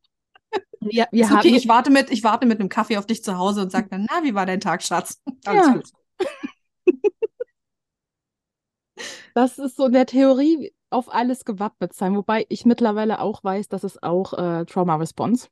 [0.80, 3.22] Ja, wir Ist haben okay, ich warte mit, ich warte mit einem Kaffee auf dich
[3.24, 5.20] zu Hause und sag dann, na, wie war dein Tag, Schatz?
[5.44, 5.72] Alles Ja.
[5.74, 5.88] gut.
[9.34, 13.68] Das ist so in der Theorie auf alles gewappnet sein, wobei ich mittlerweile auch weiß,
[13.68, 15.48] dass es auch äh, Trauma Response.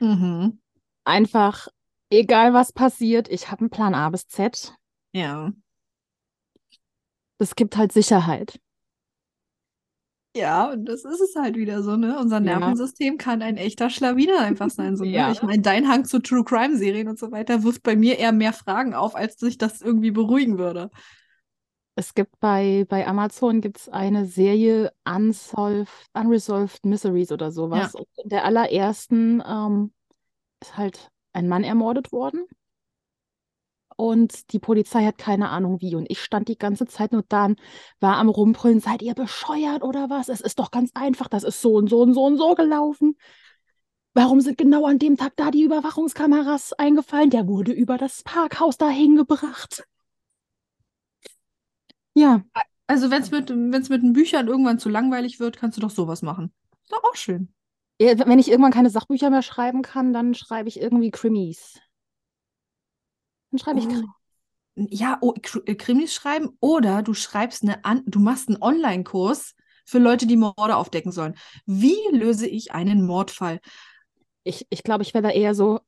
[0.00, 0.58] Mhm.
[1.04, 1.68] Einfach,
[2.10, 4.74] egal was passiert, ich habe einen Plan A bis Z.
[5.12, 5.52] Ja.
[7.38, 8.58] Das gibt halt Sicherheit.
[10.34, 12.18] Ja, und das ist es halt wieder so, ne?
[12.18, 12.58] Unser Ja.
[12.58, 14.96] Nervensystem kann ein echter Schlawiner einfach sein.
[14.96, 15.10] So, ne?
[15.10, 15.30] Ja.
[15.30, 18.32] Ich meine, dein Hang zu True Crime Serien und so weiter wirft bei mir eher
[18.32, 20.90] mehr Fragen auf, als sich das irgendwie beruhigen würde.
[21.94, 27.94] Es gibt bei, bei Amazon gibt's eine Serie Unsolved, Unresolved Mysteries oder sowas.
[27.94, 29.92] Und in der allerersten ähm,
[30.62, 32.46] ist halt ein Mann ermordet worden.
[33.96, 35.94] Und die Polizei hat keine Ahnung wie.
[35.94, 37.60] Und ich stand die ganze Zeit nur da und
[38.00, 40.28] war am Rumbrüllen, seid ihr bescheuert oder was?
[40.28, 43.16] Es ist doch ganz einfach, das ist so und so und so und so gelaufen.
[44.14, 47.30] Warum sind genau an dem Tag da die Überwachungskameras eingefallen?
[47.30, 49.84] Der wurde über das Parkhaus dahin gebracht.
[52.14, 52.42] Ja,
[52.86, 55.90] Also, wenn es mit, wenn's mit den Büchern irgendwann zu langweilig wird, kannst du doch
[55.90, 56.52] sowas machen.
[56.82, 57.52] Ist doch auch schön.
[58.00, 61.80] Ja, Wenn ich irgendwann keine Sachbücher mehr schreiben kann, dann schreibe ich irgendwie Krimis.
[63.50, 64.04] Dann schreibe ich Krimis.
[64.04, 64.22] Oh.
[64.74, 65.34] Ja, oh,
[65.66, 69.54] äh, Krimis schreiben oder du schreibst eine an, du machst einen Online-Kurs
[69.84, 71.34] für Leute, die Morde aufdecken sollen.
[71.66, 73.60] Wie löse ich einen Mordfall?
[74.44, 75.80] Ich, ich glaube, ich wäre da eher so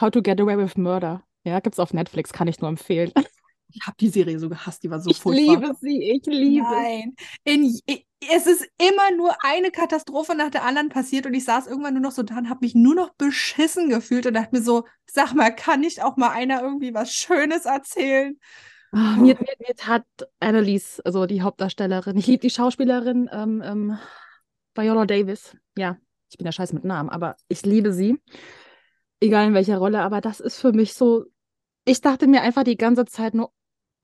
[0.00, 1.22] How to Get Away with Murder.
[1.44, 3.12] Ja, gibt's auf Netflix, kann ich nur empfehlen.
[3.70, 5.56] Ich habe die Serie so gehasst, die war so Ich furchtbar.
[5.56, 6.72] liebe sie, ich liebe sie.
[6.72, 7.14] Nein.
[7.44, 11.66] In, i- es ist immer nur eine Katastrophe nach der anderen passiert und ich saß
[11.66, 14.62] irgendwann nur noch so da und habe mich nur noch beschissen gefühlt und dachte mir
[14.62, 18.38] so, sag mal, kann nicht auch mal einer irgendwie was Schönes erzählen?
[18.90, 20.04] Ah, mir, mir, mir tat
[20.40, 23.98] Annalise, also die Hauptdarstellerin, ich liebe die Schauspielerin, ähm, ähm,
[24.74, 25.56] Viola Davis.
[25.76, 25.98] Ja,
[26.30, 28.18] ich bin ja scheiße mit Namen, aber ich liebe sie.
[29.20, 31.24] Egal in welcher Rolle, aber das ist für mich so,
[31.84, 33.52] ich dachte mir einfach die ganze Zeit nur,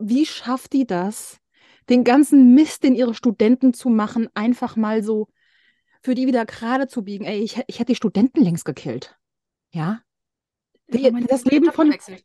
[0.08, 1.38] wie schafft die das,
[1.88, 5.28] den ganzen Mist, den ihre Studenten zu machen, einfach mal so
[6.02, 7.24] für die wieder gerade zu biegen?
[7.24, 9.18] Ey, ich, ich hätte die Studenten längst gekillt.
[9.72, 10.02] Ja?
[10.88, 11.88] Die, Meine das Leben von.
[11.88, 12.24] gewechselt.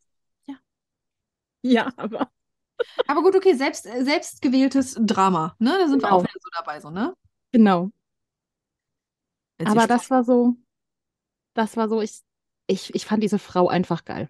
[1.62, 2.32] Ja, aber.
[3.08, 5.78] Aber gut, okay, selbst, äh, selbstgewähltes Drama, ne?
[5.78, 6.20] Da sind wir Genau.
[6.20, 7.14] auch wieder so dabei, so, ne?
[7.52, 7.92] Genau.
[9.60, 10.56] Sie Aber das war so,
[11.54, 12.22] das war so, ich,
[12.68, 14.30] ich, ich fand diese Frau einfach geil.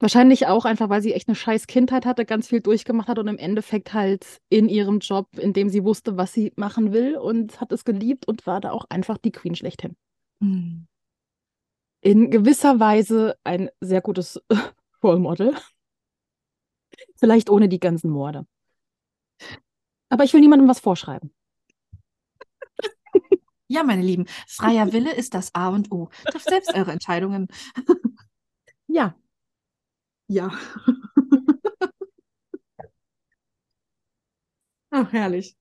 [0.00, 3.28] Wahrscheinlich auch einfach, weil sie echt eine scheiß Kindheit hatte, ganz viel durchgemacht hat und
[3.28, 7.60] im Endeffekt halt in ihrem Job, in dem sie wusste, was sie machen will und
[7.60, 9.96] hat es geliebt und war da auch einfach die Queen schlechthin.
[10.40, 10.86] Hm.
[12.00, 14.42] In gewisser Weise ein sehr gutes
[15.02, 15.54] Role Model.
[17.16, 18.46] Vielleicht ohne die ganzen Morde.
[20.08, 21.32] Aber ich will niemandem was vorschreiben.
[23.66, 26.10] Ja, meine Lieben, freier Wille ist das A und O.
[26.26, 27.48] Trifft selbst eure Entscheidungen.
[28.86, 29.16] Ja,
[30.28, 30.50] Ja.
[34.90, 35.56] Ach, herrlich.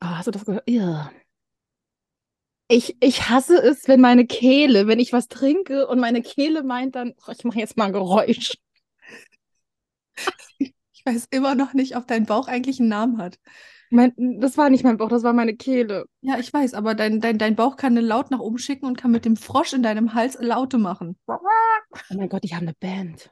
[0.00, 0.68] Ah, hast du das gehört?
[0.68, 1.10] Ja.
[2.68, 6.96] Ich, ich hasse es, wenn meine Kehle, wenn ich was trinke und meine Kehle meint
[6.96, 8.54] dann, oh, ich mache jetzt mal ein Geräusch.
[10.92, 13.38] Ich weiß immer noch nicht, ob dein Bauch eigentlich einen Namen hat.
[13.90, 16.06] Mein, das war nicht mein Bauch, das war meine Kehle.
[16.20, 18.98] Ja, ich weiß, aber dein, dein, dein Bauch kann einen Laut nach oben schicken und
[18.98, 21.16] kann mit dem Frosch in deinem Hals Laute machen.
[21.26, 21.38] Oh
[22.14, 23.30] mein Gott, die haben eine Band.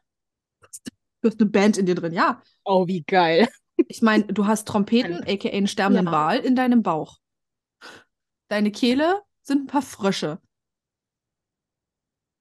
[1.21, 2.41] Du hast eine Band in dir drin, ja.
[2.65, 3.49] Oh, wie geil.
[3.89, 6.13] Ich meine, du hast Trompeten, aka einen sterbenden Ja.
[6.13, 7.19] Wal, in deinem Bauch.
[8.49, 10.41] deine Kehle sind ein paar Frösche.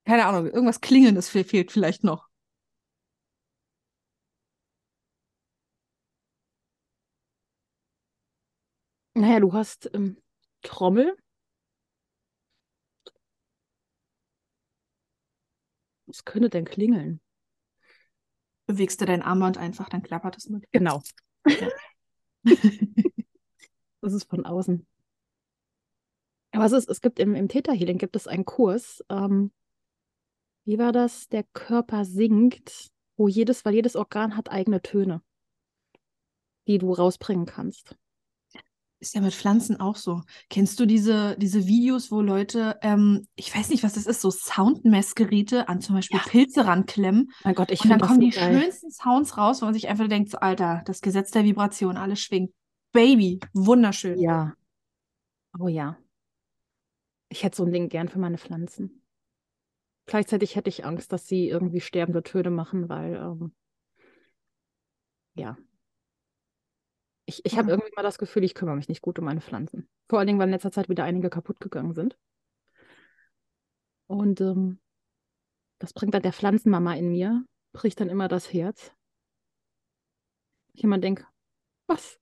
[0.06, 2.23] Keine Ahnung, irgendwas Klingendes fe- fehlt vielleicht noch.
[9.14, 10.16] Naja, du hast ähm,
[10.62, 11.16] Trommel.
[16.06, 17.20] Was könnte denn klingeln?
[18.66, 20.64] Bewegst du dein Armband einfach, dann klappert es mit.
[20.72, 21.02] Genau.
[24.00, 24.86] Das ist von außen.
[26.52, 29.04] Aber es ist, es gibt im, im Theta Healing gibt es einen Kurs.
[29.10, 29.50] Ähm,
[30.66, 31.28] wie war das?
[31.28, 35.22] Der Körper singt, wo jedes, weil jedes Organ hat eigene Töne,
[36.66, 37.96] die du rausbringen kannst.
[39.04, 40.22] Ist ja mit Pflanzen auch so.
[40.48, 44.30] Kennst du diese, diese Videos, wo Leute, ähm, ich weiß nicht, was das ist, so
[44.30, 46.24] Soundmessgeräte an zum Beispiel Ja.
[46.26, 48.58] Pilze ranklemmen Mein Gott, ich und dann kommen die geil.
[48.62, 52.18] schönsten Sounds raus, wo man sich einfach denkt, so, Alter, das Gesetz der Vibration, alles
[52.18, 52.54] schwingt.
[52.92, 54.18] Baby, wunderschön.
[54.18, 54.54] Ja.
[55.60, 55.98] Oh ja.
[57.28, 59.02] Ich hätte so ein Ding gern für meine Pflanzen.
[60.06, 63.52] Gleichzeitig hätte ich Angst, dass sie irgendwie sterbende Töne machen, weil, ähm,
[65.34, 65.58] ja.
[67.26, 67.76] Ich, ich habe Ja.
[67.76, 69.88] irgendwie mal das Gefühl, ich kümmere mich nicht gut um meine Pflanzen.
[70.08, 72.16] Vor allen Dingen, weil in letzter Zeit wieder einige kaputt gegangen sind.
[74.06, 74.78] Und ähm,
[75.78, 78.92] das bringt dann der Pflanzenmama in mir, bricht dann immer das Herz.
[80.72, 81.26] Ich immer denke,
[81.86, 82.18] was?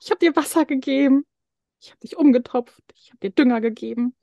[0.00, 1.26] Ich habe dir Wasser gegeben.
[1.80, 2.82] Ich habe dich umgetopft.
[2.94, 4.16] Ich habe dir Dünger gegeben.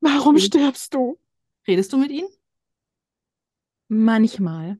[0.00, 0.40] Warum Mhm.
[0.40, 1.18] stirbst du?
[1.66, 2.28] Redest du mit ihnen?
[3.88, 4.78] Manchmal.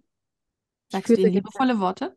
[0.89, 2.17] Sagst du ihnen liebevolle Worte?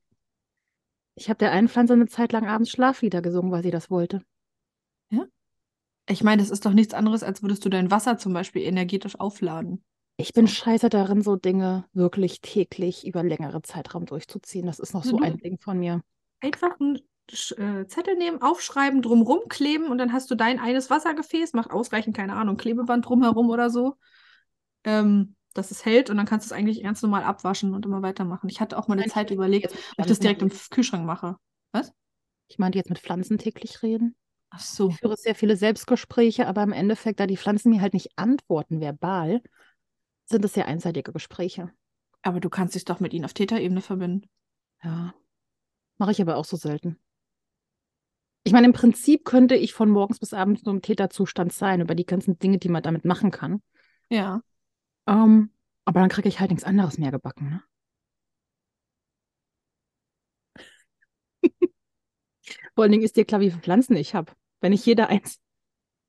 [1.16, 4.22] Ich habe der einen Pflanze eine Zeit lang abends Schlaflieder gesungen, weil sie das wollte.
[6.08, 9.20] Ich meine, das ist doch nichts anderes, als würdest du dein Wasser zum Beispiel energetisch
[9.20, 9.84] aufladen.
[10.18, 10.54] Ich bin So.
[10.54, 14.68] scheiße darin, so Dinge wirklich täglich über längere Zeitraum durchzuziehen.
[14.68, 16.04] Das ist noch so du- ein Ding von mir.
[16.42, 17.00] Einfach einen
[17.32, 21.72] Sch- äh, Zettel nehmen, aufschreiben, drumrum kleben und dann hast du dein eines Wassergefäß, macht
[21.72, 23.96] ausreichend, keine Ahnung, Klebeband drumherum oder so,
[24.84, 28.02] ähm, dass es hält und dann kannst du es eigentlich ganz normal abwaschen und immer
[28.02, 28.50] weitermachen.
[28.50, 31.38] Ich hatte auch mal eine Zeit überlegt, ob ich das direkt im Kühlschrank mache.
[31.72, 31.92] Was?
[32.48, 34.16] Ich meinte jetzt mit Pflanzen täglich reden.
[34.52, 34.90] Ach so.
[34.90, 38.80] Ich führe sehr viele Selbstgespräche, aber im Endeffekt, da die Pflanzen mir halt nicht antworten
[38.80, 39.42] verbal,
[40.26, 41.72] sind es sehr einseitige Gespräche.
[42.22, 44.30] Aber du kannst dich doch mit ihnen auf Täterebene verbinden.
[44.84, 45.14] Ja.
[45.98, 47.00] Mache ich aber auch so selten.
[48.44, 51.96] Ich meine, im Prinzip könnte ich von morgens bis abends nur im Täterzustand sein, über
[51.96, 53.62] die ganzen Dinge, die man damit machen kann.
[54.10, 54.42] Ja.
[55.08, 55.50] Ähm,
[55.86, 57.64] aber dann kriege ich halt nichts anderes mehr gebacken, ne?
[62.76, 64.32] Vor allen Dingen ist dir klar, wie viele Pflanzen ich habe.
[64.62, 65.40] Wenn ich jeder eins.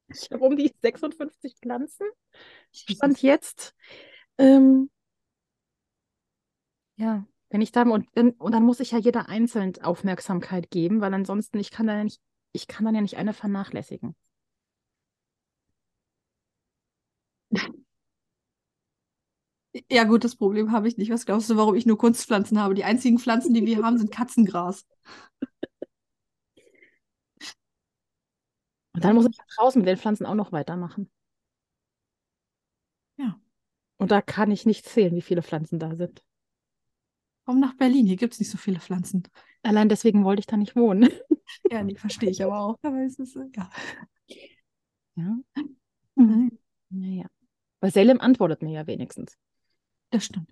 [0.09, 2.07] Ich habe um die 56 Pflanzen.
[2.73, 3.75] Stand jetzt.
[4.39, 4.91] Ähm,
[6.97, 11.15] ja, wenn ich da und, und dann muss ich ja jeder einzeln Aufmerksamkeit geben, weil
[11.15, 12.21] ansonsten ich kann dann ja nicht,
[12.53, 14.15] ich kann dann ja nicht eine vernachlässigen.
[19.91, 21.11] Ja, gut, das Problem habe ich nicht.
[21.11, 22.75] Was glaubst du, warum ich nur Kunstpflanzen habe?
[22.75, 24.87] Die einzigen Pflanzen, die wir haben, sind Katzengras.
[28.95, 31.09] Und dann muss ich draußen mit den Pflanzen auch noch weitermachen.
[33.19, 33.39] Ja.
[33.99, 36.23] Und da kann ich nicht zählen, wie viele Pflanzen da sind.
[37.45, 39.23] Komm nach Berlin, hier gibt es nicht so viele Pflanzen.
[39.63, 41.11] Allein deswegen wollte ich da nicht wohnen.
[41.71, 42.77] Ja, nee, verstehe ich aber auch.
[42.83, 43.71] Aber es ist, ja.
[45.15, 45.37] Ja.
[46.17, 46.59] Mhm.
[46.91, 47.27] Naja.
[47.81, 49.37] Bei Salem antwortet mir ja wenigstens.
[50.13, 50.51] Das stimmt.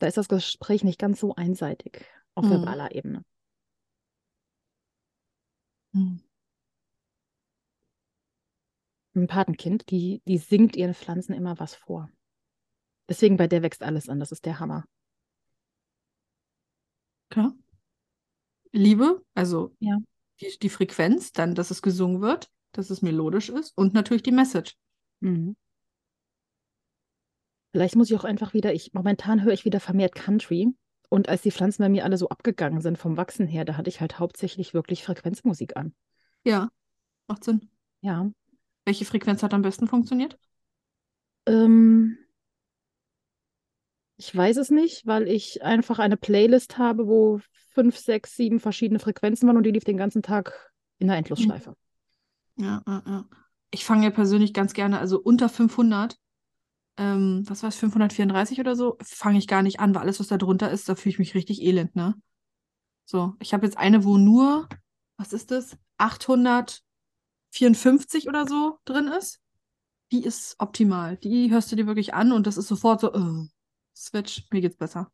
[0.00, 2.04] Da ist das Gespräch nicht ganz so einseitig
[2.34, 2.50] auf Mhm.
[2.50, 3.24] verbaler Ebene.
[5.94, 6.24] Mhm.
[9.16, 12.10] Ein Patenkind, die, die singt ihren Pflanzen immer was vor.
[13.08, 14.18] Deswegen bei der wächst alles an.
[14.18, 14.84] Das ist der Hammer.
[17.30, 17.52] Klar.
[18.72, 19.98] Liebe, also Ja.
[20.40, 24.32] die, die Frequenz, dann, dass es gesungen wird, dass es melodisch ist und natürlich die
[24.32, 24.74] Message.
[25.20, 25.54] Mhm.
[27.74, 30.72] Vielleicht muss ich auch einfach wieder, ich, momentan höre ich wieder vermehrt Country.
[31.08, 33.88] Und als die Pflanzen bei mir alle so abgegangen sind vom Wachsen her, da hatte
[33.88, 35.92] ich halt hauptsächlich wirklich Frequenzmusik an.
[36.44, 36.68] Ja,
[37.26, 37.68] macht Sinn.
[38.00, 38.30] Ja.
[38.84, 40.38] Welche Frequenz hat am besten funktioniert?
[41.46, 42.16] Ähm,
[44.18, 47.40] ich weiß es nicht, weil ich einfach eine Playlist habe, wo
[47.72, 51.74] fünf, sechs, sieben verschiedene Frequenzen waren und die lief den ganzen Tag in der Endlosschleife.
[52.54, 53.28] Ja, ja, ja.
[53.72, 56.16] Ich fange ja persönlich ganz gerne, also unter 500,
[56.96, 60.28] ähm, was war es, 534 oder so, fange ich gar nicht an, weil alles, was
[60.28, 62.14] da drunter ist, da fühle ich mich richtig elend, ne?
[63.06, 64.68] So, ich habe jetzt eine, wo nur,
[65.18, 69.40] was ist das, 854 oder so drin ist.
[70.12, 71.16] Die ist optimal.
[71.18, 73.48] Die hörst du dir wirklich an und das ist sofort so, äh,
[73.96, 75.10] Switch, mir geht's besser.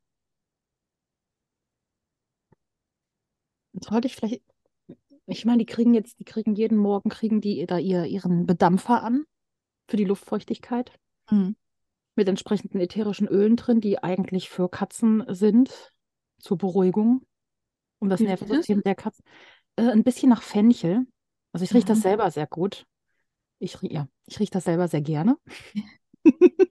[3.73, 4.43] Sollte ich vielleicht,
[5.27, 9.03] Ich meine, die kriegen jetzt, die kriegen jeden Morgen, kriegen die da ihr, ihren Bedampfer
[9.03, 9.25] an
[9.89, 10.93] für die Luftfeuchtigkeit
[11.31, 11.55] Mhm.
[12.17, 15.93] Mit entsprechenden ätherischen Ölen drin, die eigentlich für Katzen sind,
[16.39, 17.27] zur Beruhigung,
[17.99, 19.25] um das Nervensystem der Katzen.
[19.77, 21.07] Äh, ein bisschen nach Fenchel.
[21.53, 22.03] Also ich rieche das Mhm.
[22.03, 22.87] selber sehr gut.
[23.59, 25.37] Ich, ja, ich rieche das selber sehr gerne.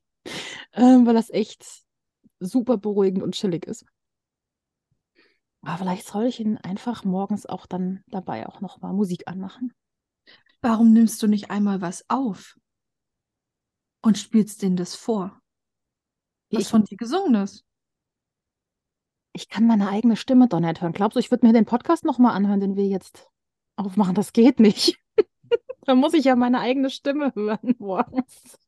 [0.73, 1.65] ähm, weil das echt
[2.39, 3.85] super beruhigend und chillig ist.
[5.61, 9.73] Aber vielleicht soll ich ihn einfach morgens auch dann dabei auch noch mal Musik anmachen.
[10.61, 12.55] Warum nimmst du nicht einmal was auf
[14.01, 15.41] und spielst denen das vor?
[16.51, 17.65] Was Ich, von dir gesungen ist?
[19.33, 20.91] ich kann meine eigene Stimme doch nicht hören.
[20.91, 23.29] Glaubst du, ich würde mir den Podcast noch mal anhören, den wir jetzt
[23.75, 24.15] aufmachen?
[24.15, 24.97] Das geht nicht.
[25.85, 28.59] Da muss ich ja meine eigene Stimme hören morgens.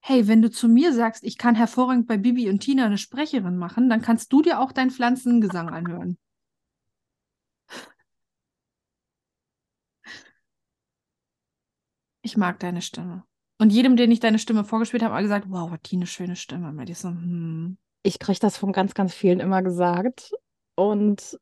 [0.00, 3.56] Hey, wenn du zu mir sagst, ich kann hervorragend bei Bibi und Tina eine Sprecherin
[3.56, 6.16] machen, dann kannst du dir auch deinen Pflanzengesang anhören.
[12.22, 13.24] Ich mag deine Stimme.
[13.64, 16.36] Und jedem, den ich deine Stimme vorgespielt habe, hat gesagt, wow, hat Tina eine schöne
[16.36, 16.68] Stimme.
[16.68, 17.78] Und ich so, hm.
[18.02, 20.32] Ich kriege das von ganz, ganz vielen immer gesagt.
[20.74, 21.38] Und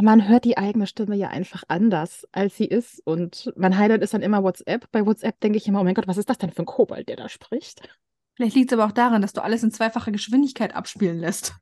[0.00, 3.02] man hört die eigene Stimme ja einfach anders, als sie ist.
[3.04, 4.90] Und mein Highlight ist dann immer WhatsApp.
[4.92, 7.10] Bei WhatsApp denke ich immer, oh mein Gott, was ist das denn für ein Kobold,
[7.10, 7.86] der da spricht?
[8.34, 11.54] Vielleicht liegt es aber auch daran, dass du alles in zweifacher Geschwindigkeit abspielen lässt.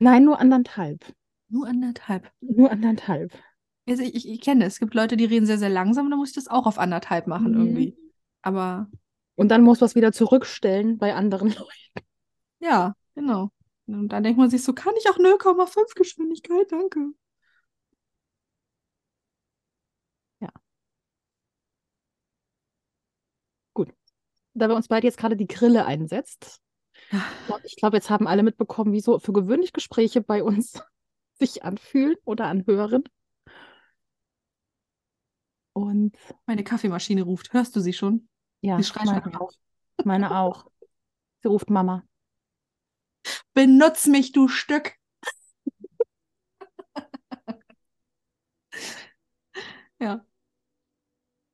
[0.00, 1.04] Nein, nur anderthalb.
[1.48, 2.32] Nur anderthalb.
[2.40, 3.32] Nur anderthalb.
[3.88, 4.72] Also ich, ich, ich kenne es.
[4.72, 7.28] Es gibt Leute, die reden sehr, sehr langsam, da muss ich das auch auf anderthalb
[7.28, 7.60] machen Mhm.
[7.60, 8.03] irgendwie.
[8.44, 8.88] Aber
[9.36, 11.70] Und dann muss man es wieder zurückstellen bei anderen Leuten.
[12.60, 13.50] ja, genau.
[13.86, 16.70] Und dann denkt man sich so, kann ich auch 0,5 Geschwindigkeit?
[16.70, 17.12] Danke.
[24.54, 26.60] Da bei uns beide jetzt gerade die Grille einsetzt.
[27.10, 27.22] Ja.
[27.64, 30.80] Ich glaube, jetzt haben alle mitbekommen, wie so für gewöhnlich Gespräche bei uns
[31.38, 33.04] sich anfühlen oder anhören.
[35.72, 36.16] Und
[36.46, 37.52] Meine Kaffeemaschine ruft.
[37.52, 38.28] Hörst du sie schon?
[38.64, 39.52] Ja, Sie schreit meine auch.
[40.04, 40.66] Meine auch.
[41.42, 42.02] Sie ruft Mama.
[43.52, 44.94] Benutz mich, du Stück.
[50.00, 50.24] ja.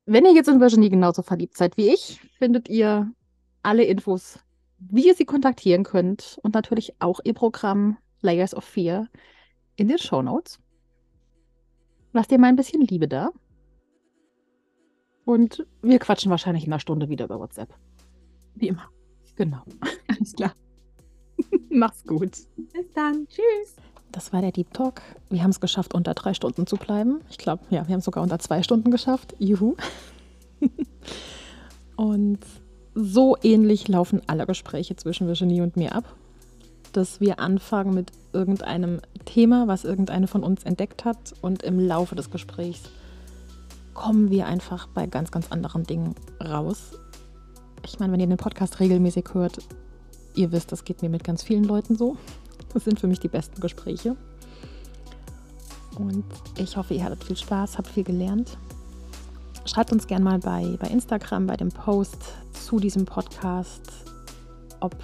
[0.06, 3.12] Wenn ihr jetzt in Virginie genauso verliebt seid wie ich, findet ihr
[3.64, 4.38] alle Infos,
[4.78, 9.08] wie ihr sie kontaktieren könnt und natürlich auch ihr Programm Layers of Fear
[9.74, 10.60] in den Shownotes.
[12.12, 13.30] Lasst ihr mal ein bisschen Liebe da.
[15.30, 17.72] Und wir quatschen wahrscheinlich in einer Stunde wieder über WhatsApp.
[18.56, 18.88] Wie immer.
[19.36, 19.62] Genau.
[20.08, 20.54] Alles klar.
[21.70, 22.32] Mach's gut.
[22.56, 23.28] Bis dann.
[23.28, 23.76] Tschüss.
[24.10, 25.02] Das war der Deep Talk.
[25.28, 27.20] Wir haben es geschafft, unter drei Stunden zu bleiben.
[27.30, 29.36] Ich glaube, ja, wir haben es sogar unter zwei Stunden geschafft.
[29.38, 29.76] Juhu.
[31.96, 32.40] und
[32.96, 36.16] so ähnlich laufen alle Gespräche zwischen Virginie und mir ab.
[36.90, 41.34] Dass wir anfangen mit irgendeinem Thema, was irgendeine von uns entdeckt hat.
[41.40, 42.90] Und im Laufe des Gesprächs
[43.94, 46.92] kommen wir einfach bei ganz, ganz anderen Dingen raus.
[47.84, 49.58] Ich meine, wenn ihr den Podcast regelmäßig hört,
[50.34, 52.16] ihr wisst, das geht mir mit ganz vielen Leuten so.
[52.72, 54.16] Das sind für mich die besten Gespräche.
[55.98, 56.24] Und
[56.56, 58.56] ich hoffe, ihr hattet viel Spaß, habt viel gelernt.
[59.66, 63.82] Schreibt uns gerne mal bei, bei Instagram, bei dem Post zu diesem Podcast,
[64.80, 64.96] ob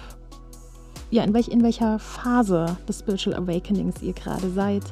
[1.09, 4.83] ja, in, welch, in welcher Phase des Spiritual Awakenings ihr gerade seid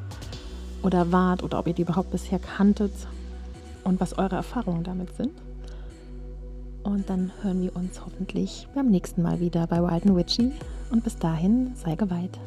[0.82, 2.94] oder wart oder ob ihr die überhaupt bisher kanntet
[3.86, 5.32] und was eure Erfahrungen damit sind.
[6.84, 10.52] Und dann hören wir uns hoffentlich beim nächsten Mal wieder bei Wild and Witchy.
[10.92, 12.38] Und bis dahin, sei geweiht.